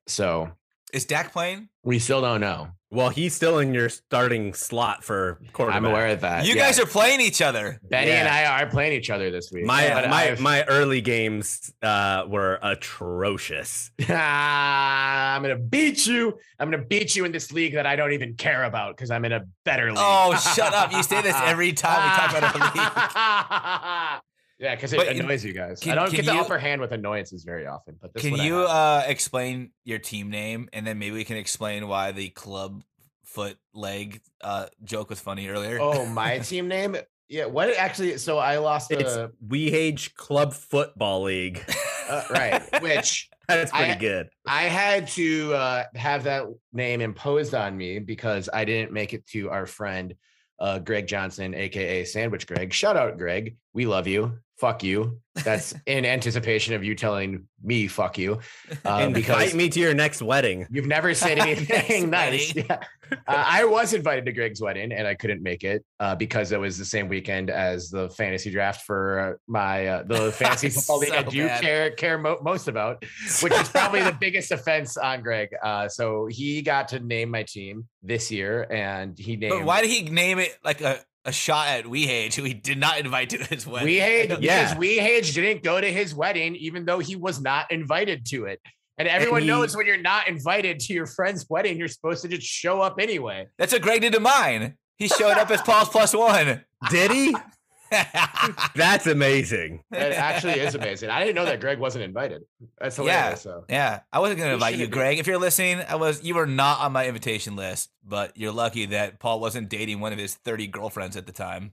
So 0.07 0.51
is 0.95 1.05
Dak 1.05 1.33
playing? 1.33 1.69
we 1.83 1.99
still 1.99 2.21
don't 2.23 2.41
know. 2.41 2.69
well, 2.91 3.11
he's 3.11 3.35
still 3.35 3.59
in 3.59 3.75
your 3.75 3.89
starting 3.89 4.55
slot 4.55 5.03
for 5.03 5.41
quarterback. 5.53 5.77
I'm 5.77 5.85
aware 5.85 6.07
of 6.09 6.21
that. 6.21 6.47
You 6.47 6.55
Yeah. 6.55 6.63
guys 6.63 6.79
are 6.79 6.87
playing 6.87 7.21
each 7.21 7.43
other. 7.43 7.81
Benny 7.91 8.13
and 8.13 8.29
I 8.29 8.45
are 8.63 8.67
playing 8.71 8.93
each 8.93 9.11
other 9.11 9.31
this 9.33 9.51
week. 9.53 9.65
My 9.67 9.89
But 9.89 10.09
my 10.09 10.23
I've- 10.31 10.41
my 10.43 10.63
early 10.65 11.01
games 11.01 11.73
uh, 11.83 12.25
were 12.29 12.59
atrocious. 12.63 13.91
I'm 14.09 15.43
gonna 15.43 15.59
beat 15.59 16.07
you. 16.07 16.39
I'm 16.61 16.71
gonna 16.71 16.85
beat 16.85 17.17
you 17.17 17.25
in 17.25 17.33
this 17.33 17.51
league 17.53 17.75
that 17.75 17.85
I 17.87 17.97
don't 17.97 18.13
even 18.13 18.35
care 18.35 18.63
about 18.65 18.97
because 18.97 19.11
I'm 19.11 19.25
in 19.25 19.33
a 19.33 19.43
better 19.65 19.87
league. 19.89 19.99
Oh, 20.01 20.35
shut 20.55 20.73
up. 20.73 20.93
You 20.93 21.03
say 21.03 21.21
this 21.21 21.37
every 21.45 21.73
time 21.73 22.01
we 22.03 22.17
talk 22.17 22.31
about 22.39 22.55
our 22.55 24.13
league. 24.15 24.21
Yeah, 24.59 24.75
because 24.75 24.93
it 24.93 24.97
But 24.97 25.09
annoys 25.09 25.45
you 25.45 25.53
guys. 25.53 25.81
can- 25.81 25.93
I 25.93 25.95
don't 26.03 26.11
get 26.13 26.25
the 26.27 26.35
you- 26.35 26.41
upper 26.41 26.59
hand 26.59 26.81
with 26.81 26.93
annoyances 26.93 27.45
very 27.45 27.67
often. 27.67 27.97
But 28.01 28.13
this 28.15 28.23
Can 28.23 28.37
you 28.37 28.59
uh, 28.61 29.05
explain 29.07 29.71
your 29.85 29.99
team 29.99 30.31
name, 30.31 30.69
and 30.73 30.87
then 30.87 30.99
maybe 30.99 31.17
we 31.17 31.25
can 31.25 31.37
explain 31.37 31.89
why 31.89 32.13
the 32.13 32.29
club 32.31 32.83
foot 33.25 33.57
leg 33.73 34.21
uh, 34.43 34.67
joke 34.85 35.11
was 35.11 35.21
funny 35.21 35.49
earlier? 35.49 35.79
oh, 35.81 36.07
my 36.07 36.39
team 36.51 36.69
name. 36.69 36.97
Yeah, 37.29 37.47
what 37.47 37.75
actually? 37.77 38.19
So 38.19 38.39
I 38.39 38.59
lost 38.59 38.91
It's 38.93 39.15
the 39.15 39.33
Wehage 39.47 40.15
Club 40.15 40.53
Football 40.53 41.23
League. 41.23 41.65
uh, 42.09 42.23
right, 42.31 42.63
which 42.83 43.31
That's 43.49 43.71
pretty 43.73 43.93
I- 43.93 43.97
good. 43.97 44.29
I 44.47 44.65
had 44.65 45.09
to 45.09 45.55
uh, 45.55 45.85
have 45.95 46.25
that 46.25 46.45
name 46.75 47.01
imposed 47.01 47.55
on 47.55 47.77
me 47.77 47.99
because 47.99 48.49
I 48.53 48.65
didn't 48.67 48.93
make 48.93 49.15
it 49.15 49.27
to 49.29 49.49
our 49.51 49.65
friend 49.67 50.15
uh, 50.59 50.79
Greg 50.79 51.07
Johnson, 51.07 51.55
aka 51.55 52.05
Sandwich 52.05 52.47
Greg. 52.47 52.73
Shout 52.73 52.97
out, 52.97 53.19
Greg. 53.19 53.57
We 53.73 53.87
love 53.87 54.07
you. 54.07 54.39
Fuck 54.65 54.83
you. 54.83 55.21
That's 55.45 55.75
in 55.87 56.07
anticipation 56.07 56.73
of 56.73 56.83
you 56.83 56.95
telling 56.95 57.47
me 57.63 57.87
"fuck 57.87 58.17
you," 58.17 58.41
Invite 58.87 59.13
because 59.13 59.55
me 59.55 59.69
to 59.69 59.79
your 59.79 59.93
next 59.93 60.23
wedding. 60.23 60.67
you've 60.71 60.87
never 60.87 61.13
said 61.25 61.39
anything 61.39 62.09
nice. 62.09 62.55
Yeah. 62.55 62.79
Uh, 63.13 63.17
I 63.27 63.67
was 63.67 63.93
invited 63.93 64.25
to 64.25 64.33
Greg's 64.33 64.63
wedding 64.63 64.91
and 64.91 65.07
I 65.07 65.17
couldn't 65.17 65.43
make 65.43 65.65
it 65.65 65.85
uh, 66.01 66.15
because 66.15 66.51
it 66.51 66.59
was 66.59 66.79
the 66.79 66.87
same 66.87 67.09
weekend 67.09 67.51
as 67.51 67.91
the 67.91 68.09
fantasy 68.09 68.51
draft 68.51 68.87
for 68.87 69.19
uh, 69.19 69.33
my 69.47 69.87
uh, 69.87 70.03
the 70.05 70.33
fantasy 70.33 70.71
football 70.71 71.01
league 71.01 71.13
I 71.13 71.23
do 71.23 71.47
bad. 71.47 71.61
care 71.61 71.91
care 71.91 72.17
mo- 72.17 72.41
most 72.43 72.67
about 72.67 73.05
which 73.43 73.53
is 73.53 73.69
probably 73.69 74.03
the 74.03 74.17
biggest 74.19 74.51
offense 74.51 74.97
on 74.97 75.21
Greg. 75.21 75.51
Uh, 75.63 75.89
so 75.89 76.25
he 76.25 76.63
got 76.63 76.89
to 76.89 77.01
name 77.01 77.29
my 77.29 77.43
team 77.43 77.87
this 78.03 78.31
year, 78.31 78.67
and 78.71 79.19
he 79.19 79.37
named. 79.37 79.51
But 79.59 79.65
why 79.65 79.83
did 79.83 79.91
he 79.91 80.05
name 80.05 80.39
it 80.39 80.57
like 80.65 80.81
a, 80.81 81.01
a 81.25 81.33
shot 81.33 81.69
at 81.69 81.85
Wehage, 81.87 82.35
who 82.35 82.43
he 82.45 82.55
did 82.55 82.79
not 82.79 82.99
invite 82.99 83.31
to 83.31 83.39
his 83.39 83.67
wedding? 83.67 83.89
Wehage, 83.89 84.29
Yeah. 84.43 84.75
because 84.75 84.75
Wehage 84.79 85.35
didn't 85.35 85.63
go 85.63 85.81
to 85.81 85.91
his 85.91 86.15
wedding, 86.15 86.55
even 86.57 86.85
though 86.85 86.99
he 86.99 87.17
was 87.17 87.41
not 87.41 87.71
invited 87.73 88.27
to 88.27 88.45
it. 88.47 88.61
And 88.99 89.09
everyone 89.09 89.43
he- 89.43 89.49
knows 89.49 89.77
when 89.77 89.87
you're 89.87 89.97
not 89.97 90.29
invited 90.29 90.79
to 90.81 90.93
your 90.93 91.07
friend's 91.07 91.47
wedding, 91.49 91.79
you're 91.79 91.89
supposed 91.89 92.23
to 92.23 92.29
just 92.29 92.47
show 92.47 92.81
up 92.81 92.97
anyway. 93.01 93.47
That's 93.59 93.73
what 93.73 93.83
Greg 93.83 94.03
did 94.03 94.13
to 94.13 94.21
mine. 94.21 94.75
He 94.99 95.09
showed 95.09 95.37
up 95.39 95.51
as 95.51 95.61
Paul's 95.63 95.89
plus 95.89 96.15
one. 96.15 96.65
Did 96.91 97.11
he? 97.11 97.35
That's 98.75 99.07
amazing. 99.07 99.83
It 99.93 100.13
actually 100.15 100.55
is 100.61 100.75
amazing. 100.75 101.11
I 101.11 101.21
didn't 101.21 101.37
know 101.37 101.45
that 101.45 101.61
Greg 101.61 101.79
wasn't 101.79 102.05
invited. 102.05 102.43
That's 102.81 102.97
Yeah. 102.99 103.05
hilarious. 103.05 103.43
So 103.43 103.65
Yeah, 103.69 104.01
I 104.13 104.19
wasn't 104.21 104.41
gonna 104.41 104.55
invite 104.55 104.75
you, 104.75 104.81
should've 104.81 104.91
been. 104.91 104.99
Greg. 104.99 105.19
If 105.19 105.27
you're 105.27 105.39
listening, 105.39 105.81
I 105.89 105.97
was. 105.97 106.23
You 106.25 106.35
were 106.35 106.47
not 106.47 106.81
on 106.81 106.93
my 106.93 107.07
invitation 107.07 107.57
list, 107.57 107.91
but 108.05 108.37
you're 108.37 108.53
lucky 108.53 108.87
that 108.87 109.19
Paul 109.21 109.41
wasn't 109.41 109.69
dating 109.69 110.01
one 110.01 110.13
of 110.13 110.19
his 110.19 110.35
30 110.35 110.67
girlfriends 110.69 111.17
at 111.17 111.27
the 111.27 111.33
time. 111.33 111.73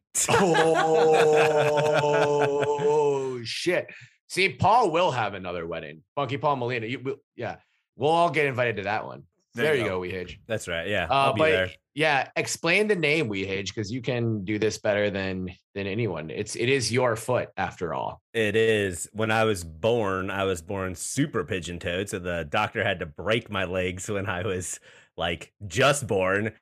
oh 1.31 3.41
shit. 3.43 3.87
See, 4.27 4.49
Paul 4.49 4.91
will 4.91 5.11
have 5.11 5.33
another 5.33 5.67
wedding. 5.67 6.03
Funky 6.15 6.37
Paul 6.37 6.55
Molina. 6.55 6.87
You 6.87 6.99
will, 6.99 7.15
yeah. 7.35 7.57
We'll 7.97 8.11
all 8.11 8.29
get 8.29 8.45
invited 8.45 8.77
to 8.77 8.83
that 8.83 9.05
one. 9.05 9.23
There 9.53 9.65
There, 9.65 9.75
you 9.75 9.83
you 9.83 9.89
go. 9.89 10.01
go, 10.01 10.07
Wehage. 10.07 10.37
That's 10.47 10.67
right. 10.67 10.87
Yeah, 10.87 11.07
Uh, 11.09 11.13
I'll 11.13 11.33
be 11.33 11.39
but 11.39 11.49
there. 11.51 11.71
yeah, 11.93 12.29
explain 12.35 12.87
the 12.87 12.95
name 12.95 13.29
Wehage 13.29 13.67
because 13.67 13.91
you 13.91 14.01
can 14.01 14.45
do 14.45 14.57
this 14.57 14.77
better 14.77 15.09
than 15.09 15.49
than 15.75 15.87
anyone. 15.87 16.29
It's 16.29 16.55
it 16.55 16.69
is 16.69 16.91
your 16.91 17.15
foot 17.15 17.49
after 17.57 17.93
all. 17.93 18.21
It 18.33 18.55
is. 18.55 19.09
When 19.13 19.31
I 19.31 19.43
was 19.43 19.63
born, 19.63 20.29
I 20.31 20.45
was 20.45 20.61
born 20.61 20.95
super 20.95 21.43
pigeon 21.43 21.79
toed. 21.79 22.09
So 22.09 22.19
the 22.19 22.45
doctor 22.49 22.83
had 22.83 22.99
to 22.99 23.05
break 23.05 23.49
my 23.49 23.65
legs 23.65 24.09
when 24.09 24.25
I 24.27 24.43
was 24.43 24.79
like 25.17 25.53
just 25.67 26.07
born. 26.07 26.53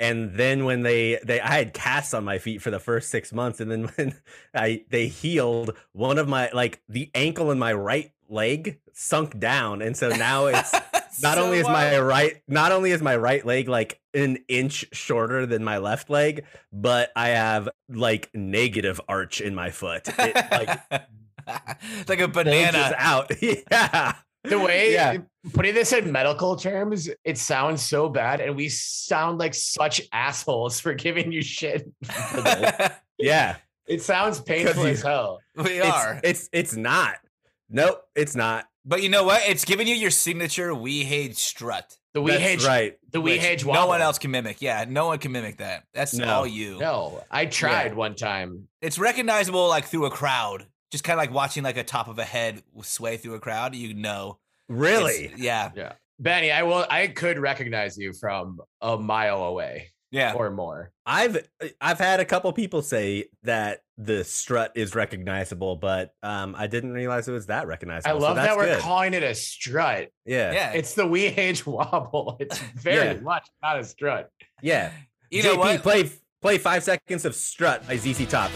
And 0.00 0.32
then 0.34 0.64
when 0.64 0.82
they 0.82 1.18
they 1.24 1.40
I 1.40 1.54
had 1.58 1.74
casts 1.74 2.14
on 2.14 2.24
my 2.24 2.38
feet 2.38 2.62
for 2.62 2.70
the 2.70 2.78
first 2.78 3.10
six 3.10 3.32
months, 3.32 3.60
and 3.60 3.70
then 3.70 3.84
when 3.96 4.14
I 4.54 4.84
they 4.88 5.08
healed, 5.08 5.76
one 5.92 6.18
of 6.18 6.28
my 6.28 6.48
like 6.54 6.80
the 6.88 7.10
ankle 7.14 7.50
in 7.50 7.58
my 7.58 7.72
right 7.74 8.12
leg 8.28 8.80
sunk 8.92 9.38
down, 9.38 9.82
and 9.82 9.96
so 9.96 10.08
now 10.10 10.46
it's 10.46 10.72
not 11.22 11.36
So 11.36 11.44
only 11.44 11.58
is 11.58 11.66
my 11.66 11.92
wild. 11.92 12.06
right 12.06 12.42
not 12.48 12.72
only 12.72 12.90
is 12.90 13.02
my 13.02 13.16
right 13.16 13.44
leg 13.44 13.68
like 13.68 14.00
an 14.14 14.38
inch 14.48 14.86
shorter 14.92 15.46
than 15.46 15.62
my 15.64 15.78
left 15.78 16.10
leg, 16.10 16.44
but 16.72 17.10
I 17.16 17.28
have 17.30 17.68
like 17.88 18.30
negative 18.34 19.00
arch 19.08 19.40
in 19.40 19.54
my 19.54 19.70
foot. 19.70 20.02
It 20.18 20.34
like 20.50 20.80
like 22.08 22.20
a 22.20 22.28
bulges 22.28 22.44
banana. 22.44 22.94
out. 22.98 23.30
yeah. 23.42 24.14
The 24.44 24.58
way 24.58 24.92
Yeah. 24.92 25.18
putting 25.52 25.74
this 25.74 25.92
in 25.92 26.10
medical 26.12 26.56
terms, 26.56 27.08
it 27.24 27.36
sounds 27.38 27.82
so 27.82 28.08
bad, 28.08 28.40
and 28.40 28.54
we 28.56 28.68
sound 28.68 29.38
like 29.38 29.52
such 29.54 30.00
assholes 30.12 30.78
for 30.80 30.94
giving 30.94 31.32
you 31.32 31.42
shit. 31.42 31.88
Yeah. 33.18 33.56
it 33.86 34.02
sounds 34.02 34.40
painful 34.40 34.84
you- 34.84 34.90
as 34.90 35.02
hell. 35.02 35.40
we 35.56 35.80
It's, 35.80 35.86
are. 35.88 36.20
it's 36.22 36.48
it's 36.52 36.76
not. 36.76 37.16
Nope, 37.70 38.02
it's 38.14 38.34
not. 38.36 38.66
But 38.88 39.02
you 39.02 39.08
know 39.08 39.22
what? 39.24 39.42
It's 39.46 39.64
giving 39.64 39.86
you 39.86 39.94
your 39.94 40.10
signature 40.10 40.70
Wehage 40.70 41.36
strut. 41.36 41.96
The 42.14 42.22
That's 42.22 42.42
Wehage, 42.42 42.66
right. 42.66 42.98
the 43.12 43.20
which 43.20 43.40
Wehage 43.42 43.64
No 43.64 43.86
one 43.86 44.00
else 44.00 44.18
can 44.18 44.30
mimic. 44.30 44.60
Yeah, 44.62 44.86
no 44.88 45.06
one 45.06 45.18
can 45.18 45.30
mimic 45.30 45.58
that. 45.58 45.84
That's 45.92 46.14
No. 46.14 46.26
all 46.26 46.46
you. 46.46 46.78
No, 46.78 47.22
I 47.30 47.46
tried 47.46 47.94
one 47.94 48.14
time. 48.16 48.66
It's 48.80 48.98
recognizable 48.98 49.68
like 49.68 49.84
through 49.84 50.06
a 50.06 50.10
crowd. 50.10 50.66
Just 50.90 51.04
kind 51.04 51.18
of 51.20 51.22
like 51.22 51.32
watching 51.34 51.62
like 51.62 51.76
a 51.76 51.84
top 51.84 52.08
of 52.08 52.18
a 52.18 52.24
head 52.24 52.62
sway 52.82 53.18
through 53.18 53.34
a 53.34 53.40
crowd. 53.40 53.74
You 53.74 53.92
know. 53.94 54.38
Really? 54.68 55.26
It's- 55.26 55.38
yeah. 55.38 55.70
Yeah. 55.76 55.92
Benny, 56.18 56.50
I 56.50 56.62
will. 56.64 56.84
I 56.90 57.06
could 57.08 57.38
recognize 57.38 57.96
you 57.96 58.12
from 58.12 58.58
a 58.80 58.96
mile 58.96 59.44
away 59.44 59.90
Yeah. 60.10 60.32
or 60.34 60.50
more. 60.50 60.92
I've 61.04 61.46
I've 61.80 61.98
had 61.98 62.20
a 62.20 62.24
couple 62.24 62.52
people 62.52 62.82
say 62.82 63.26
that 63.42 63.82
the 63.96 64.24
strut 64.24 64.72
is 64.74 64.94
recognizable, 64.94 65.76
but 65.76 66.14
um, 66.22 66.54
I 66.56 66.66
didn't 66.66 66.92
realize 66.92 67.28
it 67.28 67.32
was 67.32 67.46
that 67.46 67.66
recognizable 67.66 68.16
I 68.16 68.18
love 68.18 68.36
so 68.36 68.42
that 68.42 68.56
we're 68.56 68.66
good. 68.66 68.80
calling 68.80 69.12
it 69.14 69.22
a 69.22 69.34
strut. 69.34 70.10
yeah, 70.24 70.52
Yeah. 70.52 70.72
It's 70.72 70.94
the 70.94 71.02
Wehage 71.06 71.66
wobble. 71.66 72.36
It's 72.40 72.58
very 72.58 73.16
Yeah. 73.16 73.20
much 73.20 73.46
not 73.62 73.78
a 73.80 73.84
strut. 73.84 74.30
yeah. 74.62 74.92
you 75.30 75.42
JP, 75.42 75.44
know 75.44 75.56
what? 75.56 75.82
play 75.82 76.10
play 76.40 76.58
five 76.58 76.84
seconds 76.84 77.24
of 77.24 77.34
strut 77.34 77.86
by 77.86 77.96
ZZ 77.96 78.26
Top. 78.28 78.50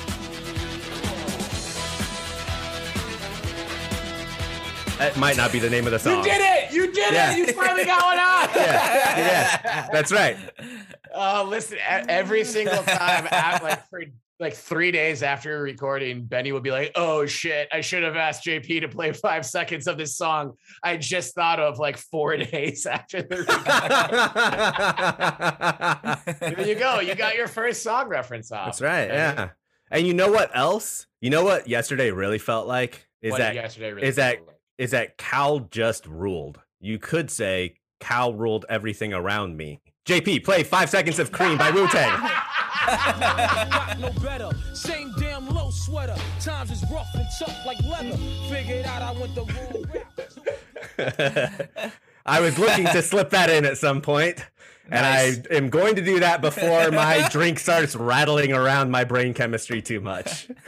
That 5.03 5.17
might 5.19 5.37
not 5.37 5.51
be 5.53 5.59
the 5.59 5.69
name 5.71 5.85
of 5.87 5.93
the 5.93 5.99
song. 5.99 6.19
You 6.19 6.23
did 6.25 6.41
it! 6.41 6.73
You 6.73 6.93
did 6.93 7.13
Yeah. 7.13 7.33
it! 7.33 7.39
You 7.39 7.47
finally 7.53 7.85
got 7.85 8.03
one 8.05 8.19
on. 8.19 8.49
Yeah, 8.55 9.19
yeah, 9.65 9.89
that's 9.93 10.13
right. 10.13 10.37
Uh, 11.15 11.45
listen, 11.45 11.79
every 11.87 12.45
single 12.45 12.83
time, 12.83 13.27
at, 13.31 13.63
like 13.63 13.89
for 13.89 14.03
like 14.41 14.55
three 14.55 14.91
days 14.91 15.23
after 15.23 15.61
recording, 15.63 16.25
Benny 16.25 16.53
would 16.53 16.63
be 16.63 16.71
like, 16.71 16.93
"Oh 16.95 17.27
shit, 17.27 17.69
I 17.73 17.81
should 17.81 18.03
have 18.03 18.17
asked 18.17 18.45
JP 18.45 18.81
to 18.83 18.89
play 18.89 19.13
five 19.13 19.45
seconds 19.47 19.87
of 19.87 19.97
this 19.99 20.17
song." 20.17 20.53
I 20.83 20.97
just 20.97 21.35
thought 21.35 21.61
of 21.61 21.79
like 21.79 21.97
four 21.97 22.37
days 22.53 22.87
after 22.87 23.23
the. 23.23 23.37
recording. 26.33 26.57
there 26.57 26.69
you 26.69 26.75
go. 26.75 27.01
You 27.01 27.15
got 27.15 27.35
your 27.37 27.49
first 27.49 27.83
song 27.83 28.09
reference 28.09 28.51
off. 28.53 28.67
That's 28.67 28.81
right. 28.81 29.09
Yeah. 29.09 29.49
And 29.91 30.07
you 30.07 30.15
know 30.15 30.31
what 30.31 30.51
else? 30.57 31.07
You 31.21 31.31
know 31.31 31.45
what 31.45 31.69
yesterday 31.69 32.11
really 32.11 32.39
felt 32.39 32.67
like 32.67 33.07
is 33.21 33.31
What 33.33 33.39
that 33.39 33.55
yesterday 33.55 33.93
really 33.93 34.09
is 34.09 34.17
that- 34.17 34.41
like? 34.41 34.49
Is 34.83 34.91
that 34.91 35.17
Cal 35.17 35.61
just 35.61 36.05
ruled. 36.07 36.59
You 36.81 36.99
could 36.99 37.31
say 37.31 37.77
Cal 38.01 38.35
ruled 38.35 38.67
everything 38.69 39.15
around 39.15 39.57
me. 39.57 39.81
JP, 40.07 40.43
play 40.43 40.65
five 40.65 40.91
seconds 40.91 41.21
of 41.21 41.31
Cream 41.31 41.57
by 41.57 41.71
Wu 41.71 41.87
Tang. 41.87 42.31
No 44.01 44.11
better. 44.21 44.51
Same 44.75 45.13
damn 45.21 45.49
low 45.49 45.71
sweater. 45.71 46.17
Times 46.41 46.73
is 46.73 46.83
rough 46.91 47.07
and 47.15 47.25
tough 47.39 47.57
like 47.65 47.81
leather. 47.85 48.17
Figured 48.51 48.85
out 48.87 49.03
I 49.03 49.13
went 49.13 49.37
the 49.37 49.45
wrong. 50.99 51.91
I 52.27 52.41
was 52.41 52.59
looking 52.59 52.87
to 52.87 53.03
slip 53.03 53.31
that 53.31 53.51
in 53.51 53.65
at 53.65 53.79
some 53.79 54.01
point, 54.01 54.45
and 54.93 55.03
Nice. 55.03 55.43
I 55.51 55.55
am 55.55 55.71
going 55.71 55.97
to 55.97 56.03
do 56.03 56.21
that 56.21 56.43
before 56.43 56.91
my 56.91 57.27
drink 57.31 57.59
starts 57.59 57.97
rattling 57.97 58.53
around 58.53 58.91
my 58.91 59.05
brain 59.05 59.33
chemistry 59.33 59.81
too 59.81 60.01
much. 60.01 60.49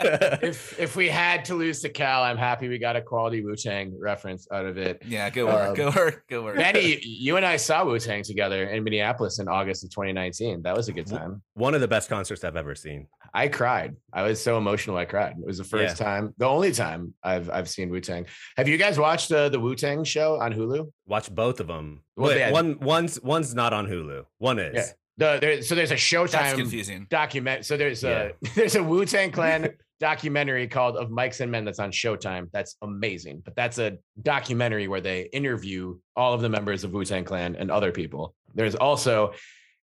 if 0.00 0.78
if 0.80 0.96
we 0.96 1.08
had 1.08 1.44
to 1.44 1.54
lose 1.54 1.80
to 1.82 1.88
Cal, 1.88 2.24
I'm 2.24 2.36
happy 2.36 2.68
we 2.68 2.78
got 2.78 2.96
a 2.96 3.00
quality 3.00 3.40
Wu 3.44 3.54
Tang 3.54 3.96
reference 4.00 4.48
out 4.52 4.66
of 4.66 4.78
it. 4.78 5.02
yeah, 5.06 5.30
good 5.30 5.44
work. 5.44 5.68
Um, 5.68 5.74
good 5.76 5.94
work. 5.94 6.24
Good 6.28 6.42
work. 6.42 6.56
Benny, 6.56 6.98
you 7.04 7.36
and 7.36 7.46
I 7.46 7.56
saw 7.56 7.84
Wu 7.84 8.00
Tang 8.00 8.24
together 8.24 8.64
in 8.64 8.82
Minneapolis 8.82 9.38
in 9.38 9.46
August 9.46 9.84
of 9.84 9.90
2019. 9.90 10.62
That 10.62 10.76
was 10.76 10.88
a 10.88 10.92
good 10.92 11.06
time. 11.06 11.42
One 11.54 11.74
of 11.74 11.80
the 11.80 11.88
best 11.88 12.08
concerts 12.08 12.42
I've 12.42 12.56
ever 12.56 12.74
seen. 12.74 13.06
I 13.32 13.48
cried. 13.48 13.96
I 14.12 14.22
was 14.22 14.42
so 14.42 14.58
emotional. 14.58 14.96
I 14.96 15.04
cried. 15.04 15.36
It 15.38 15.46
was 15.46 15.58
the 15.58 15.64
first 15.64 15.96
time, 15.96 16.34
the 16.38 16.46
only 16.46 16.72
time 16.72 17.14
I've 17.22 17.48
I've 17.50 17.68
seen 17.68 17.90
Wu 17.90 18.00
Tang. 18.00 18.26
Have 18.56 18.68
you 18.68 18.76
guys 18.76 18.98
watched 18.98 19.30
uh, 19.32 19.48
the 19.48 19.60
Wu 19.60 19.74
Tang 19.74 20.04
show 20.04 20.40
on 20.40 20.52
Hulu? 20.52 20.90
Watch 21.06 21.32
both 21.32 21.60
of 21.60 21.66
them. 21.68 22.02
Well, 22.16 22.30
they 22.30 22.40
had- 22.40 22.52
one 22.52 22.78
one's 22.80 23.20
one's 23.22 23.54
not 23.54 23.72
on 23.72 23.86
Hulu. 23.86 24.24
One 24.38 24.58
is. 24.58 24.74
Yeah. 24.74 24.84
The 25.16 25.38
there, 25.40 25.62
so 25.62 25.74
there's 25.74 25.90
a 25.90 25.96
Showtime 25.96 26.56
confusing. 26.56 27.06
document. 27.10 27.66
So 27.66 27.76
there's 27.76 28.04
a 28.04 28.32
there's 28.54 28.74
a 28.74 28.82
Wu 28.82 29.04
Tang 29.04 29.30
Clan 29.30 29.70
documentary 30.00 30.66
called 30.66 30.96
"Of 30.96 31.10
Mics 31.10 31.40
and 31.40 31.52
Men" 31.52 31.64
that's 31.64 31.78
on 31.78 31.92
Showtime. 31.92 32.48
That's 32.52 32.76
amazing. 32.82 33.42
But 33.44 33.54
that's 33.54 33.78
a 33.78 33.98
documentary 34.22 34.88
where 34.88 35.02
they 35.02 35.22
interview 35.32 35.98
all 36.16 36.32
of 36.32 36.40
the 36.40 36.48
members 36.48 36.84
of 36.84 36.92
Wu 36.94 37.04
Tang 37.04 37.24
Clan 37.24 37.54
and 37.56 37.70
other 37.70 37.92
people. 37.92 38.34
There's 38.54 38.74
also 38.74 39.34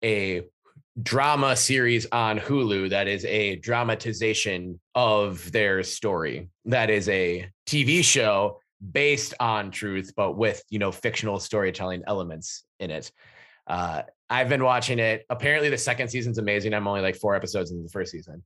a 0.05 0.45
drama 1.03 1.55
series 1.57 2.07
on 2.13 2.39
Hulu 2.39 2.91
that 2.91 3.07
is 3.09 3.25
a 3.27 3.57
dramatization 3.57 4.81
of 4.95 5.51
their 5.53 5.83
story. 5.83 6.49
That 6.65 6.91
is 6.91 7.09
a 7.09 7.49
TV 7.67 8.03
show 8.03 8.61
based 8.93 9.35
on 9.41 9.71
truth, 9.71 10.13
but 10.17 10.37
with 10.37 10.63
you 10.71 10.79
know 10.79 10.93
fictional 10.93 11.39
storytelling 11.39 12.03
elements 12.07 12.65
in 12.81 12.91
it. 12.91 13.11
Uh, 13.67 14.03
I've 14.31 14.49
been 14.49 14.63
watching 14.65 14.99
it. 14.99 15.25
Apparently, 15.29 15.69
the 15.69 15.79
second 15.79 16.09
season's 16.09 16.39
amazing. 16.39 16.73
I'm 16.75 16.87
only 16.89 17.01
like 17.01 17.17
four 17.17 17.35
episodes 17.35 17.71
into 17.71 17.83
the 17.83 17.89
first 17.91 18.13
season, 18.13 18.43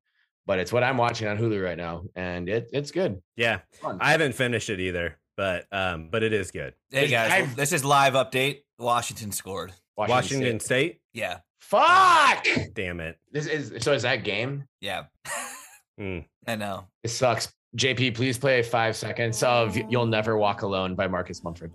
but 0.46 0.58
it's 0.58 0.72
what 0.72 0.82
I'm 0.82 0.96
watching 0.96 1.28
on 1.28 1.38
Hulu 1.38 1.62
right 1.62 1.76
now, 1.76 2.04
and 2.16 2.48
it 2.48 2.70
it's 2.72 2.90
good. 2.90 3.20
Yeah. 3.36 3.60
Fun. 3.80 3.98
I 4.00 4.12
haven't 4.12 4.34
finished 4.34 4.70
it 4.70 4.80
either, 4.80 5.18
but 5.36 5.66
um, 5.72 6.08
but 6.10 6.22
it 6.22 6.32
is 6.32 6.50
good. 6.50 6.74
Hey 6.90 7.08
guys, 7.08 7.30
I've- 7.30 7.54
this 7.54 7.72
is 7.72 7.84
live 7.84 8.14
update. 8.14 8.62
Washington 8.78 9.30
scored. 9.32 9.72
Washington 9.96 10.60
State. 10.60 11.00
Yeah. 11.12 11.38
Fuck. 11.60 12.46
Damn 12.74 13.00
it. 13.00 13.16
This 13.32 13.46
is 13.46 13.82
so. 13.84 13.92
Is 13.92 14.02
that 14.02 14.24
game? 14.24 14.64
Yeah. 14.80 15.04
Mm. 16.00 16.24
I 16.46 16.56
know. 16.56 16.86
It 17.04 17.08
sucks. 17.08 17.52
JP, 17.76 18.16
please 18.16 18.38
play 18.38 18.62
five 18.62 18.96
seconds 18.96 19.42
of 19.42 19.76
"You'll 19.76 20.06
Never 20.06 20.36
Walk 20.36 20.62
Alone" 20.62 20.94
by 20.94 21.06
Marcus 21.06 21.44
Mumford. 21.44 21.72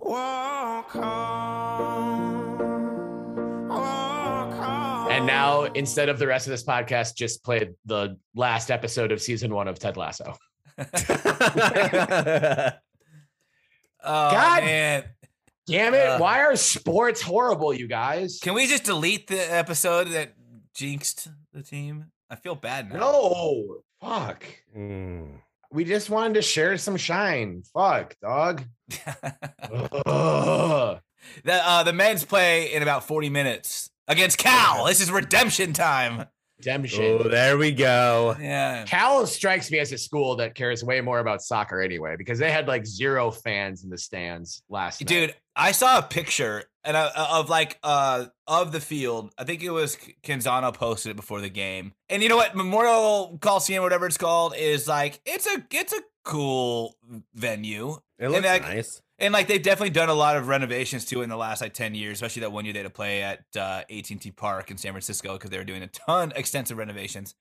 And 5.08 5.26
now, 5.26 5.64
instead 5.64 6.08
of 6.08 6.18
the 6.18 6.26
rest 6.26 6.46
of 6.46 6.50
this 6.50 6.64
podcast, 6.64 7.16
just 7.16 7.44
play 7.44 7.70
the 7.86 8.18
last 8.34 8.70
episode 8.70 9.12
of 9.12 9.22
season 9.22 9.54
one 9.54 9.68
of 9.68 9.78
Ted 9.78 9.96
Lasso. 9.96 10.36
Oh 14.08 14.30
God. 14.30 14.62
man. 14.62 15.04
Damn 15.66 15.94
it! 15.94 16.06
Uh. 16.06 16.18
Why 16.18 16.40
are 16.40 16.56
sports 16.56 17.22
horrible, 17.22 17.74
you 17.74 17.88
guys? 17.88 18.38
Can 18.42 18.54
we 18.54 18.66
just 18.66 18.84
delete 18.84 19.26
the 19.26 19.52
episode 19.52 20.08
that 20.08 20.34
jinxed 20.74 21.28
the 21.52 21.62
team? 21.62 22.06
I 22.30 22.36
feel 22.36 22.54
bad 22.54 22.92
now. 22.92 22.98
No, 22.98 23.76
fuck. 24.00 24.44
Mm. 24.76 25.40
We 25.72 25.84
just 25.84 26.10
wanted 26.10 26.34
to 26.34 26.42
share 26.42 26.76
some 26.78 26.96
shine. 26.96 27.62
Fuck, 27.72 28.16
dog. 28.20 28.64
The 31.44 31.54
uh, 31.54 31.82
the 31.82 31.92
men's 31.92 32.24
play 32.24 32.72
in 32.72 32.82
about 32.82 33.04
40 33.04 33.30
minutes 33.30 33.90
against 34.08 34.38
Cal. 34.38 34.86
This 34.86 35.00
is 35.00 35.10
redemption 35.10 35.72
time. 35.72 36.26
Redemption. 36.58 37.18
Oh, 37.20 37.28
there 37.28 37.58
we 37.58 37.72
go. 37.72 38.36
Yeah. 38.40 38.84
Cal 38.84 39.26
strikes 39.26 39.70
me 39.70 39.78
as 39.78 39.92
a 39.92 39.98
school 39.98 40.36
that 40.36 40.54
cares 40.54 40.82
way 40.82 41.00
more 41.00 41.18
about 41.18 41.42
soccer 41.42 41.82
anyway, 41.82 42.16
because 42.16 42.38
they 42.38 42.50
had 42.50 42.66
like 42.66 42.86
zero 42.86 43.30
fans 43.30 43.84
in 43.84 43.90
the 43.90 43.98
stands 43.98 44.62
last 44.68 45.02
night. 45.02 45.34
I 45.56 45.72
saw 45.72 45.98
a 45.98 46.02
picture 46.02 46.64
and 46.84 46.96
uh, 46.96 47.10
of 47.16 47.48
like 47.48 47.78
uh 47.82 48.26
of 48.46 48.72
the 48.72 48.80
field. 48.80 49.32
I 49.38 49.44
think 49.44 49.62
it 49.62 49.70
was 49.70 49.96
Canzano 50.22 50.72
posted 50.72 51.10
it 51.10 51.16
before 51.16 51.40
the 51.40 51.48
game. 51.48 51.94
And 52.08 52.22
you 52.22 52.28
know 52.28 52.36
what? 52.36 52.54
Memorial 52.54 53.38
Coliseum, 53.40 53.82
whatever 53.82 54.06
it's 54.06 54.18
called, 54.18 54.54
is 54.56 54.86
like 54.86 55.20
it's 55.24 55.46
a 55.46 55.64
it's 55.72 55.92
a 55.92 56.00
cool 56.24 56.94
venue. 57.34 57.96
It 58.18 58.28
looks 58.28 58.44
like- 58.46 58.62
nice. 58.62 59.00
And 59.18 59.32
like 59.32 59.46
they've 59.46 59.62
definitely 59.62 59.90
done 59.90 60.10
a 60.10 60.14
lot 60.14 60.36
of 60.36 60.46
renovations 60.46 61.06
to 61.06 61.20
it 61.22 61.24
in 61.24 61.30
the 61.30 61.38
last 61.38 61.62
like 61.62 61.72
ten 61.72 61.94
years, 61.94 62.18
especially 62.18 62.40
that 62.40 62.52
one 62.52 62.66
year 62.66 62.74
they 62.74 62.80
had 62.80 62.84
to 62.86 62.90
play 62.90 63.22
at 63.22 63.44
uh, 63.56 63.80
AT&T 63.90 64.30
Park 64.32 64.70
in 64.70 64.76
San 64.76 64.92
Francisco 64.92 65.32
because 65.32 65.48
they 65.48 65.56
were 65.56 65.64
doing 65.64 65.82
a 65.82 65.86
ton 65.86 66.34
extensive 66.36 66.76
renovations. 66.76 67.34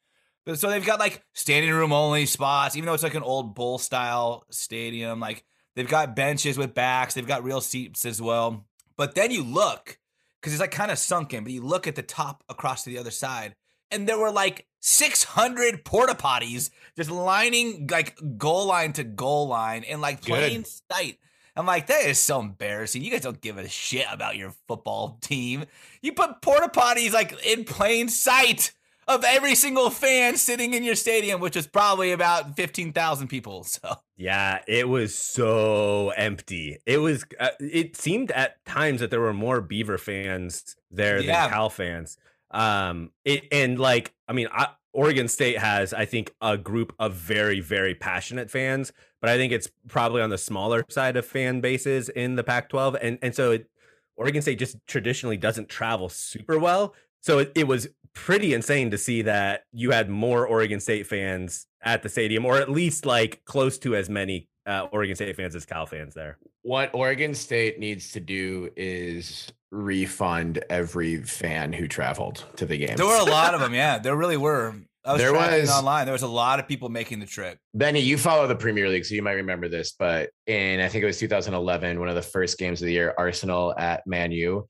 But 0.46 0.58
so 0.58 0.70
they've 0.70 0.86
got 0.86 1.00
like 1.00 1.22
standing 1.34 1.72
room 1.72 1.92
only 1.92 2.28
spots, 2.28 2.78
even 2.78 2.86
though 2.86 2.94
it's 2.94 3.04
like 3.04 3.16
an 3.16 3.24
old 3.24 3.56
bowl 3.56 3.78
style 3.78 4.46
stadium. 4.52 5.20
Like 5.20 5.44
they've 5.76 5.88
got 5.88 6.16
benches 6.16 6.58
with 6.58 6.74
backs, 6.74 7.14
they've 7.14 7.28
got 7.28 7.44
real 7.44 7.62
seats 7.62 8.06
as 8.06 8.22
well. 8.22 8.66
But 8.98 9.16
then 9.16 9.32
you 9.32 9.44
look 9.44 9.98
because 10.40 10.54
it's 10.54 10.62
like 10.62 10.72
kind 10.72 10.92
of 10.92 11.00
sunken, 11.00 11.44
but 11.44 11.52
you 11.54 11.62
look 11.62 11.88
at 11.88 11.96
the 11.96 12.04
top 12.04 12.44
across 12.50 12.84
to 12.84 12.90
the 12.92 13.00
other 13.00 13.12
side, 13.12 13.56
and 13.90 14.08
there 14.08 14.20
were 14.20 14.32
like 14.32 14.68
600 14.82 15.84
porta 15.84 16.14
potties 16.14 16.70
just 16.96 17.10
lining 17.10 17.88
like 17.88 18.16
goal 18.38 18.68
line 18.68 18.94
to 18.94 19.04
goal 19.04 19.48
line 19.48 19.84
in 19.84 20.02
like 20.02 20.22
Good. 20.22 20.28
plain 20.28 20.66
sight. 20.92 21.18
I'm 21.56 21.66
like, 21.66 21.88
that 21.88 22.06
is 22.06 22.20
so 22.20 22.42
embarrassing. 22.42 23.02
You 23.02 23.12
guys 23.12 23.22
don't 23.22 23.40
give 23.40 23.58
a 23.58 23.68
shit 23.70 24.06
about 24.12 24.36
your 24.36 24.52
football 24.68 25.18
team. 25.22 25.66
You 26.02 26.12
put 26.12 26.42
porta 26.42 26.68
potties 26.68 27.14
like 27.14 27.34
in 27.46 27.64
plain 27.64 28.10
sight 28.10 28.74
of 29.08 29.24
every 29.24 29.56
single 29.56 29.90
fan 29.90 30.36
sitting 30.38 30.74
in 30.74 30.84
your 30.84 30.96
stadium, 30.96 31.40
which 31.40 31.56
is 31.56 31.68
probably 31.68 32.12
about 32.12 32.56
15,000 32.56 33.28
people. 33.28 33.64
So 33.64 33.96
Yeah, 34.18 34.62
it 34.68 34.88
was 34.90 35.14
so 35.16 36.10
empty. 36.16 36.80
It 36.86 36.98
was. 37.00 37.26
Uh, 37.40 37.50
it 37.60 37.96
seemed 37.98 38.32
at 38.32 38.64
times 38.66 39.02
that 39.02 39.12
there 39.12 39.20
were 39.22 39.34
more 39.34 39.62
Beaver 39.62 39.98
fans 39.98 40.76
there 40.90 41.20
Yeah. 41.22 41.42
than 41.44 41.50
Cal 41.52 41.70
fans. 41.70 42.18
Um, 42.52 43.12
it 43.26 43.44
and 43.52 43.78
like 43.80 44.14
I 44.28 44.34
mean, 44.34 44.48
I, 44.52 44.70
Oregon 44.94 45.28
State 45.28 45.58
has 45.58 45.94
I 45.94 46.06
think 46.06 46.34
a 46.42 46.58
group 46.58 46.94
of 47.00 47.14
very 47.14 47.60
very 47.60 47.94
passionate 47.96 48.50
fans, 48.50 48.94
but 49.20 49.30
I 49.30 49.36
think 49.38 49.52
it's 49.52 49.70
probably 49.90 50.22
on 50.22 50.30
the 50.30 50.38
smaller 50.38 50.86
side 50.90 51.18
of 51.18 51.26
fan 51.26 51.60
bases 51.60 52.08
in 52.10 52.36
the 52.36 52.44
Pac-12, 52.44 52.98
and 53.02 53.20
and 53.22 53.36
so 53.36 53.52
it, 53.52 53.70
Oregon 54.16 54.42
State 54.42 54.60
just 54.60 54.78
traditionally 54.88 55.36
doesn't 55.36 55.68
travel 55.68 56.08
super 56.08 56.58
well. 56.58 56.96
So 57.26 57.40
it, 57.40 57.52
it 57.56 57.68
was 57.68 57.88
pretty 58.14 58.54
insane 58.54 58.92
to 58.92 59.00
see 59.00 59.24
that 59.24 59.64
you 59.74 59.90
had 59.90 60.12
more 60.12 60.46
Oregon 60.46 60.80
State 60.80 61.08
fans 61.08 61.66
at 61.84 62.04
the 62.04 62.10
stadium, 62.10 62.46
or 62.46 62.58
at 62.58 62.70
least 62.70 63.04
like 63.04 63.42
close 63.46 63.80
to 63.80 63.96
as 63.96 64.12
many 64.12 64.48
uh, 64.68 64.88
Oregon 64.92 65.16
State 65.16 65.36
fans 65.36 65.56
as 65.56 65.66
Cal 65.66 65.88
fans 65.88 66.14
there. 66.14 66.38
What 66.62 66.92
Oregon 66.94 67.34
State 67.34 67.80
needs 67.80 68.12
to 68.12 68.20
do 68.20 68.70
is 68.78 69.52
refund 69.72 70.64
every 70.70 71.18
fan 71.24 71.74
who 71.74 71.88
traveled 71.88 72.46
to 72.58 72.68
the 72.68 72.78
game. 72.78 72.96
There 72.96 73.08
were 73.08 73.20
a 73.20 73.24
lot 73.32 73.56
of 73.56 73.60
them. 73.60 73.74
Yeah, 73.74 73.98
there 73.98 74.16
really 74.16 74.38
were. 74.38 74.76
I 75.04 75.14
was 75.14 75.22
There 75.22 75.34
was- 75.34 75.72
online. 75.72 76.06
There 76.06 76.14
was 76.14 76.22
a 76.22 76.28
lot 76.28 76.60
of 76.60 76.68
people 76.68 76.90
making 76.90 77.22
the 77.22 77.26
trip. 77.26 77.58
Benny, 77.74 78.02
you 78.02 78.20
follow 78.20 78.46
the 78.46 78.56
Premier 78.56 78.88
League, 78.88 79.04
so 79.06 79.16
you 79.16 79.24
might 79.24 79.32
remember 79.34 79.68
this, 79.68 79.96
but 79.98 80.30
in 80.46 80.80
I 80.80 80.90
think 80.90 81.02
it 81.04 81.08
was 81.08 81.18
2011, 81.18 82.00
one 82.00 82.08
of 82.08 82.14
the 82.16 82.22
first 82.22 82.60
games 82.60 82.84
of 82.84 82.86
the 82.86 82.94
year, 82.94 83.16
Arsenal 83.18 83.74
at 83.80 84.06
Man 84.06 84.32
U. 84.32 84.68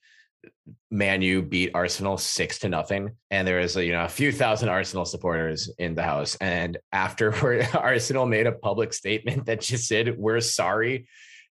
Man 0.91 1.21
U 1.21 1.41
beat 1.41 1.71
Arsenal 1.73 2.17
six 2.17 2.59
to 2.59 2.69
nothing, 2.69 3.11
and 3.31 3.47
there 3.47 3.59
was 3.59 3.75
a, 3.75 3.85
you 3.85 3.91
know 3.91 4.05
a 4.05 4.09
few 4.09 4.31
thousand 4.31 4.69
Arsenal 4.69 5.05
supporters 5.05 5.69
in 5.77 5.95
the 5.95 6.03
house. 6.03 6.37
And 6.39 6.77
afterward, 6.91 7.67
Arsenal 7.73 8.25
made 8.25 8.47
a 8.47 8.51
public 8.51 8.93
statement 8.93 9.45
that 9.45 9.61
just 9.61 9.87
said, 9.87 10.17
"We're 10.17 10.41
sorry." 10.41 11.07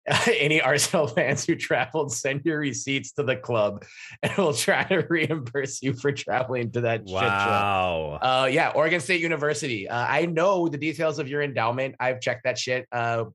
Any 0.27 0.61
Arsenal 0.61 1.07
fans 1.07 1.45
who 1.45 1.55
traveled, 1.55 2.11
send 2.11 2.41
your 2.43 2.59
receipts 2.59 3.13
to 3.13 3.23
the 3.23 3.37
club, 3.37 3.85
and 4.21 4.33
we'll 4.37 4.53
try 4.53 4.83
to 4.83 4.97
reimburse 5.09 5.81
you 5.81 5.93
for 5.93 6.11
traveling 6.11 6.71
to 6.71 6.81
that 6.81 7.07
shit 7.07 7.09
show. 7.09 7.19
Wow. 7.19 8.19
Uh, 8.21 8.49
yeah, 8.51 8.69
Oregon 8.75 8.99
State 8.99 9.21
University. 9.21 9.87
Uh, 9.87 10.05
I 10.05 10.25
know 10.25 10.67
the 10.67 10.77
details 10.77 11.19
of 11.19 11.29
your 11.29 11.41
endowment. 11.41 11.95
I've 12.01 12.19
checked 12.19 12.43
that 12.43 12.57
shit. 12.57 12.85
Uh, 12.91 13.25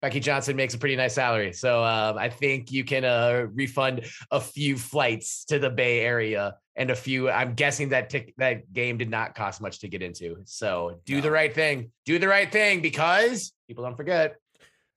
Becky 0.00 0.20
Johnson 0.20 0.54
makes 0.54 0.74
a 0.74 0.78
pretty 0.78 0.94
nice 0.94 1.14
salary, 1.14 1.52
so 1.52 1.82
um, 1.82 2.18
I 2.18 2.28
think 2.28 2.70
you 2.70 2.84
can 2.84 3.04
uh, 3.04 3.46
refund 3.52 4.06
a 4.30 4.40
few 4.40 4.76
flights 4.76 5.44
to 5.46 5.58
the 5.58 5.70
Bay 5.70 6.00
Area 6.00 6.54
and 6.76 6.90
a 6.90 6.94
few. 6.94 7.28
I'm 7.28 7.54
guessing 7.54 7.88
that 7.88 8.08
tic- 8.08 8.34
that 8.38 8.72
game 8.72 8.96
did 8.96 9.10
not 9.10 9.34
cost 9.34 9.60
much 9.60 9.80
to 9.80 9.88
get 9.88 10.00
into. 10.00 10.36
So 10.44 11.00
do 11.04 11.20
the 11.20 11.30
right 11.30 11.52
thing. 11.52 11.90
Do 12.06 12.20
the 12.20 12.28
right 12.28 12.50
thing 12.50 12.80
because 12.80 13.52
people 13.66 13.82
don't 13.82 13.96
forget. 13.96 14.36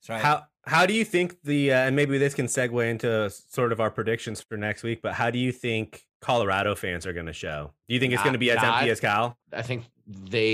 That's 0.01 0.09
right. 0.09 0.21
How 0.21 0.43
how 0.65 0.85
do 0.85 0.93
you 0.93 1.03
think 1.03 1.37
the 1.43 1.73
uh, 1.73 1.77
and 1.77 1.95
maybe 1.95 2.19
this 2.19 2.35
can 2.35 2.45
segue 2.45 2.87
into 2.87 3.29
sort 3.29 3.71
of 3.71 3.79
our 3.79 3.89
predictions 3.89 4.41
for 4.41 4.55
next 4.57 4.83
week? 4.83 5.01
But 5.01 5.13
how 5.13 5.31
do 5.31 5.39
you 5.39 5.51
think 5.51 6.03
Colorado 6.21 6.75
fans 6.75 7.07
are 7.07 7.13
going 7.13 7.25
to 7.25 7.33
show? 7.33 7.73
Do 7.87 7.95
you 7.95 7.99
think 7.99 8.13
it's 8.13 8.21
going 8.21 8.33
to 8.33 8.39
be 8.39 8.51
as 8.51 8.57
not- 8.57 8.77
empty 8.77 8.91
as 8.91 8.99
Cal? 8.99 9.37
I 9.51 9.63
think 9.63 9.83
they. 10.07 10.53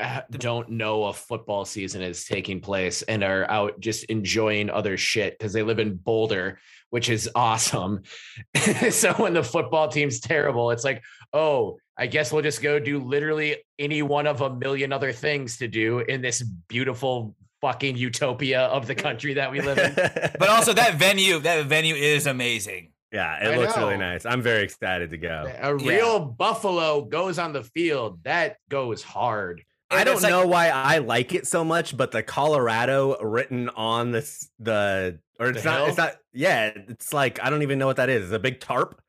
don't 0.30 0.70
know 0.70 1.04
a 1.04 1.12
football 1.12 1.64
season 1.64 2.02
is 2.02 2.24
taking 2.24 2.60
place 2.60 3.02
and 3.02 3.22
are 3.22 3.48
out 3.50 3.80
just 3.80 4.04
enjoying 4.04 4.70
other 4.70 4.96
shit 4.96 5.38
because 5.38 5.52
they 5.52 5.62
live 5.62 5.78
in 5.78 5.96
Boulder, 5.96 6.58
which 6.90 7.08
is 7.08 7.30
awesome. 7.34 8.02
so 8.90 9.12
when 9.14 9.34
the 9.34 9.42
football 9.42 9.88
team's 9.88 10.20
terrible, 10.20 10.70
it's 10.70 10.84
like, 10.84 11.02
oh, 11.32 11.78
I 11.96 12.06
guess 12.06 12.32
we'll 12.32 12.42
just 12.42 12.62
go 12.62 12.78
do 12.78 12.98
literally 12.98 13.56
any 13.78 14.02
one 14.02 14.26
of 14.26 14.40
a 14.40 14.54
million 14.54 14.92
other 14.92 15.12
things 15.12 15.58
to 15.58 15.68
do 15.68 16.00
in 16.00 16.22
this 16.22 16.42
beautiful 16.42 17.34
fucking 17.60 17.96
utopia 17.96 18.62
of 18.62 18.86
the 18.86 18.94
country 18.94 19.34
that 19.34 19.52
we 19.52 19.60
live 19.60 19.78
in. 19.78 19.94
but 20.38 20.48
also 20.48 20.72
that 20.72 20.94
venue, 20.94 21.38
that 21.40 21.66
venue 21.66 21.94
is 21.94 22.26
amazing. 22.26 22.92
yeah, 23.12 23.44
it 23.44 23.54
I 23.54 23.56
looks 23.58 23.76
really 23.76 23.98
nice. 23.98 24.24
I'm 24.24 24.40
very 24.40 24.62
excited 24.62 25.10
to 25.10 25.18
go. 25.18 25.52
A 25.60 25.74
real 25.74 26.20
buffalo 26.20 27.02
goes 27.02 27.38
on 27.38 27.52
the 27.52 27.64
field. 27.64 28.20
That 28.24 28.56
goes 28.70 29.02
hard. 29.02 29.62
I 29.90 30.04
don't 30.04 30.22
like- 30.22 30.30
know 30.30 30.46
why 30.46 30.68
I 30.68 30.98
like 30.98 31.34
it 31.34 31.46
so 31.46 31.64
much, 31.64 31.96
but 31.96 32.12
the 32.12 32.22
Colorado 32.22 33.18
written 33.20 33.68
on 33.70 34.12
this 34.12 34.48
the 34.58 35.18
or 35.38 35.48
it's 35.48 35.64
not 35.64 35.78
hill? 35.78 35.86
it's 35.86 35.96
not 35.96 36.16
yeah, 36.32 36.70
it's 36.88 37.12
like 37.12 37.42
I 37.42 37.50
don't 37.50 37.62
even 37.62 37.78
know 37.78 37.86
what 37.86 37.96
that 37.96 38.08
is. 38.08 38.24
It's 38.24 38.32
a 38.32 38.38
big 38.38 38.60
tarp. 38.60 39.00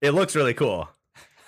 It 0.00 0.12
looks 0.12 0.34
really 0.34 0.54
cool. 0.54 0.88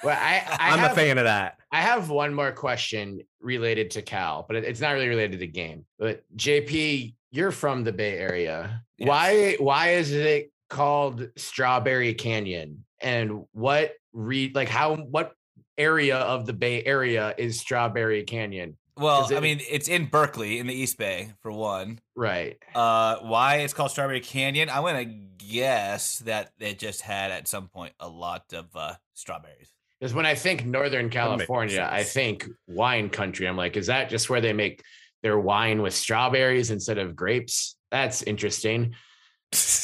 Well, 0.04 0.18
I, 0.20 0.42
I 0.60 0.72
I'm 0.72 0.78
have, 0.80 0.92
a 0.92 0.94
fan 0.94 1.18
of 1.18 1.24
that. 1.24 1.58
I 1.70 1.80
have 1.80 2.10
one 2.10 2.34
more 2.34 2.52
question 2.52 3.20
related 3.40 3.90
to 3.92 4.02
Cal, 4.02 4.44
but 4.46 4.56
it's 4.56 4.80
not 4.80 4.92
really 4.92 5.08
related 5.08 5.32
to 5.32 5.38
the 5.38 5.46
game. 5.46 5.86
But 5.98 6.24
JP, 6.36 7.14
you're 7.30 7.50
from 7.52 7.84
the 7.84 7.92
Bay 7.92 8.18
Area. 8.18 8.82
Yes. 8.98 9.08
Why 9.08 9.56
why 9.58 9.90
is 9.94 10.12
it 10.12 10.52
called 10.68 11.28
Strawberry 11.36 12.14
Canyon? 12.14 12.84
And 13.00 13.44
what 13.52 13.94
re 14.12 14.52
like 14.54 14.68
how 14.68 14.96
what 14.96 15.32
area 15.78 16.18
of 16.18 16.44
the 16.46 16.52
Bay 16.52 16.84
Area 16.84 17.34
is 17.38 17.58
Strawberry 17.58 18.24
Canyon? 18.24 18.76
Well, 19.02 19.24
Is 19.24 19.32
I 19.32 19.40
mean, 19.40 19.60
it's 19.68 19.88
in 19.88 20.06
Berkeley 20.06 20.58
in 20.58 20.66
the 20.66 20.74
East 20.74 20.98
Bay 20.98 21.32
for 21.40 21.52
one. 21.52 22.00
Right. 22.14 22.58
Uh, 22.74 23.16
why 23.16 23.56
it's 23.56 23.74
called 23.74 23.90
Strawberry 23.90 24.20
Canyon? 24.20 24.70
I'm 24.70 24.82
gonna 24.82 25.04
guess 25.04 26.20
that 26.20 26.52
it 26.58 26.78
just 26.78 27.02
had 27.02 27.30
at 27.30 27.48
some 27.48 27.68
point 27.68 27.92
a 28.00 28.08
lot 28.08 28.52
of 28.52 28.66
uh, 28.74 28.94
strawberries. 29.14 29.72
Because 30.00 30.14
when 30.14 30.26
I 30.26 30.34
think 30.34 30.66
Northern 30.66 31.10
California, 31.10 31.88
I 31.90 32.02
think 32.02 32.48
wine 32.66 33.08
country. 33.08 33.46
I'm 33.46 33.56
like, 33.56 33.76
is 33.76 33.86
that 33.86 34.10
just 34.10 34.28
where 34.28 34.40
they 34.40 34.52
make 34.52 34.82
their 35.22 35.38
wine 35.38 35.80
with 35.82 35.94
strawberries 35.94 36.70
instead 36.70 36.98
of 36.98 37.14
grapes? 37.14 37.76
That's 37.90 38.22
interesting. 38.22 38.94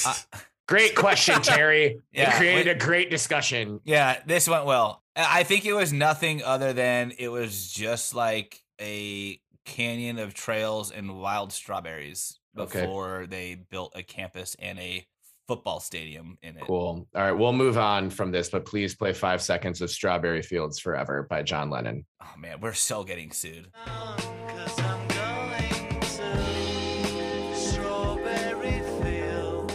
Uh, 0.05 0.15
Great 0.69 0.95
question, 0.95 1.41
Terry. 1.41 2.01
Yeah, 2.13 2.31
it 2.31 2.37
created 2.37 2.67
wait- 2.67 2.77
a 2.77 2.79
great 2.79 3.11
discussion. 3.11 3.81
Yeah, 3.85 4.19
this 4.27 4.47
went 4.49 4.67
well. 4.67 5.03
I 5.17 5.41
I 5.41 5.43
think 5.43 5.65
it 5.65 5.73
was 5.73 5.93
nothing 5.93 6.43
other 6.43 6.73
than 6.73 7.13
it 7.19 7.29
was 7.29 7.73
just 7.73 8.15
like 8.15 8.63
a 8.81 9.41
canyon 9.65 10.19
of 10.19 10.35
trails 10.35 10.91
and 10.91 11.21
wild 11.21 11.53
strawberries 11.53 12.39
Okay. 12.59 12.81
before 12.81 13.27
they 13.29 13.55
built 13.71 13.93
a 13.95 14.03
campus 14.03 14.57
and 14.59 14.79
a 14.79 15.07
football 15.47 15.81
stadium 15.81 16.37
in 16.43 16.57
it. 16.57 16.63
Cool. 16.63 17.07
All 17.15 17.23
right, 17.23 17.33
we'll 17.33 17.53
move 17.53 17.79
on 17.79 18.11
from 18.11 18.31
this, 18.31 18.49
but 18.51 18.65
please 18.67 18.95
play 18.95 19.13
five 19.13 19.41
seconds 19.41 19.81
of 19.81 19.91
Strawberry 19.91 20.43
Fields 20.43 20.79
Forever 20.79 21.27
by 21.31 21.43
John 21.43 21.71
Lennon. 21.71 22.05
Oh 22.23 22.35
man, 22.39 22.61
we're 22.61 22.73
so 22.75 23.05
getting 23.05 23.31
sued. 23.33 23.69
Cause 23.87 24.81
I'm 24.81 25.09
going 25.09 26.01
to 26.01 27.55
Strawberry 27.55 28.83
Fields. 29.03 29.75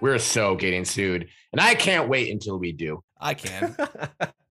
We're 0.00 0.18
so 0.18 0.56
getting 0.56 0.84
sued, 0.84 1.28
and 1.52 1.60
I 1.60 1.74
can't 1.74 2.08
wait 2.08 2.30
until 2.32 2.58
we 2.58 2.72
do. 2.72 3.02
I 3.20 3.34
can. 3.34 3.76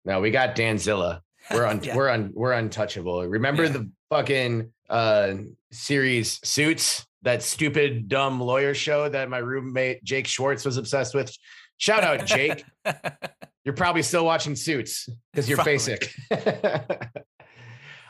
No, 0.06 0.22
we 0.22 0.32
got 0.32 0.56
Danzilla. 0.56 1.20
We're 1.52 1.66
un- 1.66 1.82
Yeah. 1.84 1.96
we're 1.96 2.10
un- 2.10 2.32
we're 2.34 2.54
untouchable. 2.54 3.26
Remember 3.28 3.64
Yeah. 3.64 3.70
the 3.72 3.92
fucking 4.10 4.72
uh 4.90 5.36
series 5.72 6.40
Suits, 6.44 7.06
that 7.22 7.44
stupid 7.44 8.08
dumb 8.08 8.40
lawyer 8.42 8.74
show 8.74 9.08
that 9.10 9.30
my 9.30 9.38
roommate 9.40 10.04
Jake 10.04 10.28
Schwartz 10.28 10.66
was 10.66 10.78
obsessed 10.78 11.14
with. 11.14 11.36
Shout 11.78 12.04
out 12.04 12.26
Jake. 12.26 12.64
You're 13.66 13.76
probably 13.76 14.02
still 14.02 14.26
watching 14.26 14.56
Suits 14.56 15.08
because 15.32 15.48
you're 15.48 15.58
Probably. 15.58 15.74
basic. 15.74 16.14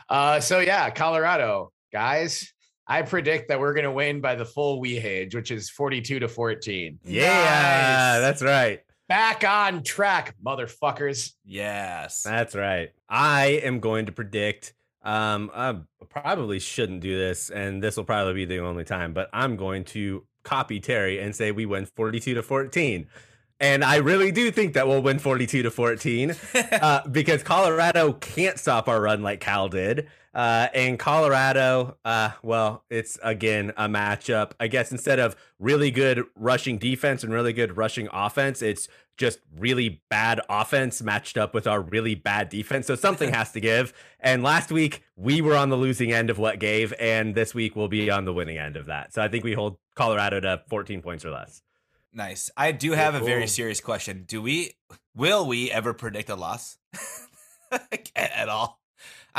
uh, 0.09 0.39
so 0.39 0.59
yeah, 0.59 0.89
Colorado 0.89 1.71
guys. 1.91 2.51
I 2.87 3.03
predict 3.03 3.49
that 3.49 3.59
we're 3.59 3.73
gonna 3.75 3.91
win 3.91 4.19
by 4.21 4.33
the 4.35 4.45
full 4.45 4.81
Wehage, 4.81 5.35
which 5.35 5.51
is 5.51 5.69
42 5.69 6.19
to 6.21 6.27
14. 6.27 6.99
yeah, 7.03 7.23
Nice. 7.23 8.21
that's 8.21 8.41
right. 8.41 8.79
Back 9.09 9.43
on 9.43 9.81
track, 9.81 10.35
motherfuckers. 10.45 11.33
yes. 11.43 12.21
That's 12.21 12.53
right. 12.53 12.91
I 13.09 13.59
am 13.63 13.79
going 13.79 14.05
to 14.05 14.11
predict. 14.11 14.75
Um, 15.01 15.49
I 15.51 15.77
probably 16.09 16.59
shouldn't 16.59 17.01
do 17.01 17.17
this, 17.17 17.49
and 17.49 17.81
this 17.81 17.97
will 17.97 18.03
probably 18.03 18.33
be 18.33 18.45
the 18.45 18.59
only 18.59 18.83
time. 18.83 19.13
But 19.13 19.27
I'm 19.33 19.55
going 19.55 19.83
to 19.85 20.27
copy 20.43 20.79
Terry 20.79 21.19
and 21.19 21.35
say 21.35 21.51
we 21.51 21.65
win 21.65 21.87
42 21.87 22.35
to 22.35 22.43
14. 22.43 23.07
And 23.59 23.83
I 23.83 23.95
really 23.95 24.31
do 24.31 24.51
think 24.51 24.75
that 24.75 24.87
we'll 24.87 25.01
win 25.01 25.17
42 25.17 25.63
to 25.63 25.71
14 25.71 26.35
uh, 26.71 27.07
because 27.07 27.41
Colorado 27.41 28.13
can't 28.13 28.59
stop 28.59 28.87
our 28.87 29.01
run 29.01 29.23
like 29.23 29.39
Cal 29.39 29.69
did. 29.69 30.07
Uh, 30.33 30.67
and 30.73 30.99
Colorado, 30.99 31.97
uh, 32.05 32.31
well, 32.43 32.83
it's 32.89 33.17
again 33.23 33.71
a 33.77 33.87
matchup. 33.87 34.51
I 34.59 34.67
guess 34.67 34.91
instead 34.91 35.19
of 35.19 35.35
really 35.57 35.91
good 35.91 36.23
rushing 36.35 36.77
defense 36.77 37.23
and 37.23 37.33
really 37.33 37.53
good 37.53 37.77
rushing 37.77 38.07
offense, 38.13 38.61
it's 38.61 38.87
just 39.17 39.39
really 39.57 40.01
bad 40.09 40.39
offense 40.47 41.01
matched 41.01 41.37
up 41.37 41.53
with 41.53 41.67
our 41.67 41.81
really 41.81 42.15
bad 42.15 42.49
defense. 42.49 42.87
So 42.87 42.95
something 42.95 43.33
has 43.33 43.51
to 43.51 43.59
give. 43.59 43.93
And 44.19 44.43
last 44.43 44.71
week 44.71 45.03
we 45.15 45.41
were 45.41 45.55
on 45.55 45.69
the 45.69 45.77
losing 45.77 46.11
end 46.11 46.29
of 46.29 46.37
what 46.37 46.59
gave, 46.59 46.93
and 46.99 47.35
this 47.35 47.53
week 47.53 47.75
we'll 47.75 47.87
be 47.87 48.09
on 48.09 48.25
the 48.25 48.33
winning 48.33 48.57
end 48.57 48.77
of 48.77 48.85
that. 48.85 49.13
So 49.13 49.21
I 49.21 49.27
think 49.27 49.43
we 49.43 49.53
hold 49.53 49.77
Colorado 49.95 50.39
to 50.39 50.61
14 50.69 51.01
points 51.01 51.25
or 51.25 51.31
less. 51.31 51.61
Nice. 52.13 52.49
I 52.57 52.71
do 52.71 52.93
have 52.93 53.13
a 53.13 53.19
very 53.19 53.47
serious 53.47 53.81
question. 53.81 54.23
Do 54.27 54.41
we 54.41 54.73
will 55.15 55.45
we 55.45 55.71
ever 55.71 55.93
predict 55.93 56.29
a 56.29 56.35
loss 56.35 56.77
at 58.15 58.49
all? 58.49 58.78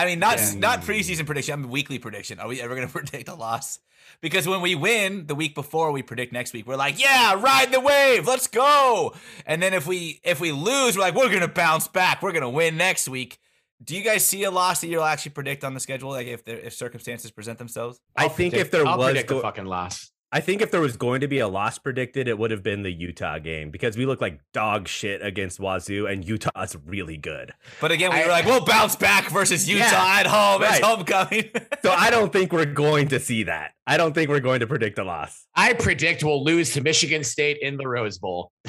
I 0.01 0.07
mean, 0.07 0.19
not 0.19 0.39
Yeah. 0.39 0.55
not 0.57 0.83
preseason 0.83 1.27
prediction. 1.27 1.53
I 1.53 1.57
mean, 1.57 1.71
weekly 1.71 1.99
prediction. 1.99 2.39
Are 2.41 2.49
we 2.49 2.61
ever 2.61 2.75
going 2.75 2.87
to 2.87 2.93
predict 2.93 3.29
a 3.29 3.35
loss? 3.35 3.79
Because 4.21 4.47
when 4.47 4.61
we 4.61 4.75
win 4.75 5.27
the 5.27 5.35
week 5.35 5.55
before, 5.55 5.93
we 5.93 6.03
predict 6.03 6.33
next 6.33 6.53
week. 6.53 6.67
We're 6.67 6.77
like, 6.77 7.01
yeah, 7.01 7.41
ride 7.41 7.73
the 7.73 7.81
wave, 7.81 8.27
let's 8.27 8.49
go. 8.49 9.15
And 9.47 9.63
then 9.63 9.73
if 9.73 9.87
we 9.87 10.21
if 10.25 10.41
we 10.41 10.53
lose, 10.53 10.97
we're 10.97 11.03
like, 11.03 11.15
we're 11.15 11.29
going 11.29 11.41
to 11.41 11.49
bounce 11.49 11.89
back. 11.89 12.23
We're 12.23 12.33
going 12.33 12.43
to 12.43 12.49
win 12.49 12.77
next 12.77 13.09
week. 13.09 13.39
Do 13.83 13.97
you 13.97 14.03
guys 14.03 14.27
see 14.27 14.45
a 14.45 14.51
loss 14.51 14.83
that 14.83 14.89
you'll 14.89 15.05
actually 15.05 15.31
predict 15.33 15.65
on 15.65 15.73
the 15.73 15.81
schedule, 15.81 16.11
like 16.11 16.27
if 16.27 16.45
there, 16.45 16.59
if 16.59 16.75
circumstances 16.75 17.31
present 17.31 17.59
themselves? 17.59 17.99
I 18.17 18.25
I'll 18.25 18.29
think 18.29 18.53
predict- 18.53 18.67
if 18.67 18.71
there 18.73 18.87
I'll 18.87 18.99
was 18.99 19.07
predict 19.07 19.29
go- 19.31 19.39
a 19.39 19.43
fucking 19.43 19.65
loss. 19.65 20.10
I 20.33 20.39
think 20.41 20.63
if 20.63 20.71
there 20.71 20.81
was 20.81 20.97
going 20.97 21.23
to 21.23 21.29
be 21.29 21.41
a 21.41 21.49
loss 21.49 21.79
predicted, 21.79 22.29
it 22.29 22.39
would 22.39 22.53
have 22.53 22.63
been 22.63 22.85
the 22.85 22.93
Utah 22.93 23.41
game 23.41 23.71
because 23.73 23.97
we 23.97 24.07
look 24.07 24.21
like 24.21 24.41
dog 24.53 24.87
shit 24.87 25.25
against 25.25 25.59
Wazoo, 25.59 26.07
and 26.07 26.25
Utah's 26.25 26.77
really 26.87 27.17
good. 27.17 27.53
But 27.81 27.91
again, 27.91 28.13
we 28.13 28.21
I- 28.21 28.25
were 28.27 28.31
like, 28.31 28.45
we'll 28.45 28.65
bounce 28.65 28.95
back 28.95 29.29
versus 29.31 29.69
Utah 29.69 29.87
Yeah, 29.87 30.21
at 30.21 30.27
home. 30.29 30.63
It's 30.63 30.79
homecoming. 30.79 31.51
So 31.83 31.91
I 31.91 32.11
don't 32.11 32.33
think 32.33 32.53
we're 32.53 32.65
going 32.65 33.09
to 33.09 33.19
see 33.19 33.43
that. 33.45 33.73
I 33.89 33.97
don't 33.97 34.15
think 34.15 34.31
we're 34.31 34.39
going 34.39 34.61
to 34.61 34.69
predict 34.69 34.99
a 35.01 35.05
loss. 35.05 35.47
I 35.57 35.73
predict 35.73 36.23
we'll 36.23 36.45
lose 36.45 36.75
to 36.75 36.81
Michigan 36.81 37.25
State 37.25 37.59
in 37.61 37.77
the 37.77 37.89
Rose 37.89 38.19
Bowl. 38.19 38.53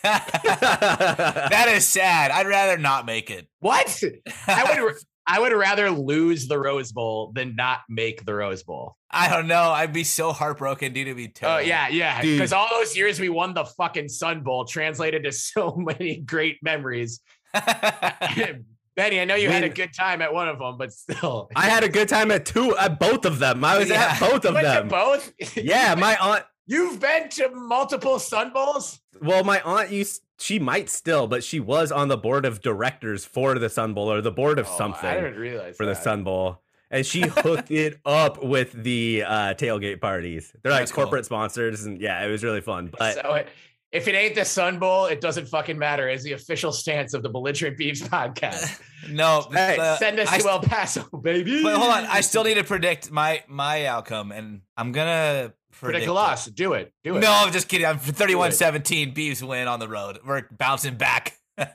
that 0.04 1.66
is 1.74 1.86
sad. 1.86 2.30
I'd 2.30 2.46
rather 2.46 2.78
not 2.78 3.04
make 3.04 3.30
it. 3.30 3.48
What? 3.58 4.00
I 4.46 4.80
would 4.80 4.94
I 5.30 5.38
would 5.40 5.52
rather 5.52 5.90
lose 5.90 6.48
the 6.48 6.58
Rose 6.58 6.90
Bowl 6.90 7.32
than 7.34 7.54
not 7.54 7.80
make 7.88 8.24
the 8.24 8.34
Rose 8.34 8.62
Bowl. 8.62 8.96
I 9.10 9.28
don't 9.28 9.46
know. 9.46 9.70
I'd 9.70 9.92
be 9.92 10.02
so 10.04 10.32
heartbroken, 10.32 10.94
dude. 10.94 11.06
It'd 11.06 11.16
be 11.18 11.32
Oh 11.42 11.58
yeah, 11.58 11.88
yeah. 11.88 12.22
Because 12.22 12.52
all 12.54 12.68
those 12.70 12.96
years 12.96 13.20
we 13.20 13.28
won 13.28 13.52
the 13.52 13.64
fucking 13.66 14.08
Sun 14.08 14.42
Bowl 14.42 14.64
translated 14.64 15.24
to 15.24 15.32
so 15.52 15.76
many 15.76 16.16
great 16.16 16.56
memories. 16.62 17.20
Benny, 18.96 19.20
I 19.20 19.24
know 19.26 19.36
you 19.36 19.48
had 19.48 19.62
a 19.64 19.68
good 19.68 19.92
time 19.94 20.22
at 20.22 20.32
one 20.32 20.48
of 20.48 20.58
them, 20.58 20.76
but 20.76 20.92
still. 20.92 21.48
I 21.54 21.66
had 21.68 21.84
a 21.84 21.88
good 21.88 22.08
time 22.08 22.30
at 22.32 22.44
two, 22.44 22.76
at 22.76 22.98
both 22.98 23.24
of 23.26 23.38
them. 23.38 23.64
I 23.64 23.78
was 23.78 23.88
Yeah. 23.88 24.10
at 24.14 24.20
both 24.20 24.42
You 24.44 24.48
of 24.50 24.54
went 24.56 24.66
to 24.66 24.72
them. 24.72 24.88
both. 24.88 25.32
Yeah, 25.56 25.94
my 25.94 26.16
aunt. 26.16 26.44
You've 26.66 26.98
been 27.00 27.28
to 27.30 27.48
multiple 27.54 28.18
Sun 28.18 28.52
Bowls. 28.52 28.98
Well, 29.22 29.44
my 29.44 29.60
aunt 29.60 29.90
used. 29.90 30.20
She 30.40 30.58
might 30.58 30.88
still, 30.88 31.26
but 31.26 31.42
she 31.42 31.58
was 31.60 31.90
on 31.90 32.08
the 32.08 32.16
board 32.16 32.44
of 32.46 32.60
directors 32.60 33.24
for 33.24 33.58
the 33.58 33.68
Sun 33.68 33.94
Bowl 33.94 34.10
or 34.10 34.20
the 34.20 34.30
board 34.30 34.58
of 34.58 34.66
Oh, 34.68 34.78
something. 34.78 35.08
I 35.08 35.14
didn't 35.16 35.36
realize 35.36 35.76
for 35.76 35.84
the. 35.84 35.94
Sun 35.94 36.22
Bowl. 36.24 36.60
And 36.90 37.04
she 37.04 37.22
hooked 37.26 37.70
it 37.70 37.98
up 38.06 38.42
with 38.42 38.72
the 38.72 39.24
uh, 39.26 39.54
tailgate 39.54 40.00
parties. 40.00 40.52
They're 40.62 40.72
like 40.72 40.82
That's 40.82 40.92
cool. 40.92 41.04
corporate 41.04 41.24
sponsors, 41.26 41.84
and 41.84 42.00
yeah, 42.00 42.24
it 42.24 42.30
was 42.30 42.42
really 42.44 42.60
fun. 42.60 42.90
But 42.96 43.14
so 43.14 43.34
it, 43.34 43.48
if 43.90 44.06
it 44.06 44.14
ain't 44.14 44.34
the 44.36 44.44
Sun 44.44 44.78
Bowl, 44.78 45.06
it 45.06 45.20
doesn't 45.20 45.48
fucking 45.48 45.76
matter. 45.78 46.08
Is 46.08 46.22
the 46.22 46.32
official 46.32 46.72
stance 46.72 47.14
of 47.14 47.22
the 47.22 47.28
Belligerent 47.28 47.76
Beavs 47.78 48.02
podcast. 48.02 48.80
no. 49.10 49.46
Hey, 49.52 49.76
uh, 49.78 49.96
Send 49.96 50.20
us 50.20 50.28
I 50.30 50.38
to 50.38 50.48
El 50.48 50.60
Paso, 50.60 51.02
baby. 51.22 51.62
But 51.62 51.76
hold 51.76 51.90
on, 51.90 52.04
I 52.06 52.20
still 52.20 52.44
need 52.44 52.54
to 52.54 52.64
predict 52.64 53.10
my 53.10 53.42
my 53.48 53.86
outcome, 53.86 54.30
and 54.32 54.60
I'm 54.76 54.92
gonna 54.92 55.52
predict 55.80 56.04
it. 56.04 56.08
a 56.08 56.12
loss. 56.12 56.46
Do 56.46 56.72
it. 56.74 56.92
Do 57.04 57.16
it. 57.16 57.20
No, 57.20 57.30
I'm 57.30 57.52
just 57.52 57.68
kidding. 57.68 57.86
I'm 57.86 57.98
31-17. 57.98 59.14
Beavs 59.14 59.42
win 59.46 59.68
on 59.68 59.80
the 59.80 59.88
road. 59.88 60.18
We're 60.26 60.42
bouncing 60.50 60.96
back. 60.96 61.38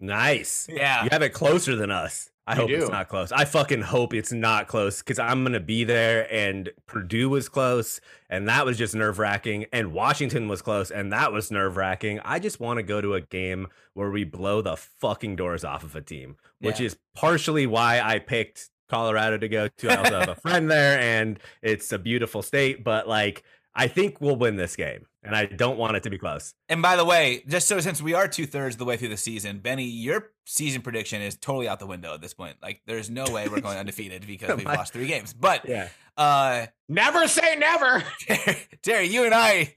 nice. 0.00 0.66
yeah. 0.70 1.04
You 1.04 1.10
have 1.12 1.22
it 1.22 1.30
closer 1.30 1.76
than 1.76 1.90
us. 1.90 2.30
I 2.46 2.54
You 2.54 2.60
hope 2.62 2.70
it's 2.70 2.88
not 2.90 3.08
close. 3.08 3.30
I 3.30 3.44
fucking 3.44 3.82
hope 3.82 4.14
it's 4.14 4.32
not 4.32 4.68
close 4.68 5.00
because 5.02 5.18
I'm 5.18 5.44
gonna 5.44 5.60
be 5.60 5.84
there. 5.84 6.26
And 6.32 6.70
Purdue 6.86 7.28
was 7.28 7.46
close, 7.46 8.00
and 8.30 8.48
that 8.48 8.64
was 8.64 8.78
just 8.78 8.94
nerve 8.94 9.18
wracking. 9.18 9.66
And 9.70 9.92
Washington 9.92 10.48
was 10.48 10.62
close, 10.62 10.90
and 10.90 11.12
that 11.12 11.30
was 11.30 11.50
nerve 11.50 11.76
wracking. 11.76 12.20
I 12.24 12.38
just 12.38 12.58
want 12.58 12.78
to 12.78 12.82
go 12.82 13.02
to 13.02 13.12
a 13.12 13.20
game 13.20 13.66
where 13.92 14.10
we 14.10 14.24
blow 14.24 14.62
the 14.62 14.76
fucking 14.78 15.36
doors 15.36 15.62
off 15.62 15.82
of 15.84 15.94
a 15.94 16.00
team, 16.00 16.36
which 16.60 16.80
Yeah. 16.80 16.86
is 16.86 16.96
partially 17.14 17.66
why 17.66 18.00
I 18.00 18.18
picked 18.18 18.70
Colorado 18.88 19.38
to 19.38 19.48
go 19.48 19.68
to. 19.68 19.88
I 19.90 19.96
also 19.96 20.18
have 20.20 20.28
a 20.28 20.34
friend 20.40 20.70
there, 20.70 20.98
and 20.98 21.38
it's 21.62 21.92
a 21.92 21.98
beautiful 21.98 22.42
state. 22.42 22.82
But 22.84 23.06
like, 23.08 23.42
I 23.74 23.86
think 23.88 24.20
we'll 24.20 24.36
win 24.36 24.56
this 24.56 24.74
game, 24.76 25.06
and 25.22 25.36
I 25.36 25.46
don't 25.46 25.78
want 25.78 25.96
it 25.96 26.02
to 26.04 26.10
be 26.10 26.18
close. 26.18 26.54
And 26.68 26.82
by 26.82 26.96
the 26.96 27.04
way, 27.04 27.44
just 27.46 27.68
so 27.68 27.78
since 27.80 28.02
we 28.02 28.14
are 28.14 28.26
two 28.26 28.46
thirds 28.46 28.74
of 28.74 28.78
the 28.80 28.84
way 28.84 28.96
through 28.96 29.08
the 29.08 29.16
season, 29.16 29.58
Benny, 29.58 29.84
your 29.84 30.30
season 30.46 30.82
prediction 30.82 31.22
is 31.22 31.36
totally 31.36 31.68
out 31.68 31.78
the 31.78 31.86
window 31.86 32.12
at 32.14 32.20
this 32.20 32.34
point. 32.34 32.56
Like, 32.62 32.82
there's 32.86 33.08
no 33.10 33.24
way 33.30 33.48
we're 33.48 33.60
going 33.60 33.78
undefeated 33.78 34.26
because 34.26 34.56
we've 34.56 34.66
lost 34.66 34.92
three 34.92 35.06
games. 35.06 35.32
But 35.32 35.68
Yeah. 35.68 35.88
uh, 36.16 36.66
Never 36.88 37.28
say 37.28 37.54
never. 37.56 38.02
Terry, 38.82 39.06
you 39.08 39.24
and 39.24 39.34
I, 39.34 39.74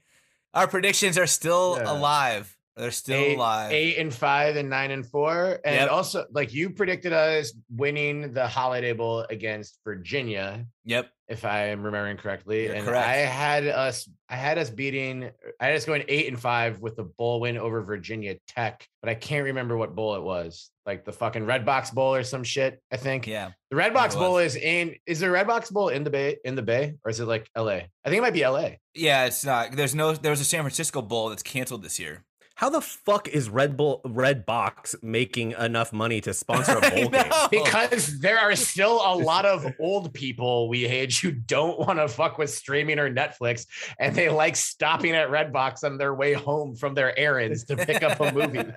our 0.54 0.66
predictions 0.66 1.18
are 1.18 1.26
still 1.26 1.76
Yeah. 1.78 1.92
alive. 1.92 2.56
They're 2.76 2.90
still 2.90 3.20
eight, 3.20 3.36
alive. 3.36 3.72
eight 3.72 3.98
and 3.98 4.12
five 4.14 4.56
and 4.56 4.70
nine 4.70 4.90
and 4.90 5.06
four. 5.06 5.60
And 5.64 5.74
Yep. 5.76 5.90
also, 5.90 6.24
like 6.32 6.54
you 6.54 6.70
predicted 6.70 7.12
us 7.12 7.52
winning 7.70 8.32
the 8.32 8.46
Holiday 8.48 8.92
Bowl 8.94 9.26
against 9.28 9.78
Virginia, 9.84 10.66
Yep. 10.84 11.10
if 11.28 11.44
I 11.44 11.66
am 11.68 11.82
remembering 11.82 12.16
correctly. 12.16 12.64
You're 12.64 12.74
and 12.74 12.86
correct. 12.86 13.06
I 13.06 13.16
had 13.16 13.66
us, 13.68 14.08
I 14.28 14.36
had 14.36 14.56
us 14.58 14.70
beating, 14.70 15.30
I 15.60 15.66
had 15.66 15.76
us 15.76 15.84
going 15.84 16.04
eight 16.08 16.28
and 16.28 16.40
five 16.40 16.80
with 16.80 16.96
the 16.96 17.04
bowl 17.04 17.40
win 17.40 17.58
over 17.58 17.82
Virginia 17.82 18.36
Tech, 18.48 18.86
but 19.02 19.10
I 19.10 19.14
can't 19.14 19.44
remember 19.44 19.76
what 19.76 19.94
bowl 19.94 20.14
it 20.16 20.22
was. 20.22 20.70
Like 20.86 21.04
the 21.04 21.12
fucking 21.12 21.44
Red 21.46 21.64
Box 21.64 21.90
Bowl 21.90 22.14
or 22.14 22.24
some 22.24 22.42
shit. 22.42 22.82
I 22.90 22.96
think 22.96 23.26
Yeah. 23.26 23.50
the 23.70 23.76
Red 23.76 23.94
Box 23.94 24.16
Bowl 24.16 24.38
is 24.38 24.56
in. 24.56 24.96
Is 25.06 25.20
the 25.20 25.30
Red 25.30 25.46
Box 25.46 25.70
Bowl 25.70 25.90
in 25.90 26.02
the 26.04 26.10
Bay? 26.10 26.38
In 26.44 26.56
the 26.56 26.62
Bay, 26.62 26.94
or 27.04 27.10
is 27.10 27.20
it 27.20 27.26
like 27.26 27.48
L.A.? 27.54 27.86
I 28.04 28.08
think 28.08 28.18
it 28.18 28.22
might 28.22 28.32
be 28.32 28.42
L.A. 28.42 28.80
Yeah, 28.94 29.26
it's 29.26 29.44
not. 29.44 29.72
There's 29.76 29.94
no. 29.94 30.14
There 30.14 30.30
was 30.32 30.40
a 30.40 30.44
San 30.44 30.62
Francisco 30.62 31.00
Bowl 31.02 31.28
that's 31.28 31.42
canceled 31.44 31.82
this 31.84 32.00
year. 32.00 32.24
How 32.62 32.70
the 32.70 32.80
fuck 32.80 33.26
is 33.26 33.48
Red 33.48 33.76
Bull 33.76 34.00
Red 34.04 34.46
Box 34.46 34.94
making 35.02 35.50
enough 35.58 35.92
money 35.92 36.20
to 36.20 36.32
sponsor 36.32 36.78
a 36.78 36.80
bowl 36.92 37.08
game? 37.08 37.24
because 37.50 38.20
there 38.20 38.38
are 38.38 38.54
still 38.54 39.00
a 39.04 39.16
lot 39.18 39.44
of 39.44 39.66
old 39.80 40.14
people 40.14 40.68
we 40.68 40.86
age 40.86 41.20
who 41.20 41.32
don't 41.32 41.76
want 41.80 41.98
to 41.98 42.06
fuck 42.06 42.38
with 42.38 42.50
streaming 42.50 43.00
or 43.00 43.12
Netflix, 43.12 43.66
and 43.98 44.14
they 44.14 44.28
like 44.28 44.54
stopping 44.54 45.10
at 45.10 45.28
Red 45.28 45.52
Box 45.52 45.82
on 45.82 45.98
their 45.98 46.14
way 46.14 46.34
home 46.34 46.76
from 46.76 46.94
their 46.94 47.18
errands 47.18 47.64
to 47.64 47.76
pick 47.76 48.04
up 48.04 48.20
a 48.20 48.32
movie. 48.32 48.72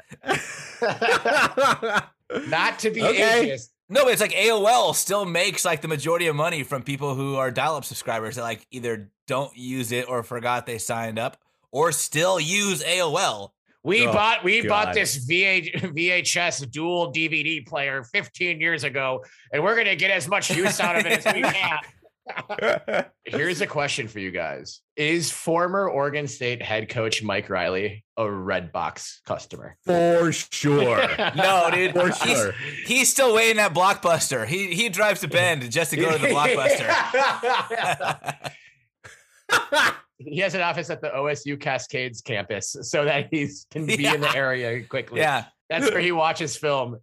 Not 2.49 2.79
to 2.79 2.89
be 2.89 3.03
Okay. 3.03 3.51
ageist. 3.51 3.69
No, 3.87 4.03
but 4.05 4.13
it's 4.13 4.21
like 4.21 4.31
AOL 4.31 4.95
still 4.95 5.25
makes 5.25 5.63
like 5.63 5.81
the 5.81 5.87
majority 5.87 6.25
of 6.25 6.35
money 6.35 6.63
from 6.63 6.81
people 6.81 7.13
who 7.13 7.35
are 7.35 7.51
dial-up 7.51 7.85
subscribers 7.85 8.37
that 8.37 8.41
like 8.41 8.65
either 8.71 9.11
don't 9.27 9.55
use 9.55 9.91
it 9.91 10.09
or 10.09 10.23
forgot 10.23 10.65
they 10.65 10.79
signed 10.79 11.19
up 11.19 11.37
or 11.71 11.91
still 11.91 12.39
use 12.39 12.81
AOL. 12.83 13.51
We 13.85 14.07
Oh, 14.07 14.11
bought 14.11 14.43
we 14.43 14.67
bought 14.67 14.95
this 14.95 15.27
VH, 15.29 15.75
VHS 15.93 16.71
dual 16.71 17.13
DVD 17.13 17.63
player 17.65 18.03
15 18.03 18.59
years 18.59 18.83
ago, 18.83 19.23
and 19.53 19.63
we're 19.63 19.75
gonna 19.75 19.95
get 19.95 20.09
as 20.09 20.27
much 20.27 20.49
use 20.49 20.79
out 20.79 20.97
of 20.97 21.05
it 21.05 21.23
as 21.25 21.33
we 21.33 21.41
can. 21.53 23.05
Here's 23.25 23.61
a 23.61 23.67
question 23.67 24.07
for 24.07 24.17
you 24.19 24.31
guys: 24.31 24.81
Is 24.95 25.29
former 25.29 25.87
Oregon 25.87 26.27
State 26.27 26.63
head 26.63 26.89
coach 26.89 27.21
Mike 27.21 27.47
Riley 27.51 28.03
a 28.17 28.23
Redbox 28.23 29.23
customer? 29.23 29.77
For 29.85 30.31
sure. 30.31 31.07
No, 31.35 31.69
dude. 31.71 31.93
For 31.93 32.07
he's, 32.25 32.45
he's 32.87 33.11
still 33.11 33.35
waiting 33.35 33.59
at 33.59 33.75
Blockbuster. 33.75 34.47
He 34.47 34.73
he 34.73 34.89
drives 34.89 35.21
to 35.21 35.27
Bend 35.27 35.69
just 35.69 35.91
to 35.91 35.97
go 35.97 36.11
to 36.11 36.17
the 36.17 36.29
Blockbuster. 36.29 36.89
He 40.17 40.39
has 40.39 40.55
an 40.55 40.61
office 40.61 40.89
at 40.89 41.01
the 41.01 41.09
OSU 41.09 41.59
Cascades 41.59 42.21
campus 42.21 42.75
so 42.81 43.05
that 43.05 43.27
he 43.31 43.49
can 43.71 43.85
be 43.85 44.05
in 44.05 44.21
the 44.21 44.35
area 44.35 44.83
quickly. 44.83 45.19
yeah. 45.19 45.45
That's 45.69 45.89
where 45.89 45.99
he 45.99 46.11
watches 46.11 46.55
film. 46.55 46.99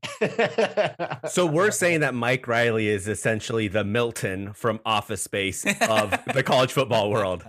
So 1.29 1.47
we're 1.51 1.73
saying 1.73 2.01
that 2.01 2.15
Mike 2.15 2.47
Riley 2.47 2.87
is 2.87 3.09
essentially 3.09 3.67
the 3.67 3.83
Milton 3.83 4.53
from 4.53 4.79
Office 4.87 5.23
Space 5.23 5.65
of 5.67 6.17
the 6.33 6.43
college 6.47 6.73
football 6.73 7.11
world. 7.11 7.45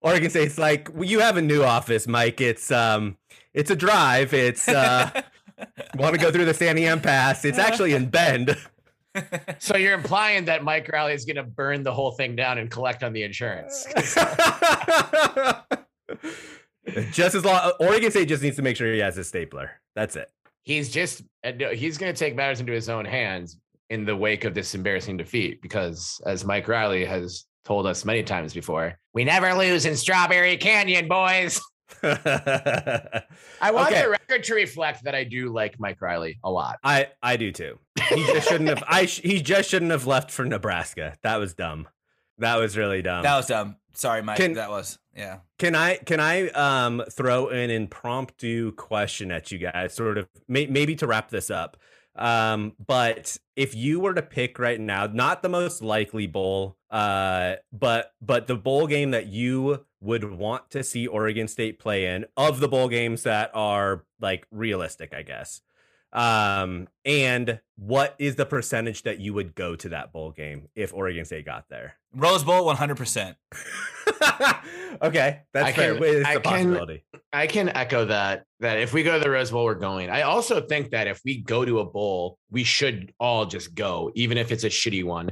Or 0.00 0.14
you 0.14 0.20
can 0.20 0.30
say 0.30 0.44
it's 0.44 0.56
like, 0.56 0.88
well, 0.94 1.04
you 1.04 1.20
have 1.20 1.36
a 1.36 1.42
new 1.42 1.62
office, 1.62 2.06
Mike. 2.06 2.40
It's 2.40 2.70
um, 2.70 3.18
it's 3.52 3.70
a 3.70 3.76
drive. 3.76 4.32
It's 4.32 4.66
uh, 4.66 5.10
want 5.96 6.14
to 6.14 6.20
go 6.20 6.32
through 6.32 6.46
the 6.46 6.54
Santiam 6.54 7.02
Pass. 7.02 7.44
It's 7.44 7.58
actually 7.58 7.92
in 7.92 8.08
Bend. 8.08 8.56
So 9.58 9.76
you're 9.76 9.94
implying 9.94 10.44
that 10.46 10.62
Mike 10.64 10.88
Riley 10.92 11.14
is 11.14 11.24
going 11.24 11.36
to 11.36 11.42
burn 11.42 11.82
the 11.82 11.92
whole 11.92 12.12
thing 12.12 12.36
down 12.36 12.58
and 12.58 12.70
collect 12.70 13.02
on 13.02 13.12
the 13.12 13.22
insurance. 13.22 13.86
just 17.12 17.34
as 17.34 17.44
long, 17.44 17.72
Oregon 17.80 18.10
State 18.10 18.26
just 18.26 18.42
needs 18.42 18.56
to 18.56 18.62
make 18.62 18.76
sure 18.76 18.92
he 18.92 19.00
has 19.00 19.16
his 19.16 19.28
stapler. 19.28 19.72
That's 19.94 20.16
it. 20.16 20.30
He's 20.62 20.90
just 20.90 21.22
uh, 21.44 21.52
he's 21.72 21.98
going 21.98 22.12
to 22.12 22.18
take 22.18 22.36
matters 22.36 22.60
into 22.60 22.72
his 22.72 22.88
own 22.88 23.04
hands 23.04 23.58
in 23.88 24.04
the 24.04 24.14
wake 24.14 24.44
of 24.44 24.54
this 24.54 24.74
embarrassing 24.74 25.16
defeat 25.16 25.60
because 25.62 26.20
as 26.26 26.44
Mike 26.44 26.68
Riley 26.68 27.04
has 27.04 27.44
told 27.64 27.86
us 27.86 28.04
many 28.04 28.22
times 28.22 28.54
before, 28.54 28.98
we 29.12 29.24
never 29.24 29.52
lose 29.54 29.86
in 29.86 29.96
Strawberry 29.96 30.56
Canyon, 30.56 31.08
boys. 31.08 31.60
I 32.02 33.70
want 33.70 33.92
Okay. 33.92 34.02
the 34.02 34.10
record 34.10 34.44
to 34.44 34.54
reflect 34.54 35.04
that 35.04 35.14
I 35.14 35.24
do 35.24 35.52
like 35.52 35.78
Mike 35.78 36.00
Riley 36.00 36.38
a 36.44 36.50
lot. 36.50 36.78
I 36.82 37.08
I 37.22 37.36
do 37.36 37.52
too. 37.52 37.78
He 38.08 38.24
just 38.26 38.48
shouldn't 38.48 38.68
have. 38.68 38.82
I 38.88 39.06
sh- 39.06 39.20
he 39.22 39.40
just 39.40 39.68
shouldn't 39.70 39.90
have 39.90 40.06
left 40.06 40.30
for 40.30 40.44
Nebraska. 40.44 41.16
That 41.22 41.36
was 41.36 41.54
dumb. 41.54 41.88
That 42.38 42.56
was 42.56 42.76
really 42.76 43.02
dumb. 43.02 43.22
That 43.22 43.36
was 43.36 43.46
dumb. 43.46 43.76
Sorry, 43.92 44.22
Mike. 44.22 44.36
Can- 44.38 44.54
that 44.54 44.70
was 44.70 44.98
yeah. 45.14 45.38
Can 45.58 45.74
I 45.74 45.96
can 45.96 46.20
I 46.20 46.48
um 46.50 47.02
throw 47.10 47.48
an 47.48 47.70
impromptu 47.70 48.72
question 48.72 49.30
at 49.30 49.50
you 49.52 49.58
guys, 49.58 49.94
sort 49.94 50.18
of 50.18 50.28
may, 50.48 50.66
maybe 50.66 50.94
to 50.96 51.06
wrap 51.06 51.30
this 51.30 51.50
up? 51.50 51.76
Um, 52.16 52.72
but 52.84 53.36
if 53.56 53.74
you 53.74 54.00
were 54.00 54.14
to 54.14 54.22
pick 54.22 54.58
right 54.58 54.80
now, 54.80 55.06
not 55.06 55.42
the 55.42 55.48
most 55.48 55.80
likely 55.82 56.26
bowl, 56.26 56.76
uh, 56.90 57.54
but 57.72 58.12
but 58.20 58.46
the 58.46 58.56
bowl 58.56 58.86
game 58.86 59.12
that 59.12 59.26
you 59.26 59.84
would 60.00 60.24
want 60.24 60.70
to 60.70 60.82
see 60.82 61.06
Oregon 61.06 61.46
State 61.48 61.78
play 61.78 62.06
in 62.06 62.24
of 62.36 62.60
the 62.60 62.68
bowl 62.68 62.88
games 62.88 63.22
that 63.24 63.50
are 63.54 64.04
like 64.20 64.46
realistic, 64.50 65.14
I 65.14 65.22
guess. 65.22 65.60
Um, 66.12 66.88
and 67.04 67.60
what 67.76 68.16
is 68.18 68.34
the 68.34 68.44
percentage 68.46 69.02
that 69.04 69.20
you 69.20 69.32
would 69.34 69.54
go 69.54 69.76
to 69.76 69.90
that 69.90 70.12
bowl 70.12 70.32
game 70.32 70.68
if 70.74 70.92
Oregon 70.92 71.24
State 71.24 71.44
got 71.46 71.66
there? 71.68 71.94
Rose 72.14 72.42
Bowl, 72.42 72.64
one 72.64 72.76
hundred 72.76 72.96
percent. 72.96 73.36
okay, 75.02 75.40
that's 75.52 75.68
I 75.68 75.72
fair. 75.72 75.94
can- 75.94 76.02
It's 76.04 76.26
I 76.28 76.32
a 76.34 76.40
can- 76.40 76.98
I 77.32 77.46
can 77.46 77.68
echo 77.68 78.06
that. 78.06 78.44
That 78.60 78.78
if 78.78 78.92
we 78.92 79.02
go 79.02 79.14
to 79.18 79.20
the 79.22 79.30
Rose 79.30 79.50
Bowl, 79.50 79.64
we're 79.64 79.74
going. 79.76 80.10
I 80.10 80.22
also 80.22 80.60
think 80.60 80.90
that 80.90 81.06
if 81.06 81.20
we 81.24 81.38
go 81.42 81.64
to 81.64 81.78
a 81.80 81.84
bowl, 81.84 82.38
we 82.50 82.64
should 82.64 83.12
all 83.20 83.46
just 83.46 83.74
go, 83.74 84.10
even 84.14 84.36
if 84.38 84.50
it's 84.50 84.64
a 84.64 84.68
shitty 84.68 85.04
one. 85.04 85.30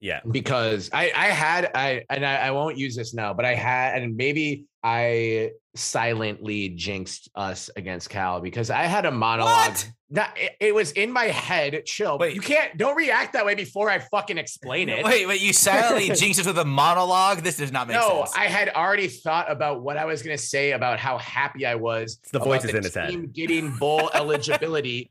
Yeah. 0.00 0.20
because 0.30 0.90
I 0.92 1.12
I 1.14 1.26
had 1.26 1.70
I 1.74 2.04
and 2.10 2.24
I, 2.24 2.36
I 2.36 2.50
won't 2.52 2.78
use 2.78 2.94
this 2.96 3.14
now, 3.14 3.34
but 3.34 3.44
I 3.44 3.54
had 3.54 4.02
and 4.02 4.16
maybe 4.16 4.66
I 4.82 5.50
silently 5.74 6.70
jinxed 6.70 7.30
us 7.34 7.70
against 7.76 8.10
Cal 8.10 8.40
because 8.40 8.70
I 8.70 8.82
had 8.82 9.06
a 9.06 9.10
monologue. 9.10 9.70
What? 9.70 9.90
Not, 10.10 10.38
it, 10.38 10.56
it 10.60 10.74
was 10.74 10.92
in 10.92 11.12
my 11.12 11.26
head. 11.26 11.82
Chill. 11.84 12.16
Wait. 12.16 12.34
you 12.34 12.40
can't 12.40 12.76
don't 12.78 12.96
react 12.96 13.34
that 13.34 13.44
way 13.44 13.54
before 13.54 13.90
I 13.90 13.98
fucking 13.98 14.38
explain 14.38 14.88
it. 14.88 15.04
Wait, 15.04 15.26
wait, 15.26 15.40
you 15.40 15.52
silently 15.52 16.08
jinxed 16.14 16.40
us 16.40 16.46
with 16.46 16.58
a 16.58 16.64
monologue? 16.64 17.38
This 17.38 17.58
does 17.58 17.72
not 17.72 17.88
make 17.88 17.96
no, 17.96 18.24
sense. 18.24 18.36
No, 18.36 18.42
I 18.42 18.46
had 18.46 18.70
already 18.70 19.08
thought 19.08 19.50
about 19.50 19.82
what 19.82 19.96
I 19.96 20.06
was 20.06 20.22
going 20.22 20.36
to 20.36 20.42
say 20.42 20.72
about 20.72 20.98
how 20.98 21.18
happy 21.18 21.66
I 21.66 21.74
was. 21.74 22.18
the 22.32 22.38
about 22.38 22.46
voices 22.46 22.70
the 22.70 22.76
in 22.78 22.84
his 22.84 22.94
head. 22.94 23.32
Getting 23.34 23.76
bowl 23.76 24.10
eligibility 24.14 25.10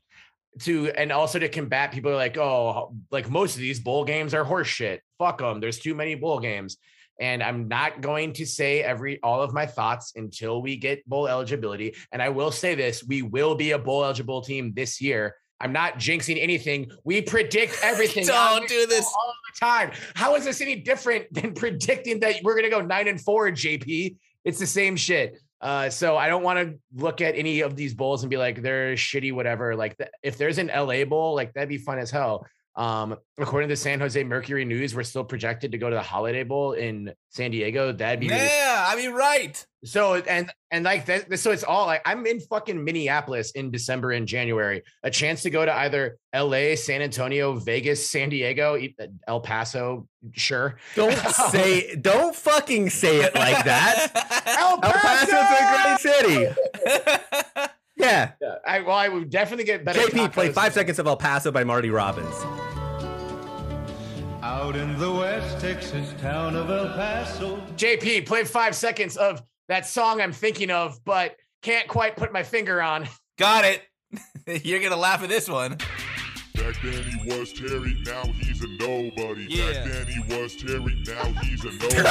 to, 0.60 0.90
and 0.90 1.12
also 1.12 1.38
to 1.38 1.48
combat 1.48 1.92
people 1.92 2.10
are 2.10 2.16
like, 2.16 2.36
oh, 2.36 2.94
like 3.10 3.30
most 3.30 3.54
of 3.54 3.60
these 3.60 3.80
bowl 3.80 4.04
games 4.04 4.34
are 4.34 4.44
horseshit. 4.44 5.00
Fuck 5.18 5.38
them. 5.38 5.60
There's 5.60 5.78
too 5.78 5.94
many 5.94 6.14
bowl 6.14 6.40
games. 6.40 6.76
And 7.20 7.42
I'm 7.42 7.66
not 7.66 8.00
going 8.00 8.32
to 8.34 8.46
say 8.46 8.82
every 8.82 9.20
all 9.22 9.42
of 9.42 9.52
my 9.52 9.66
thoughts 9.66 10.12
until 10.14 10.62
we 10.62 10.76
get 10.76 11.06
bowl 11.08 11.26
eligibility. 11.26 11.96
And 12.12 12.22
I 12.22 12.28
will 12.28 12.52
say 12.52 12.74
this: 12.76 13.02
we 13.02 13.22
will 13.22 13.56
be 13.56 13.72
a 13.72 13.78
bowl 13.78 14.04
eligible 14.04 14.40
team 14.40 14.72
this 14.74 15.00
year. 15.00 15.34
I'm 15.60 15.72
not 15.72 15.94
jinxing 15.98 16.40
anything. 16.40 16.90
We 17.02 17.22
predict 17.22 17.78
everything. 17.82 18.26
Don't 18.26 18.68
do 18.68 18.86
this. 18.86 19.04
all 19.04 19.34
the 19.52 19.58
time. 19.58 19.90
How 20.14 20.36
is 20.36 20.44
this 20.44 20.60
any 20.60 20.76
different 20.76 21.32
than 21.32 21.54
predicting 21.54 22.20
that 22.20 22.36
we're 22.44 22.54
gonna 22.54 22.70
go 22.70 22.80
nine 22.80 23.08
and 23.08 23.20
four, 23.20 23.50
JP? 23.50 24.16
It's 24.44 24.60
the 24.60 24.66
same 24.66 24.96
shit. 24.96 25.38
Uh, 25.60 25.90
so 25.90 26.16
I 26.16 26.28
don't 26.28 26.42
want 26.44 26.58
to 26.60 26.78
look 26.94 27.20
at 27.20 27.36
any 27.36 27.60
of 27.60 27.74
these 27.74 27.94
bowls 27.94 28.22
and 28.22 28.30
be 28.30 28.36
like 28.36 28.62
they're 28.62 28.94
shitty, 28.94 29.32
whatever. 29.32 29.74
Like 29.74 29.96
th- 29.98 30.10
if 30.22 30.38
there's 30.38 30.58
an 30.58 30.68
LA 30.68 31.04
bowl, 31.04 31.34
like 31.34 31.52
that'd 31.54 31.68
be 31.68 31.78
fun 31.78 31.98
as 31.98 32.10
hell. 32.10 32.46
Um, 32.78 33.16
according 33.38 33.68
to 33.68 33.72
the 33.72 33.76
San 33.76 33.98
Jose 33.98 34.22
Mercury 34.22 34.64
News, 34.64 34.94
we're 34.94 35.02
still 35.02 35.24
projected 35.24 35.72
to 35.72 35.78
go 35.78 35.90
to 35.90 35.96
the 35.96 36.02
Holiday 36.02 36.44
Bowl 36.44 36.74
in 36.74 37.12
San 37.28 37.50
Diego. 37.50 37.90
That'd 37.90 38.20
be 38.20 38.28
really 38.28 38.40
yeah, 38.40 38.86
I 38.88 38.94
mean, 38.94 39.10
right. 39.10 39.66
so 39.84 40.14
and 40.14 40.48
and 40.70 40.84
like 40.84 41.06
that, 41.06 41.40
so 41.40 41.50
it's 41.50 41.64
all 41.64 41.86
like 41.86 42.02
I'm 42.06 42.24
in 42.24 42.38
fucking 42.38 42.84
Minneapolis 42.84 43.50
in 43.50 43.72
December 43.72 44.12
and 44.12 44.28
January. 44.28 44.84
A 45.02 45.10
chance 45.10 45.42
to 45.42 45.50
go 45.50 45.64
to 45.64 45.74
either 45.74 46.18
L.A., 46.32 46.76
San 46.76 47.02
Antonio, 47.02 47.54
Vegas, 47.54 48.08
San 48.08 48.28
Diego, 48.28 48.76
e- 48.76 48.94
El 49.26 49.40
Paso. 49.40 50.06
Sure, 50.30 50.76
Don't 50.94 51.18
say, 51.50 51.96
don't 51.96 52.34
fucking 52.36 52.90
say 52.90 53.22
it 53.22 53.34
like 53.34 53.64
that. 53.64 54.46
El 54.56 54.78
El 54.84 54.92
Paso's 54.92 55.32
a 55.34 55.82
great 55.82 56.54
city. 56.54 57.70
Yeah. 57.98 58.30
Yeah, 58.40 58.54
I 58.64 58.80
well, 58.82 58.96
I 58.96 59.08
would 59.08 59.28
definitely 59.28 59.64
get 59.64 59.84
better. 59.84 59.98
JP, 59.98 60.32
play 60.32 60.52
five 60.52 60.72
seconds 60.72 61.00
of 61.00 61.08
El 61.08 61.16
Paso 61.16 61.50
by 61.50 61.64
Marty 61.64 61.90
Robbins. 61.90 62.32
Out 64.42 64.76
in 64.76 64.96
the 64.98 65.12
West 65.12 65.60
Texas 65.60 66.14
town 66.20 66.54
of 66.54 66.70
El 66.70 66.86
Paso. 66.90 67.56
JP, 67.76 68.24
play 68.24 68.44
five 68.44 68.76
seconds 68.76 69.16
of 69.16 69.42
that 69.66 69.84
song 69.84 70.20
I'm 70.20 70.32
thinking 70.32 70.70
of, 70.70 71.04
but 71.04 71.34
can't 71.62 71.88
quite 71.88 72.16
put 72.16 72.32
my 72.32 72.44
finger 72.44 72.80
on. 72.80 73.08
Got 73.36 73.64
it. 73.64 73.82
You're 74.64 74.80
gonna 74.80 74.96
laugh 74.96 75.24
at 75.24 75.28
this 75.28 75.48
one. 75.48 75.78
Back 76.54 76.80
then 76.82 77.02
he 77.02 77.28
was 77.28 77.52
Terry, 77.52 78.00
now 78.06 78.22
he's 78.22 78.62
a 78.62 78.68
nobody. 78.78 79.46
Yeah. 79.48 79.72
Back 79.72 79.84
then 79.92 80.06
he 80.06 80.20
was 80.32 80.54
Terry, 80.54 81.02
now 81.04 81.24
he's 81.42 81.64
a 81.64 81.72
nobody. 81.72 81.96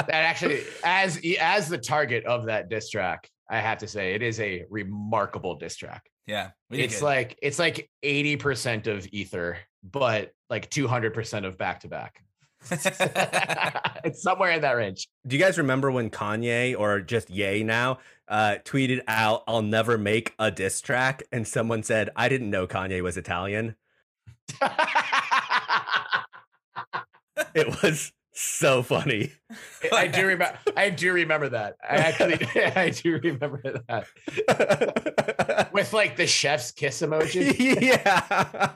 That 0.00 0.06
actually, 0.10 0.62
as 0.84 1.20
as 1.40 1.68
the 1.68 1.78
target 1.78 2.24
of 2.24 2.46
that 2.46 2.68
diss 2.68 2.90
track, 2.90 3.30
I 3.48 3.60
have 3.60 3.78
to 3.78 3.86
say 3.86 4.14
it 4.14 4.22
is 4.22 4.40
a 4.40 4.64
remarkable 4.68 5.54
diss 5.54 5.76
track. 5.76 6.10
Yeah, 6.30 6.50
we 6.70 6.76
did 6.76 6.84
it's 6.84 7.00
good. 7.00 7.04
like 7.06 7.38
it's 7.42 7.58
like 7.58 7.90
80% 8.04 8.86
of 8.86 9.08
ether 9.10 9.58
but 9.82 10.32
like 10.48 10.70
200% 10.70 11.44
of 11.46 11.58
back 11.58 11.80
to 11.80 11.88
back 11.88 12.22
it's 14.04 14.22
somewhere 14.22 14.52
in 14.52 14.60
that 14.60 14.72
range 14.72 15.08
Do 15.26 15.34
you 15.34 15.42
guys 15.42 15.58
remember 15.58 15.90
when 15.90 16.10
Kanye 16.10 16.78
or 16.78 17.00
just 17.00 17.30
Ye 17.30 17.62
now 17.64 17.98
uh, 18.28 18.56
tweeted 18.64 19.00
out, 19.08 19.42
"I'll 19.48 19.62
never 19.62 19.98
make 19.98 20.34
a 20.38 20.50
diss 20.52 20.80
track," 20.80 21.22
and 21.32 21.48
someone 21.48 21.82
said, 21.82 22.10
"I 22.14 22.28
didn't 22.28 22.50
know 22.50 22.68
Kanye 22.68 23.02
was 23.02 23.16
Italian." 23.16 23.74
It 27.54 27.82
was 27.82 28.12
so 28.32 28.82
funny. 28.82 29.32
i 29.92 30.06
do 30.06 30.26
remember 30.26 30.58
i 30.76 30.88
do 30.90 31.12
remember 31.12 31.48
that 31.48 31.76
i 31.82 31.96
actually 31.96 32.38
i 32.76 32.90
do 32.90 33.18
remember 33.22 33.60
that 33.88 35.70
with 35.72 35.92
like 35.92 36.16
the 36.16 36.26
chef's 36.26 36.70
kiss 36.70 37.02
emoji 37.02 37.56
yeah. 37.80 38.74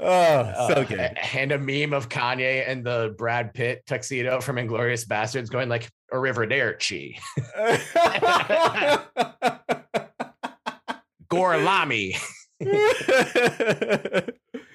oh, 0.00 0.68
so 0.68 0.74
Uh, 0.74 0.84
good. 0.84 1.18
and 1.34 1.52
a 1.52 1.58
meme 1.58 1.92
of 1.92 2.08
kanye 2.08 2.68
and 2.68 2.84
the 2.84 3.14
brad 3.18 3.52
pitt 3.54 3.84
tuxedo 3.86 4.40
from 4.40 4.56
inglorious 4.58 5.04
bastards 5.04 5.50
going 5.50 5.68
like 5.68 5.90
arrivederci 6.12 7.18
gorlami 11.30 12.16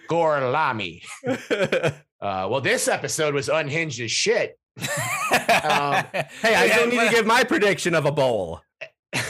gorlami 0.10 1.02
uh 2.22 2.48
well 2.50 2.62
this 2.62 2.88
episode 2.88 3.34
was 3.34 3.50
unhinged 3.50 4.00
as 4.02 4.12
shit 4.12 4.58
Um, 4.82 4.88
hey, 6.42 6.56
I 6.56 6.70
still 6.70 6.88
need 6.88 7.00
to 7.02 7.10
give 7.10 7.26
my 7.26 7.44
prediction 7.44 7.94
of 7.94 8.06
a 8.06 8.12
bowl. 8.14 8.62
I 9.14 9.22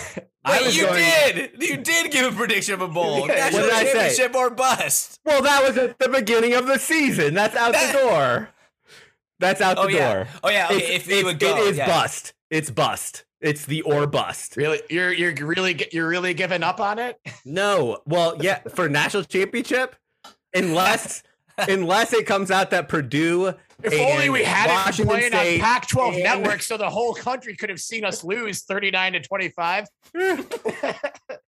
Wait, 0.59 0.65
was 0.67 0.77
you 0.77 0.85
going- 0.85 1.03
did. 1.03 1.51
You 1.59 1.77
did 1.77 2.11
give 2.11 2.31
a 2.33 2.35
prediction 2.35 2.75
of 2.75 2.81
a 2.81 2.87
bowl. 2.87 3.21
Yeah, 3.27 3.35
National 3.35 3.61
what 3.63 3.69
did 3.69 3.73
I 3.73 3.83
say? 3.85 3.93
championship 3.93 4.35
or 4.35 4.49
bust. 4.51 5.19
Well, 5.25 5.41
that 5.41 5.63
was 5.67 5.77
at 5.77 5.97
the 5.97 6.09
beginning 6.09 6.53
of 6.53 6.67
the 6.67 6.77
season. 6.77 7.33
That's 7.33 7.55
out 7.55 7.73
That- 7.73 7.93
the 7.93 7.99
door. 7.99 8.49
That's 9.39 9.61
out 9.61 9.77
the 9.77 9.81
Oh 9.83 9.87
yeah. 9.87 10.13
door. 10.13 10.27
Oh 10.43 10.49
yeah. 10.49 10.65
Okay, 10.67 10.75
It's- 10.77 10.95
if 11.01 11.07
you 11.07 11.13
it's- 11.19 11.25
would 11.25 11.39
go, 11.39 11.57
it 11.57 11.67
is 11.71 11.77
yeah. 11.77 11.87
bust. 11.87 12.33
It's 12.51 12.69
bust. 12.69 13.25
It's 13.41 13.65
the 13.65 13.81
or 13.83 14.05
bust. 14.05 14.55
really 14.57 14.81
you're 14.89 15.13
you're 15.13 15.33
really 15.33 15.87
you're 15.93 16.09
really 16.09 16.33
giving 16.33 16.61
up 16.61 16.79
on 16.81 16.99
it 16.99 17.17
No. 17.45 18.01
Well, 18.05 18.35
yeah, 18.41 18.59
for 18.75 18.87
national 18.89 19.23
championship, 19.23 19.95
unless 20.53 21.23
unless 21.67 22.13
it 22.13 22.25
comes 22.25 22.51
out 22.51 22.69
that 22.71 22.87
Purdue. 22.87 23.53
if 23.83 23.93
only 23.93 24.29
we 24.29 24.43
had 24.43 24.69
it 24.69 24.73
Washington 24.73 25.29
playing 25.31 25.33
on 25.33 25.59
Pac-12 25.61 26.13
and- 26.13 26.23
network, 26.23 26.61
so 26.61 26.77
the 26.77 26.89
whole 26.89 27.13
country 27.13 27.55
could 27.55 27.69
have 27.69 27.79
seen 27.79 28.05
us 28.05 28.23
lose 28.23 28.63
39 28.63 29.13
to 29.13 29.19
25. 29.21 29.87
they 30.13 30.43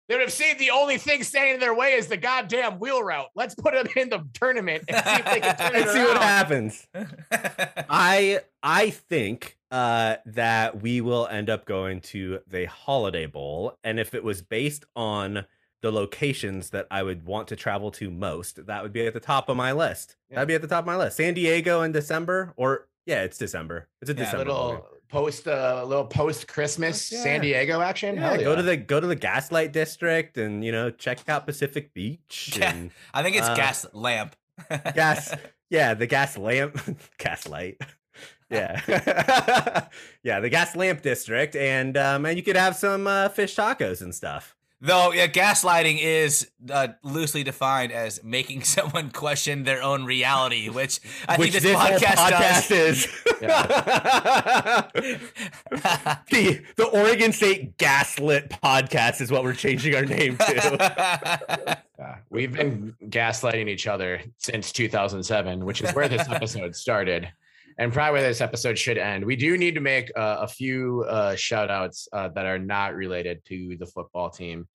would 0.09 0.21
have 0.21 0.33
seen 0.33 0.57
the 0.57 0.71
only 0.71 0.97
thing 0.97 1.23
standing 1.23 1.55
in 1.55 1.59
their 1.59 1.73
way 1.73 1.93
is 1.93 2.07
the 2.07 2.17
goddamn 2.17 2.79
wheel 2.79 3.03
route. 3.03 3.29
Let's 3.35 3.55
put 3.55 3.73
them 3.73 3.87
in 3.95 4.09
the 4.09 4.25
tournament 4.33 4.83
and 4.87 4.97
see 4.97 5.13
if 5.13 5.25
they 5.25 5.39
can 5.39 5.57
turn 5.57 5.75
it 5.81 5.89
see 5.89 6.03
what 6.03 6.21
happens. 6.21 6.87
I 7.89 8.41
I 8.61 8.89
think 8.89 9.57
uh, 9.71 10.17
that 10.25 10.81
we 10.81 11.01
will 11.01 11.27
end 11.27 11.49
up 11.49 11.65
going 11.65 12.01
to 12.01 12.39
the 12.47 12.65
Holiday 12.65 13.25
Bowl, 13.25 13.77
and 13.83 13.99
if 13.99 14.13
it 14.13 14.23
was 14.23 14.41
based 14.41 14.85
on 14.95 15.45
the 15.81 15.91
locations 15.91 16.69
that 16.71 16.87
I 16.91 17.03
would 17.03 17.25
want 17.25 17.47
to 17.49 17.55
travel 17.55 17.91
to 17.91 18.09
most, 18.11 18.65
that 18.67 18.83
would 18.83 18.93
be 18.93 19.05
at 19.07 19.13
the 19.13 19.19
top 19.19 19.49
of 19.49 19.57
my 19.57 19.71
list. 19.71 20.15
That'd 20.29 20.47
be 20.47 20.53
at 20.55 20.61
the 20.61 20.67
top 20.67 20.83
of 20.83 20.85
my 20.85 20.97
list. 20.97 21.17
San 21.17 21.33
Diego 21.33 21.81
in 21.81 21.91
December, 21.91 22.53
or 22.55 22.87
yeah, 23.05 23.23
it's 23.23 23.37
December. 23.37 23.87
It's 24.01 24.09
a 24.09 24.13
Yeah, 24.13 24.19
December. 24.19 24.45
little 24.45 24.87
post 25.09 25.47
uh, 25.47 25.83
little 25.85 26.05
post 26.05 26.47
Christmas 26.47 27.11
Yeah. 27.11 27.23
San 27.23 27.41
Diego 27.41 27.81
action. 27.81 28.15
Yeah, 28.15 28.37
go 28.37 28.55
to 28.55 28.61
the 28.61 28.77
go 28.77 28.99
to 28.99 29.07
the 29.07 29.15
Gaslight 29.15 29.73
District 29.73 30.37
and 30.37 30.63
you 30.63 30.71
know 30.71 30.89
check 30.91 31.27
out 31.27 31.45
Pacific 31.45 31.93
Beach 31.93 32.55
Yeah. 32.59 32.71
and 32.73 32.91
I 33.13 33.23
think 33.23 33.35
it's 33.35 33.47
Uh, 33.47 33.55
gas 33.55 33.85
lamp. 33.93 34.35
gas 34.93 35.33
yeah 35.71 35.93
the 35.95 36.05
gas 36.05 36.37
lamp 36.37 36.79
gaslight 37.17 37.81
yeah 38.51 39.87
yeah 40.23 40.39
the 40.39 40.49
gas 40.49 40.75
lamp 40.75 41.01
district 41.01 41.55
and 41.55 41.97
um 41.97 42.25
and 42.25 42.37
you 42.37 42.43
could 42.43 42.55
have 42.57 42.75
some 42.75 43.07
uh, 43.07 43.29
fish 43.29 43.55
tacos 43.55 44.01
and 44.01 44.13
stuff 44.13 44.55
Though, 44.83 45.11
yeah, 45.11 45.27
gaslighting 45.27 45.99
is 46.01 46.49
uh, 46.67 46.87
loosely 47.03 47.43
defined 47.43 47.91
as 47.91 48.23
making 48.23 48.63
someone 48.63 49.11
question 49.11 49.63
their 49.63 49.83
own 49.83 50.05
reality, 50.05 50.69
which 50.69 50.99
I 51.27 51.37
which 51.37 51.51
think 51.51 51.63
this 51.63 51.65
this, 51.71 51.77
whole 51.77 51.99
podcast, 51.99 52.15
podcast 52.15 52.71
is 52.71 53.05
the 56.31 56.63
the 56.77 56.85
Oregon 56.85 57.31
State 57.31 57.77
Gaslit 57.77 58.49
podcast 58.49 59.21
is 59.21 59.31
what 59.31 59.43
we're 59.43 59.53
changing 59.53 59.93
our 59.95 60.05
name 60.05 60.35
to. 60.37 60.53
does. 60.53 60.77
Yeah, 62.01 62.15
we've 62.31 62.51
been 62.51 62.95
gaslighting 63.09 63.69
each 63.69 63.85
other 63.85 64.23
since 64.39 64.71
2007, 64.71 65.63
which 65.63 65.83
is 65.83 65.93
where 65.93 66.09
this 66.09 66.27
episode 66.27 66.75
started. 66.75 67.31
And 67.77 67.91
probably 67.91 68.19
where 68.19 68.27
this 68.27 68.41
episode 68.41 68.77
should 68.77 68.97
end. 68.97 69.25
We 69.25 69.35
do 69.35 69.57
need 69.57 69.75
to 69.75 69.81
make 69.81 70.11
uh, 70.15 70.37
a 70.41 70.47
few 70.47 71.05
uh, 71.07 71.35
shout 71.35 71.69
outs 71.69 72.07
uh, 72.13 72.29
that 72.29 72.45
are 72.45 72.59
not 72.59 72.95
related 72.95 73.43
to 73.45 73.77
the 73.77 73.85
football 73.85 74.29
team. 74.29 74.67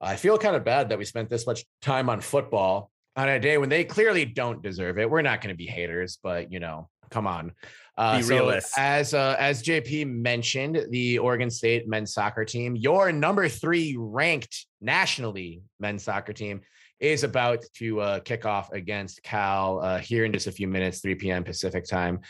I 0.00 0.16
feel 0.16 0.36
kind 0.38 0.56
of 0.56 0.64
bad 0.64 0.88
that 0.88 0.98
we 0.98 1.04
spent 1.04 1.28
this 1.28 1.46
much 1.46 1.64
time 1.80 2.08
on 2.10 2.20
football 2.20 2.90
on 3.16 3.28
a 3.28 3.38
day 3.38 3.58
when 3.58 3.68
they 3.68 3.84
clearly 3.84 4.24
don't 4.24 4.62
deserve 4.62 4.98
it. 4.98 5.08
We're 5.08 5.22
not 5.22 5.40
going 5.40 5.54
to 5.54 5.56
be 5.56 5.66
haters, 5.66 6.18
but 6.22 6.52
you 6.52 6.60
know, 6.60 6.88
come 7.10 7.26
on. 7.26 7.52
Uh, 7.96 8.16
Be 8.16 8.22
so 8.22 8.34
realists. 8.34 8.74
as 8.78 9.12
uh, 9.12 9.36
as 9.38 9.62
JP 9.62 10.08
mentioned, 10.08 10.86
the 10.90 11.18
Oregon 11.18 11.50
State 11.50 11.86
men's 11.86 12.14
soccer 12.14 12.44
team, 12.44 12.74
your 12.74 13.12
number 13.12 13.48
three 13.48 13.96
ranked 13.98 14.66
nationally 14.80 15.62
men's 15.78 16.02
soccer 16.02 16.32
team, 16.32 16.62
is 17.02 17.24
about 17.24 17.64
to 17.74 18.00
uh, 18.00 18.20
kick 18.20 18.46
off 18.46 18.72
against 18.72 19.22
Cal 19.22 19.80
uh, 19.80 19.98
here 19.98 20.24
in 20.24 20.32
just 20.32 20.46
a 20.46 20.52
few 20.52 20.68
minutes, 20.68 21.00
3 21.00 21.16
p.m. 21.16 21.44
Pacific 21.44 21.84
time. 21.84 22.20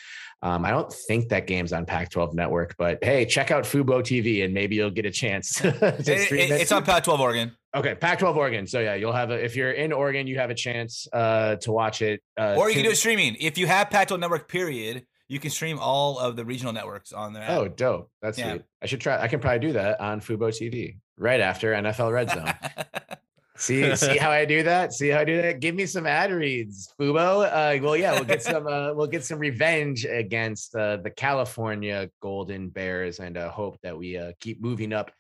Um, 0.41 0.65
I 0.65 0.71
don't 0.71 0.93
think 0.93 1.29
that 1.29 1.47
game's 1.47 1.73
on 1.73 1.87
Pac-12 1.87 2.35
Network, 2.35 2.75
but 2.77 2.99
hey, 3.05 3.25
check 3.27 3.51
out 3.53 3.65
Fubo 3.65 4.01
TV 4.03 4.45
and 4.45 4.53
maybe 4.53 4.75
you'll 4.75 4.91
get 4.91 5.07
a 5.07 5.11
chance. 5.11 5.53
to 5.61 5.69
It- 5.99 6.21
stream 6.27 6.41
it- 6.41 6.51
it. 6.51 6.61
it's 6.63 6.73
on 6.73 6.85
Pac-12 6.85 7.19
Oregon. 7.21 7.57
Okay, 7.75 7.95
Pac-12 7.95 8.35
Oregon. 8.37 8.67
So 8.67 8.81
yeah, 8.81 8.95
you'll 8.97 9.13
have 9.13 9.31
a, 9.31 9.43
if 9.45 9.55
you're 9.57 9.71
in 9.73 9.93
Oregon, 9.93 10.27
you 10.27 10.39
have 10.39 10.51
a 10.51 10.55
chance 10.55 11.07
uh, 11.13 11.57
to 11.57 11.71
watch 11.73 12.03
it. 12.03 12.21
Uh, 12.39 12.57
Or 12.59 12.69
you 12.69 12.75
can 12.75 12.85
do 12.85 12.95
streaming. 12.95 13.37
If 13.41 13.57
you 13.59 13.67
have 13.67 13.89
Pac-12 13.91 14.19
Network, 14.21 14.49
period, 14.49 15.05
you 15.29 15.39
can 15.39 15.51
stream 15.51 15.79
all 15.79 16.19
of 16.19 16.37
the 16.37 16.45
regional 16.45 16.73
networks 16.75 17.13
on 17.13 17.33
there. 17.33 17.47
Oh, 17.49 17.69
dope! 17.69 18.11
That's 18.21 18.37
Yeah. 18.39 18.51
sweet. 18.55 18.63
I 18.83 18.87
should 18.87 19.01
try. 19.01 19.19
I 19.23 19.29
can 19.29 19.41
probably 19.41 19.61
do 19.61 19.73
that 19.75 19.99
on 20.01 20.21
Fubo 20.21 20.49
TV 20.51 20.99
right 21.17 21.41
after 21.41 21.73
NFL 21.73 22.13
Red 22.13 22.31
Zone. 22.31 22.53
see, 23.63 23.97
see 23.97 24.19
how 24.19 24.31
I 24.31 24.45
do 24.45 24.63
that? 24.65 24.93
See 24.93 25.09
how 25.09 25.21
I 25.21 25.25
do 25.25 25.41
that? 25.41 25.61
Give 25.61 25.75
me 25.75 25.87
some 25.87 26.07
ad 26.07 26.31
reads, 26.33 26.93
Fubo. 26.99 27.47
Uh, 27.47 27.83
well, 27.83 27.97
yeah, 27.97 28.13
we'll 28.13 28.25
get 28.25 28.43
some. 28.43 28.67
Uh, 28.67 28.93
we'll 28.93 29.07
get 29.07 29.25
some 29.25 29.39
revenge 29.39 30.05
against 30.05 30.75
uh, 30.75 30.97
the 30.99 31.11
California 31.11 32.11
Golden 32.21 32.69
Bears, 32.69 33.21
and 33.21 33.37
uh, 33.37 33.51
hope 33.51 33.79
that 33.83 33.97
we 33.97 34.17
uh, 34.17 34.33
keep 34.41 34.61
moving 34.61 34.93
up 34.93 35.11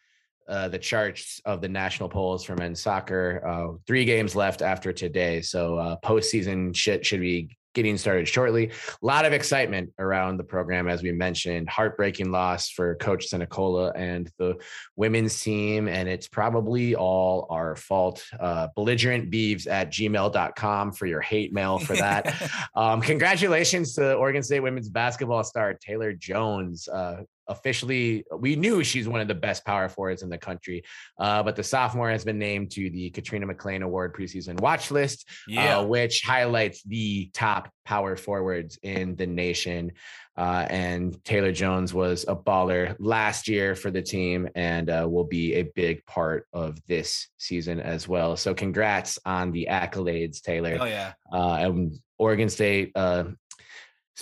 uh, 0.49 0.69
the 0.69 0.79
charts 0.79 1.41
of 1.45 1.61
the 1.61 1.69
national 1.69 2.09
polls 2.09 2.45
for 2.45 2.57
men's 2.57 2.81
soccer. 2.81 3.43
Uh, 3.47 3.79
three 3.87 4.05
games 4.05 4.35
left 4.35 4.61
after 4.61 4.93
today, 4.93 5.41
so 5.41 5.77
uh, 5.77 5.97
postseason 6.05 6.75
shit 6.75 7.07
should 7.07 7.21
be 7.21 7.57
getting 7.75 7.97
started 7.99 8.29
shortly. 8.29 8.71
A 8.71 9.07
lot 9.07 9.25
of 9.25 9.33
excitement 9.33 9.91
around 9.99 10.37
the 10.37 10.45
program, 10.45 10.89
as 10.89 11.03
we 11.03 11.13
mentioned. 11.13 11.69
Heartbreaking 11.69 12.31
loss 12.31 12.71
for 12.71 12.95
Coach 12.97 13.27
Senecola 13.27 13.93
and 13.93 14.31
the 14.39 14.57
women's 14.97 15.41
team, 15.41 15.89
and 15.89 16.09
it's 16.09 16.29
probably 16.29 16.95
all 16.95 17.47
our 17.51 17.77
fault. 17.77 18.25
Uh, 18.39 18.69
belligerentbeavs 18.77 19.67
at 19.69 19.91
gmail.com 19.91 20.93
for 20.93 21.07
your 21.07 21.21
hate 21.21 21.53
mail 21.53 21.79
for 21.79 21.97
that. 21.97 22.35
um, 22.75 23.01
congratulations 23.01 23.95
to 23.95 24.15
Oregon 24.15 24.43
State 24.43 24.61
women's 24.61 24.89
basketball 24.89 25.45
star 25.45 25.75
Taylor 25.75 26.13
Jones. 26.13 26.89
Uh, 26.89 27.23
officially, 27.49 28.25
we 28.37 28.57
knew 28.57 28.83
she's 28.85 29.09
one 29.09 29.21
of 29.21 29.29
the 29.29 29.35
best 29.35 29.65
power 29.65 29.89
forwards 29.89 30.23
in 30.23 30.29
the 30.29 30.39
country, 30.39 30.83
uh, 31.19 31.43
but 31.43 31.57
the 31.57 31.63
sophomore 31.63 32.11
has 32.11 32.25
been 32.25 32.39
named 32.39 32.71
to 32.73 32.91
the 32.91 33.11
Katrina 33.11 33.47
McClain 33.47 33.83
Award 33.83 34.15
preseason 34.15 34.61
watch 34.61 34.91
list, 34.91 35.29
Yeah. 35.49 35.79
uh, 35.79 35.85
which 35.85 36.23
highlights 36.23 36.83
the 36.83 37.31
top 37.35 37.71
power 37.85 38.17
forwards 38.17 38.79
in 38.83 39.17
the 39.17 39.27
nation. 39.27 39.93
Uh, 40.37 40.67
and 40.71 41.23
Taylor 41.25 41.53
Jones 41.53 41.93
was 41.93 42.25
a 42.27 42.35
baller 42.35 42.97
last 42.99 43.49
year 43.49 43.75
for 43.75 43.91
the 43.91 44.01
team 44.01 44.49
and 44.55 44.89
uh, 44.89 45.07
will 45.11 45.25
be 45.25 45.55
a 45.55 45.65
big 45.75 46.07
part 46.07 46.47
of 46.55 46.79
this 46.87 47.29
season 47.37 47.81
as 47.81 48.09
well. 48.09 48.37
So, 48.37 48.55
congrats 48.55 49.19
on 49.27 49.53
the 49.53 49.69
accolades, 49.71 50.41
Taylor 50.41 50.79
Oh 50.81 50.85
yeah. 50.87 51.13
uh, 51.31 51.57
and 51.61 51.93
Oregon 52.19 52.49
State 52.49 52.93
uh, 52.95 53.25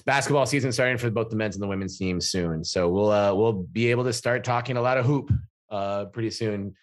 it's 0.01 0.07
basketball 0.07 0.47
season 0.47 0.73
starting 0.73 0.97
for 0.97 1.11
both 1.11 1.29
the 1.29 1.37
men's 1.37 1.57
and 1.57 1.63
the 1.63 1.69
women's 1.69 1.99
teams 1.99 2.31
soon. 2.31 2.65
So 2.65 2.89
we'll 2.89 3.11
uh, 3.11 3.35
we'll 3.35 3.53
be 3.53 3.91
able 3.91 4.05
to 4.05 4.15
start 4.15 4.45
talking 4.45 4.79
a 4.79 4.81
lot 4.81 4.97
of 4.97 5.05
hoop 5.05 5.31
uh, 5.71 6.07
pretty 6.07 6.31
soon. 6.31 6.75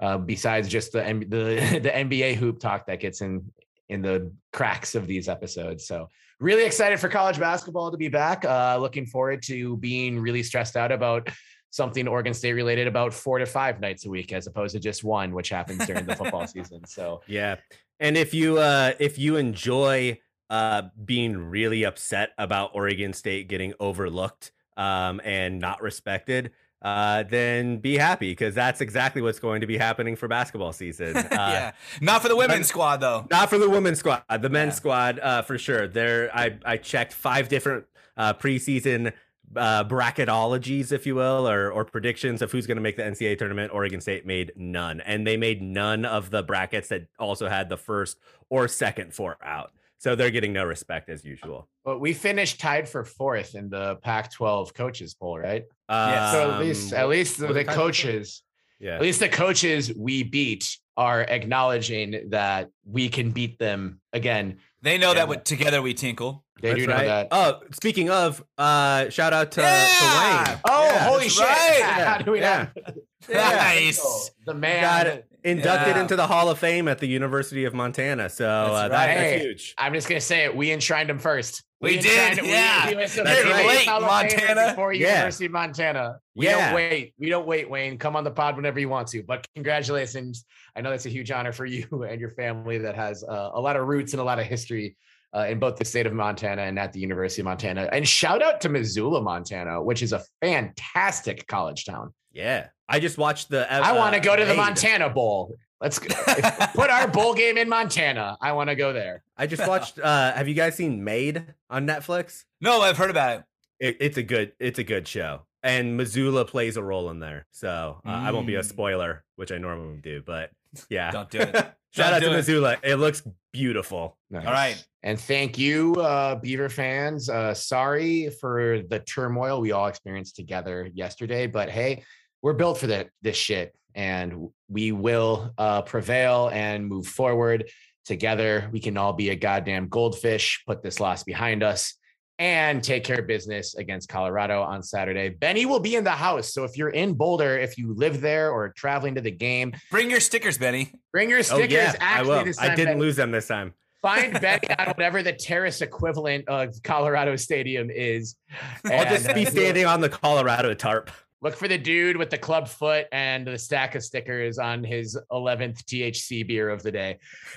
Uh, 0.00 0.18
besides 0.18 0.68
just 0.68 0.92
the 0.92 1.00
the 1.00 1.80
the 1.82 1.90
NBA 1.90 2.34
hoop 2.34 2.60
talk 2.60 2.86
that 2.86 3.00
gets 3.00 3.22
in 3.22 3.50
in 3.88 4.02
the 4.02 4.30
cracks 4.52 4.94
of 4.94 5.06
these 5.06 5.30
episodes. 5.30 5.86
So 5.86 6.10
really 6.40 6.64
excited 6.64 7.00
for 7.00 7.08
college 7.08 7.38
basketball 7.38 7.90
to 7.90 7.96
be 7.96 8.08
back. 8.08 8.44
Uh, 8.44 8.76
looking 8.78 9.06
forward 9.06 9.42
to 9.44 9.78
being 9.78 10.20
really 10.20 10.42
stressed 10.42 10.76
out 10.76 10.92
about 10.92 11.30
something 11.70 12.06
Oregon 12.06 12.34
State 12.34 12.52
related 12.52 12.86
about 12.86 13.14
four 13.14 13.38
to 13.38 13.46
five 13.46 13.80
nights 13.80 14.04
a 14.04 14.10
week 14.10 14.32
as 14.32 14.46
opposed 14.46 14.74
to 14.74 14.80
just 14.80 15.02
one, 15.02 15.32
which 15.32 15.48
happens 15.48 15.86
during 15.86 16.04
the 16.04 16.14
football 16.14 16.46
season. 16.46 16.86
So 16.86 17.22
Yeah. 17.26 17.56
And 17.98 18.18
if 18.18 18.34
you 18.34 18.58
uh 18.58 18.92
if 19.00 19.18
you 19.18 19.36
enjoy 19.36 20.18
uh 20.50 20.82
being 21.04 21.36
really 21.36 21.84
upset 21.84 22.30
about 22.38 22.70
Oregon 22.74 23.12
State 23.12 23.48
getting 23.48 23.74
overlooked 23.80 24.52
um 24.76 25.20
and 25.24 25.58
not 25.58 25.82
respected, 25.82 26.52
uh 26.82 27.22
then 27.24 27.78
be 27.78 27.96
happy 27.98 28.30
because 28.30 28.54
that's 28.54 28.80
exactly 28.80 29.20
what's 29.20 29.38
going 29.40 29.60
to 29.60 29.66
be 29.66 29.76
happening 29.76 30.16
for 30.16 30.28
basketball 30.28 30.72
season. 30.72 31.16
Uh 31.16 31.24
yeah. 31.30 31.72
Not 32.00 32.22
for 32.22 32.28
the 32.28 32.36
women's 32.36 32.68
squad 32.68 32.98
though. 32.98 33.26
Not 33.30 33.50
for 33.50 33.58
the 33.58 33.68
women's 33.68 33.98
squad. 33.98 34.22
The 34.40 34.48
men's 34.48 34.72
Yeah. 34.72 34.76
squad, 34.76 35.18
uh, 35.20 35.42
for 35.42 35.58
sure. 35.58 35.86
There, 35.88 36.30
I 36.34 36.58
I 36.64 36.76
checked 36.76 37.12
five 37.12 37.48
different 37.48 37.86
uh, 38.16 38.34
preseason 38.34 39.12
uh, 39.56 39.82
bracketologies, 39.84 40.92
if 40.92 41.06
you 41.06 41.14
will, 41.14 41.48
or 41.48 41.70
or 41.70 41.84
predictions 41.84 42.42
of 42.42 42.52
who's 42.52 42.66
going 42.66 42.76
to 42.76 42.82
make 42.82 42.96
the 42.96 43.02
NCAA 43.02 43.38
tournament. 43.38 43.72
Oregon 43.72 44.00
State 44.00 44.26
made 44.26 44.52
none, 44.56 45.00
and 45.00 45.26
they 45.26 45.36
made 45.36 45.62
none 45.62 46.04
of 46.04 46.30
the 46.30 46.42
brackets 46.42 46.88
that 46.88 47.06
also 47.18 47.48
had 47.48 47.68
the 47.68 47.76
first 47.76 48.18
or 48.50 48.68
second 48.68 49.14
four 49.14 49.36
out. 49.42 49.72
So 50.00 50.14
they're 50.14 50.30
getting 50.30 50.52
no 50.52 50.64
respect 50.64 51.08
as 51.08 51.24
usual. 51.24 51.68
But 51.84 51.98
we 52.00 52.12
finished 52.12 52.60
tied 52.60 52.88
for 52.88 53.04
fourth 53.04 53.54
in 53.56 53.68
the 53.68 53.96
Pac-12 53.96 54.72
coaches 54.72 55.14
poll, 55.14 55.38
right? 55.38 55.64
Yes. 55.90 56.32
so 56.32 56.50
at 56.52 56.60
least, 56.60 56.92
Um, 56.92 56.98
at 57.00 57.08
least 57.08 57.38
the, 57.38 57.48
the 57.48 57.54
tied 57.54 57.66
for 57.66 57.72
fourth? 57.72 57.76
coaches, 57.76 58.42
yeah, 58.78 58.94
at 58.94 59.00
least 59.00 59.18
the 59.20 59.28
coaches 59.28 59.92
we 59.96 60.22
beat 60.22 60.78
are 60.96 61.22
acknowledging 61.22 62.28
that 62.30 62.70
we 62.84 63.08
can 63.08 63.32
beat 63.32 63.58
them 63.58 64.00
again. 64.12 64.58
They 64.82 64.98
know 64.98 65.12
Yeah. 65.14 65.26
that 65.26 65.44
together 65.44 65.82
we 65.82 65.94
tinkle. 65.94 66.44
They 66.62 66.68
That's 66.70 66.80
do 66.80 66.86
know 66.86 66.94
right. 66.94 67.06
that. 67.06 67.28
Oh, 67.32 67.60
speaking 67.72 68.10
of, 68.10 68.42
uh, 68.56 69.08
shout 69.10 69.32
out 69.32 69.50
to, 69.52 69.60
Yeah! 69.60 70.44
to 70.44 70.50
Wayne. 70.52 70.60
Oh, 70.68 70.84
Yeah, 70.84 71.08
holy 71.08 71.28
shit! 71.28 71.42
right. 71.44 71.80
How 72.06 72.18
do 72.18 72.32
we 72.32 72.40
Yeah. 72.40 72.68
not? 72.76 72.96
Nice. 73.28 74.30
The 74.46 74.52
Got 74.52 74.60
man. 74.60 75.22
Inducted 75.44 75.96
Yeah. 75.96 76.02
into 76.02 76.16
the 76.16 76.26
Hall 76.26 76.50
of 76.50 76.58
Fame 76.58 76.88
at 76.88 76.98
the 76.98 77.06
University 77.06 77.64
of 77.64 77.74
Montana. 77.74 78.28
So 78.28 78.48
uh, 78.48 78.88
That's 78.88 78.90
that- 78.90 78.96
right. 78.98 79.06
that's 79.14 79.20
Hey, 79.20 79.38
huge. 79.40 79.74
I'm 79.78 79.94
just 79.94 80.08
gonna 80.08 80.20
say 80.20 80.44
it. 80.44 80.54
We 80.56 80.70
enshrined 80.72 81.08
him 81.10 81.18
first. 81.18 81.62
We 81.80 81.96
enshrined- 81.96 82.36
did, 82.36 82.46
yeah. 82.46 82.88
he 82.88 82.96
was 82.96 83.14
the 83.14 83.22
That's 83.22 83.40
first 83.42 83.52
right. 83.52 83.66
Late, 83.66 83.86
Hall 83.88 84.02
of 84.02 84.06
Montana. 84.10 84.68
before 84.70 84.92
Yeah. 84.92 85.10
University 85.14 85.46
of 85.46 85.52
Montana. 85.52 86.16
We 86.34 86.46
Yeah. 86.46 86.66
don't 86.66 86.74
wait. 86.74 87.14
We 87.18 87.28
don't 87.30 87.46
wait, 87.46 87.70
Wayne. 87.70 87.98
Come 87.98 88.16
on 88.16 88.24
the 88.24 88.30
pod 88.32 88.56
whenever 88.56 88.80
you 88.80 88.88
want 88.88 89.06
to. 89.08 89.22
But 89.22 89.46
congratulations. 89.54 90.44
I 90.74 90.80
know 90.80 90.90
that's 90.90 91.06
a 91.06 91.10
huge 91.10 91.30
honor 91.30 91.52
for 91.52 91.66
you 91.66 91.86
and 92.08 92.20
your 92.20 92.30
family 92.30 92.78
that 92.78 92.96
has 92.96 93.22
uh, 93.22 93.50
a 93.54 93.60
lot 93.60 93.76
of 93.76 93.86
roots 93.86 94.12
and 94.12 94.20
a 94.20 94.24
lot 94.24 94.38
of 94.40 94.46
history 94.46 94.96
uh, 95.36 95.46
in 95.48 95.58
both 95.58 95.76
the 95.76 95.84
state 95.84 96.06
of 96.06 96.12
Montana 96.14 96.62
and 96.62 96.78
at 96.78 96.92
the 96.92 96.98
University 97.00 97.42
of 97.42 97.44
Montana. 97.44 97.88
And 97.92 98.08
shout 98.08 98.42
out 98.42 98.60
to 98.62 98.68
Missoula, 98.70 99.20
Montana, 99.20 99.80
which 99.82 100.02
is 100.02 100.12
a 100.12 100.22
fantastic 100.40 101.46
college 101.46 101.84
town. 101.84 102.12
Yeah, 102.32 102.68
I 102.88 103.00
just 103.00 103.18
watched 103.18 103.50
the. 103.50 103.70
I 103.72 103.92
want 103.92 104.14
to 104.14 104.20
uh, 104.20 104.24
go 104.24 104.36
to 104.36 104.44
the 104.44 104.50
Raid. 104.50 104.56
Montana 104.56 105.10
Bowl. 105.10 105.56
Let's 105.80 105.98
put 106.74 106.90
our 106.90 107.06
bowl 107.06 107.34
game 107.34 107.56
in 107.56 107.68
Montana. 107.68 108.36
I 108.40 108.52
want 108.52 108.68
to 108.70 108.74
go 108.74 108.92
there. 108.92 109.22
I 109.36 109.46
just 109.46 109.66
watched. 109.68 109.98
uh 109.98 110.32
Have 110.32 110.48
you 110.48 110.54
guys 110.54 110.74
seen 110.74 111.04
Maid 111.04 111.44
on 111.70 111.86
Netflix? 111.86 112.44
No, 112.60 112.80
I've 112.80 112.96
heard 112.96 113.10
about 113.10 113.38
it. 113.40 113.44
It, 113.80 113.96
it's 114.00 114.16
a 114.16 114.22
good. 114.22 114.52
It's 114.58 114.78
a 114.80 114.84
good 114.84 115.06
show, 115.06 115.42
and 115.62 115.96
Missoula 115.96 116.44
plays 116.44 116.76
a 116.76 116.82
role 116.82 117.10
in 117.10 117.20
there. 117.20 117.46
So 117.52 118.00
uh, 118.04 118.08
I 118.10 118.32
won't 118.32 118.46
be 118.46 118.56
a 118.56 118.60
Mm. 118.62 118.64
spoiler, 118.64 119.24
which 119.36 119.52
I 119.52 119.58
normally 119.58 119.98
do, 120.02 120.22
but 120.26 120.50
yeah. 120.90 121.10
Don't 121.12 121.30
do 121.30 121.38
it. 121.40 121.54
Shout 121.90 122.10
Don't 122.10 122.14
out 122.14 122.20
do 122.20 122.26
to 122.26 122.32
it. 122.32 122.36
Missoula. 122.38 122.76
It 122.82 122.96
looks 122.96 123.22
beautiful. 123.52 124.18
Nice. 124.30 124.46
All 124.46 124.52
right. 124.52 124.84
And 125.04 125.18
thank 125.18 125.56
you, 125.56 125.94
uh, 125.94 126.34
Beaver 126.34 126.68
fans. 126.68 127.30
Uh, 127.30 127.54
sorry 127.54 128.28
for 128.40 128.82
the 128.90 128.98
turmoil 128.98 129.60
we 129.60 129.70
all 129.72 129.86
experienced 129.86 130.36
together 130.36 130.90
yesterday, 130.92 131.46
but 131.46 131.70
hey, 131.70 132.02
we're 132.42 132.52
built 132.54 132.78
for 132.78 132.88
that 132.88 133.10
this 133.22 133.36
shit, 133.36 133.74
and 133.94 134.48
we 134.68 134.92
will 134.92 135.52
uh, 135.58 135.82
prevail 135.82 136.50
and 136.52 136.86
move 136.86 137.06
forward 137.06 137.70
together. 138.04 138.68
We 138.72 138.80
can 138.80 138.96
all 138.96 139.12
be 139.12 139.30
a 139.30 139.36
goddamn 139.36 139.88
goldfish. 139.88 140.62
Put 140.66 140.82
this 140.82 141.00
loss 141.00 141.22
behind 141.24 141.62
us. 141.62 141.94
And 142.40 142.84
take 142.84 143.02
care 143.02 143.18
of 143.18 143.26
business 143.26 143.74
against 143.74 144.08
Colorado 144.08 144.62
on 144.62 144.80
Saturday. 144.84 145.28
Benny 145.28 145.66
will 145.66 145.80
be 145.80 145.96
in 145.96 146.04
the 146.04 146.12
house. 146.12 146.54
So 146.54 146.62
if 146.62 146.76
you're 146.76 146.90
in 146.90 147.14
Boulder, 147.14 147.58
if 147.58 147.76
you 147.76 147.94
live 147.94 148.20
there 148.20 148.52
or 148.52 148.68
traveling 148.76 149.16
to 149.16 149.20
the 149.20 149.32
game, 149.32 149.72
Bring 149.90 150.08
your 150.08 150.20
stickers, 150.20 150.56
Benny. 150.56 150.92
bring 151.12 151.30
your 151.30 151.42
stickers 151.42 151.64
Oh 151.64 151.66
stickers. 151.66 151.94
yeah, 152.00 152.18
I 152.18 152.22
will. 152.22 152.44
this 152.44 152.56
I 152.60 152.68
didn't 152.76 152.86
Benny. 152.94 153.00
lose 153.00 153.16
them 153.16 153.32
this 153.32 153.48
time. 153.48 153.74
find 154.02 154.32
Benny 154.40 154.70
on 154.78 154.86
whatever 154.86 155.24
the 155.24 155.32
terrace 155.32 155.80
equivalent 155.82 156.46
of 156.48 156.80
Colorado 156.84 157.34
Stadium 157.34 157.90
is. 157.90 158.36
I'll 158.84 159.04
just 159.06 159.34
be 159.34 159.44
standing 159.44 159.86
on 159.86 160.00
the 160.00 160.08
Colorado 160.08 160.74
tarp. 160.74 161.10
Look 161.40 161.54
for 161.54 161.68
the 161.68 161.78
dude 161.78 162.16
with 162.16 162.30
the 162.30 162.38
club 162.38 162.66
foot 162.66 163.06
and 163.12 163.46
the 163.46 163.56
stack 163.56 163.94
of 163.94 164.02
stickers 164.02 164.58
on 164.58 164.82
his 164.82 165.16
11th 165.30 165.84
THC 165.84 166.44
beer 166.44 166.68
of 166.68 166.82
the 166.82 166.90
day. 166.90 167.18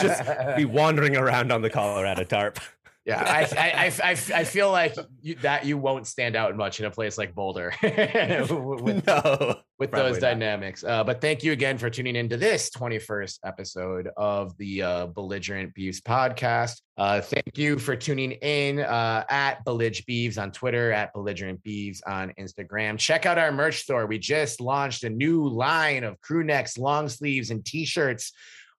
Just 0.00 0.56
be 0.56 0.64
wandering 0.64 1.16
around 1.16 1.50
on 1.50 1.60
the 1.60 1.70
Colorado 1.70 2.22
tarp. 2.22 2.60
Yeah, 3.08 3.22
I, 3.22 3.90
I, 4.04 4.10
I, 4.10 4.10
I, 4.10 4.44
feel 4.44 4.70
like 4.70 4.94
you, 5.22 5.34
that 5.36 5.64
you 5.64 5.78
won't 5.78 6.06
stand 6.06 6.36
out 6.36 6.54
much 6.58 6.78
in 6.78 6.84
a 6.84 6.90
place 6.90 7.16
like 7.16 7.34
Boulder 7.34 7.72
with, 7.82 9.06
no. 9.06 9.60
with 9.78 9.90
those 9.92 10.16
not. 10.16 10.20
dynamics. 10.20 10.84
Uh, 10.84 11.02
but 11.04 11.22
thank 11.22 11.42
you 11.42 11.52
again 11.52 11.78
for 11.78 11.88
tuning 11.88 12.16
into 12.16 12.36
this 12.36 12.68
21st 12.68 13.38
episode 13.46 14.10
of 14.18 14.54
the 14.58 14.82
uh, 14.82 15.06
Belligerent 15.06 15.74
Beavs 15.74 16.02
podcast. 16.02 16.82
Uh, 16.98 17.22
thank 17.22 17.56
you 17.56 17.78
for 17.78 17.96
tuning 17.96 18.32
in 18.32 18.80
uh, 18.80 19.24
at 19.30 19.64
Bellig 19.64 20.04
Beavs 20.04 20.36
on 20.36 20.52
Twitter, 20.52 20.92
at 20.92 21.14
Belligerent 21.14 21.64
Beavs 21.64 22.00
on 22.06 22.34
Instagram. 22.38 22.98
Check 22.98 23.24
out 23.24 23.38
our 23.38 23.52
merch 23.52 23.78
store. 23.84 24.04
We 24.04 24.18
just 24.18 24.60
launched 24.60 25.04
a 25.04 25.08
new 25.08 25.48
line 25.48 26.04
of 26.04 26.20
crew 26.20 26.44
necks, 26.44 26.76
long 26.76 27.08
sleeves, 27.08 27.50
and 27.50 27.64
t-shirts 27.64 28.34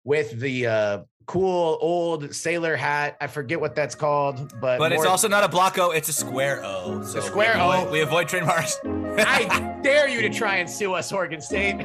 with 0.10 0.40
the 0.40 0.66
uh, 0.66 1.00
cool 1.28 1.78
old 1.82 2.34
sailor 2.34 2.76
hat. 2.76 3.16
I 3.22 3.28
forget 3.28 3.62
what 3.62 3.76
that's 3.76 3.94
called, 3.94 4.60
but 4.60 4.80
But 4.80 4.92
it's 4.92 5.06
also 5.06 5.28
not 5.28 5.44
a 5.44 5.48
block 5.48 5.78
O, 5.78 5.92
it's 5.92 6.10
a 6.10 6.14
square 6.14 6.62
O. 6.66 7.04
So 7.04 7.20
A 7.20 7.22
square 7.22 7.54
we 7.54 7.62
avoid, 7.62 7.88
O. 7.88 7.92
We 7.92 8.02
avoid 8.02 8.28
trademarks. 8.28 8.80
I 8.84 9.78
dare 9.84 10.10
you 10.10 10.22
to 10.22 10.30
try 10.32 10.56
and 10.56 10.68
sue 10.68 10.96
us, 10.96 11.12
Oregon 11.12 11.40
State. 11.40 11.76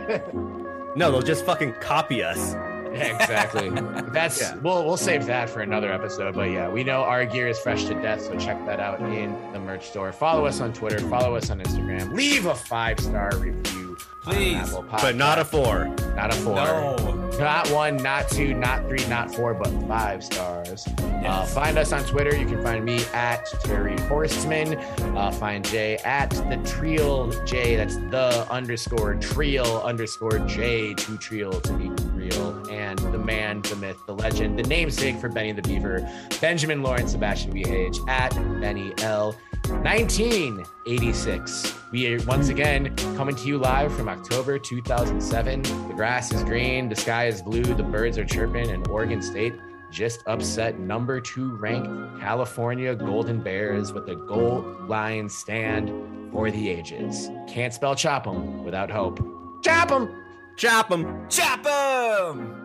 No, 0.96 1.10
they'll 1.10 1.20
just 1.20 1.44
fucking 1.44 1.74
copy 1.80 2.22
us. 2.22 2.54
Exactly. 2.94 3.68
That's 4.12 4.40
Yeah. 4.40 4.54
we'll 4.56 4.86
we'll 4.86 4.96
save 4.96 5.26
that 5.26 5.50
for 5.50 5.60
another 5.60 5.92
episode. 5.92 6.34
But 6.34 6.50
yeah, 6.50 6.70
we 6.70 6.82
know 6.82 7.02
our 7.02 7.26
gear 7.26 7.48
is 7.48 7.58
fresh 7.58 7.84
to 7.84 7.94
death, 7.94 8.22
so 8.22 8.38
check 8.38 8.64
that 8.64 8.80
out 8.80 9.00
in 9.00 9.36
the 9.52 9.58
merch 9.58 9.88
store. 9.88 10.12
Follow 10.12 10.46
us 10.46 10.62
on 10.62 10.72
Twitter, 10.72 11.00
follow 11.10 11.34
us 11.34 11.50
on 11.50 11.60
Instagram, 11.60 12.14
leave 12.14 12.46
a 12.46 12.54
five 12.54 12.98
star 13.00 13.36
review. 13.36 13.83
On 14.26 14.32
Please. 14.34 14.56
Apple 14.56 14.86
But 14.90 15.16
not 15.16 15.38
a 15.38 15.44
four. 15.44 15.86
not 16.16 16.32
a 16.32 16.36
four. 16.36 16.54
No. 16.54 17.20
Not 17.38 17.68
one, 17.72 17.96
not 17.96 18.28
two, 18.28 18.54
not 18.54 18.86
three, 18.86 19.04
not 19.06 19.34
four, 19.34 19.54
but 19.54 19.68
five 19.88 20.22
stars. 20.22 20.86
Uh, 20.98 21.44
find 21.46 21.76
us 21.76 21.92
on 21.92 22.04
Twitter. 22.04 22.34
You 22.34 22.46
can 22.46 22.62
find 22.62 22.84
me 22.84 23.04
at 23.12 23.44
Terry 23.64 23.96
Horstman. 23.96 24.78
Uh, 25.16 25.32
find 25.32 25.64
Jay 25.64 25.96
at 26.04 26.30
the 26.30 26.60
Trial 26.64 27.32
J. 27.44 27.74
That's 27.76 27.96
the 27.96 28.46
underscore 28.50 29.16
Trial 29.16 29.82
underscore 29.82 30.38
J. 30.46 30.94
Two 30.94 31.16
Trial 31.18 31.60
to 31.60 31.72
be 31.72 31.88
real. 32.12 32.64
And 32.70 32.98
the 33.00 33.18
man, 33.18 33.62
the 33.62 33.76
myth, 33.76 33.98
the 34.06 34.14
legend, 34.14 34.56
the 34.56 34.62
namesake 34.62 35.16
for 35.18 35.28
Benny 35.28 35.50
the 35.52 35.62
Beaver, 35.62 36.08
Benjamin 36.40 36.82
Lawrence 36.84 37.12
Sebastian 37.12 37.52
Wehage 37.52 37.98
at 38.08 38.32
Benny 38.60 38.94
L. 39.02 39.34
1986. 39.68 41.74
We 41.92 42.14
are 42.14 42.22
once 42.24 42.48
again 42.48 42.94
coming 43.16 43.36
to 43.36 43.46
you 43.46 43.58
live 43.58 43.94
from 43.96 44.08
October 44.08 44.58
2007. 44.58 45.62
The 45.62 45.94
grass 45.94 46.32
is 46.32 46.42
green, 46.44 46.88
the 46.88 46.96
sky 46.96 47.26
is 47.26 47.42
blue, 47.42 47.62
the 47.62 47.82
birds 47.82 48.16
are 48.18 48.24
chirping, 48.24 48.70
and 48.70 48.86
Oregon 48.88 49.22
State 49.22 49.54
just 49.90 50.22
upset 50.26 50.78
number 50.80 51.20
two 51.20 51.54
ranked 51.56 52.20
California 52.20 52.94
Golden 52.94 53.42
Bears 53.42 53.92
with 53.92 54.08
a 54.08 54.16
goal 54.16 54.64
line 54.88 55.28
stand 55.28 55.90
for 56.32 56.50
the 56.50 56.68
ages. 56.68 57.30
Can't 57.48 57.72
spell 57.72 57.94
chop 57.94 58.24
chop 58.24 58.34
'em 58.34 58.64
without 58.64 58.90
hope. 58.90 59.18
Chop 59.62 59.88
Chop 59.88 59.92
'em! 59.92 60.24
Chop 60.56 60.88
them. 60.88 61.26
Chop 61.28 61.66
'em! 61.66 62.63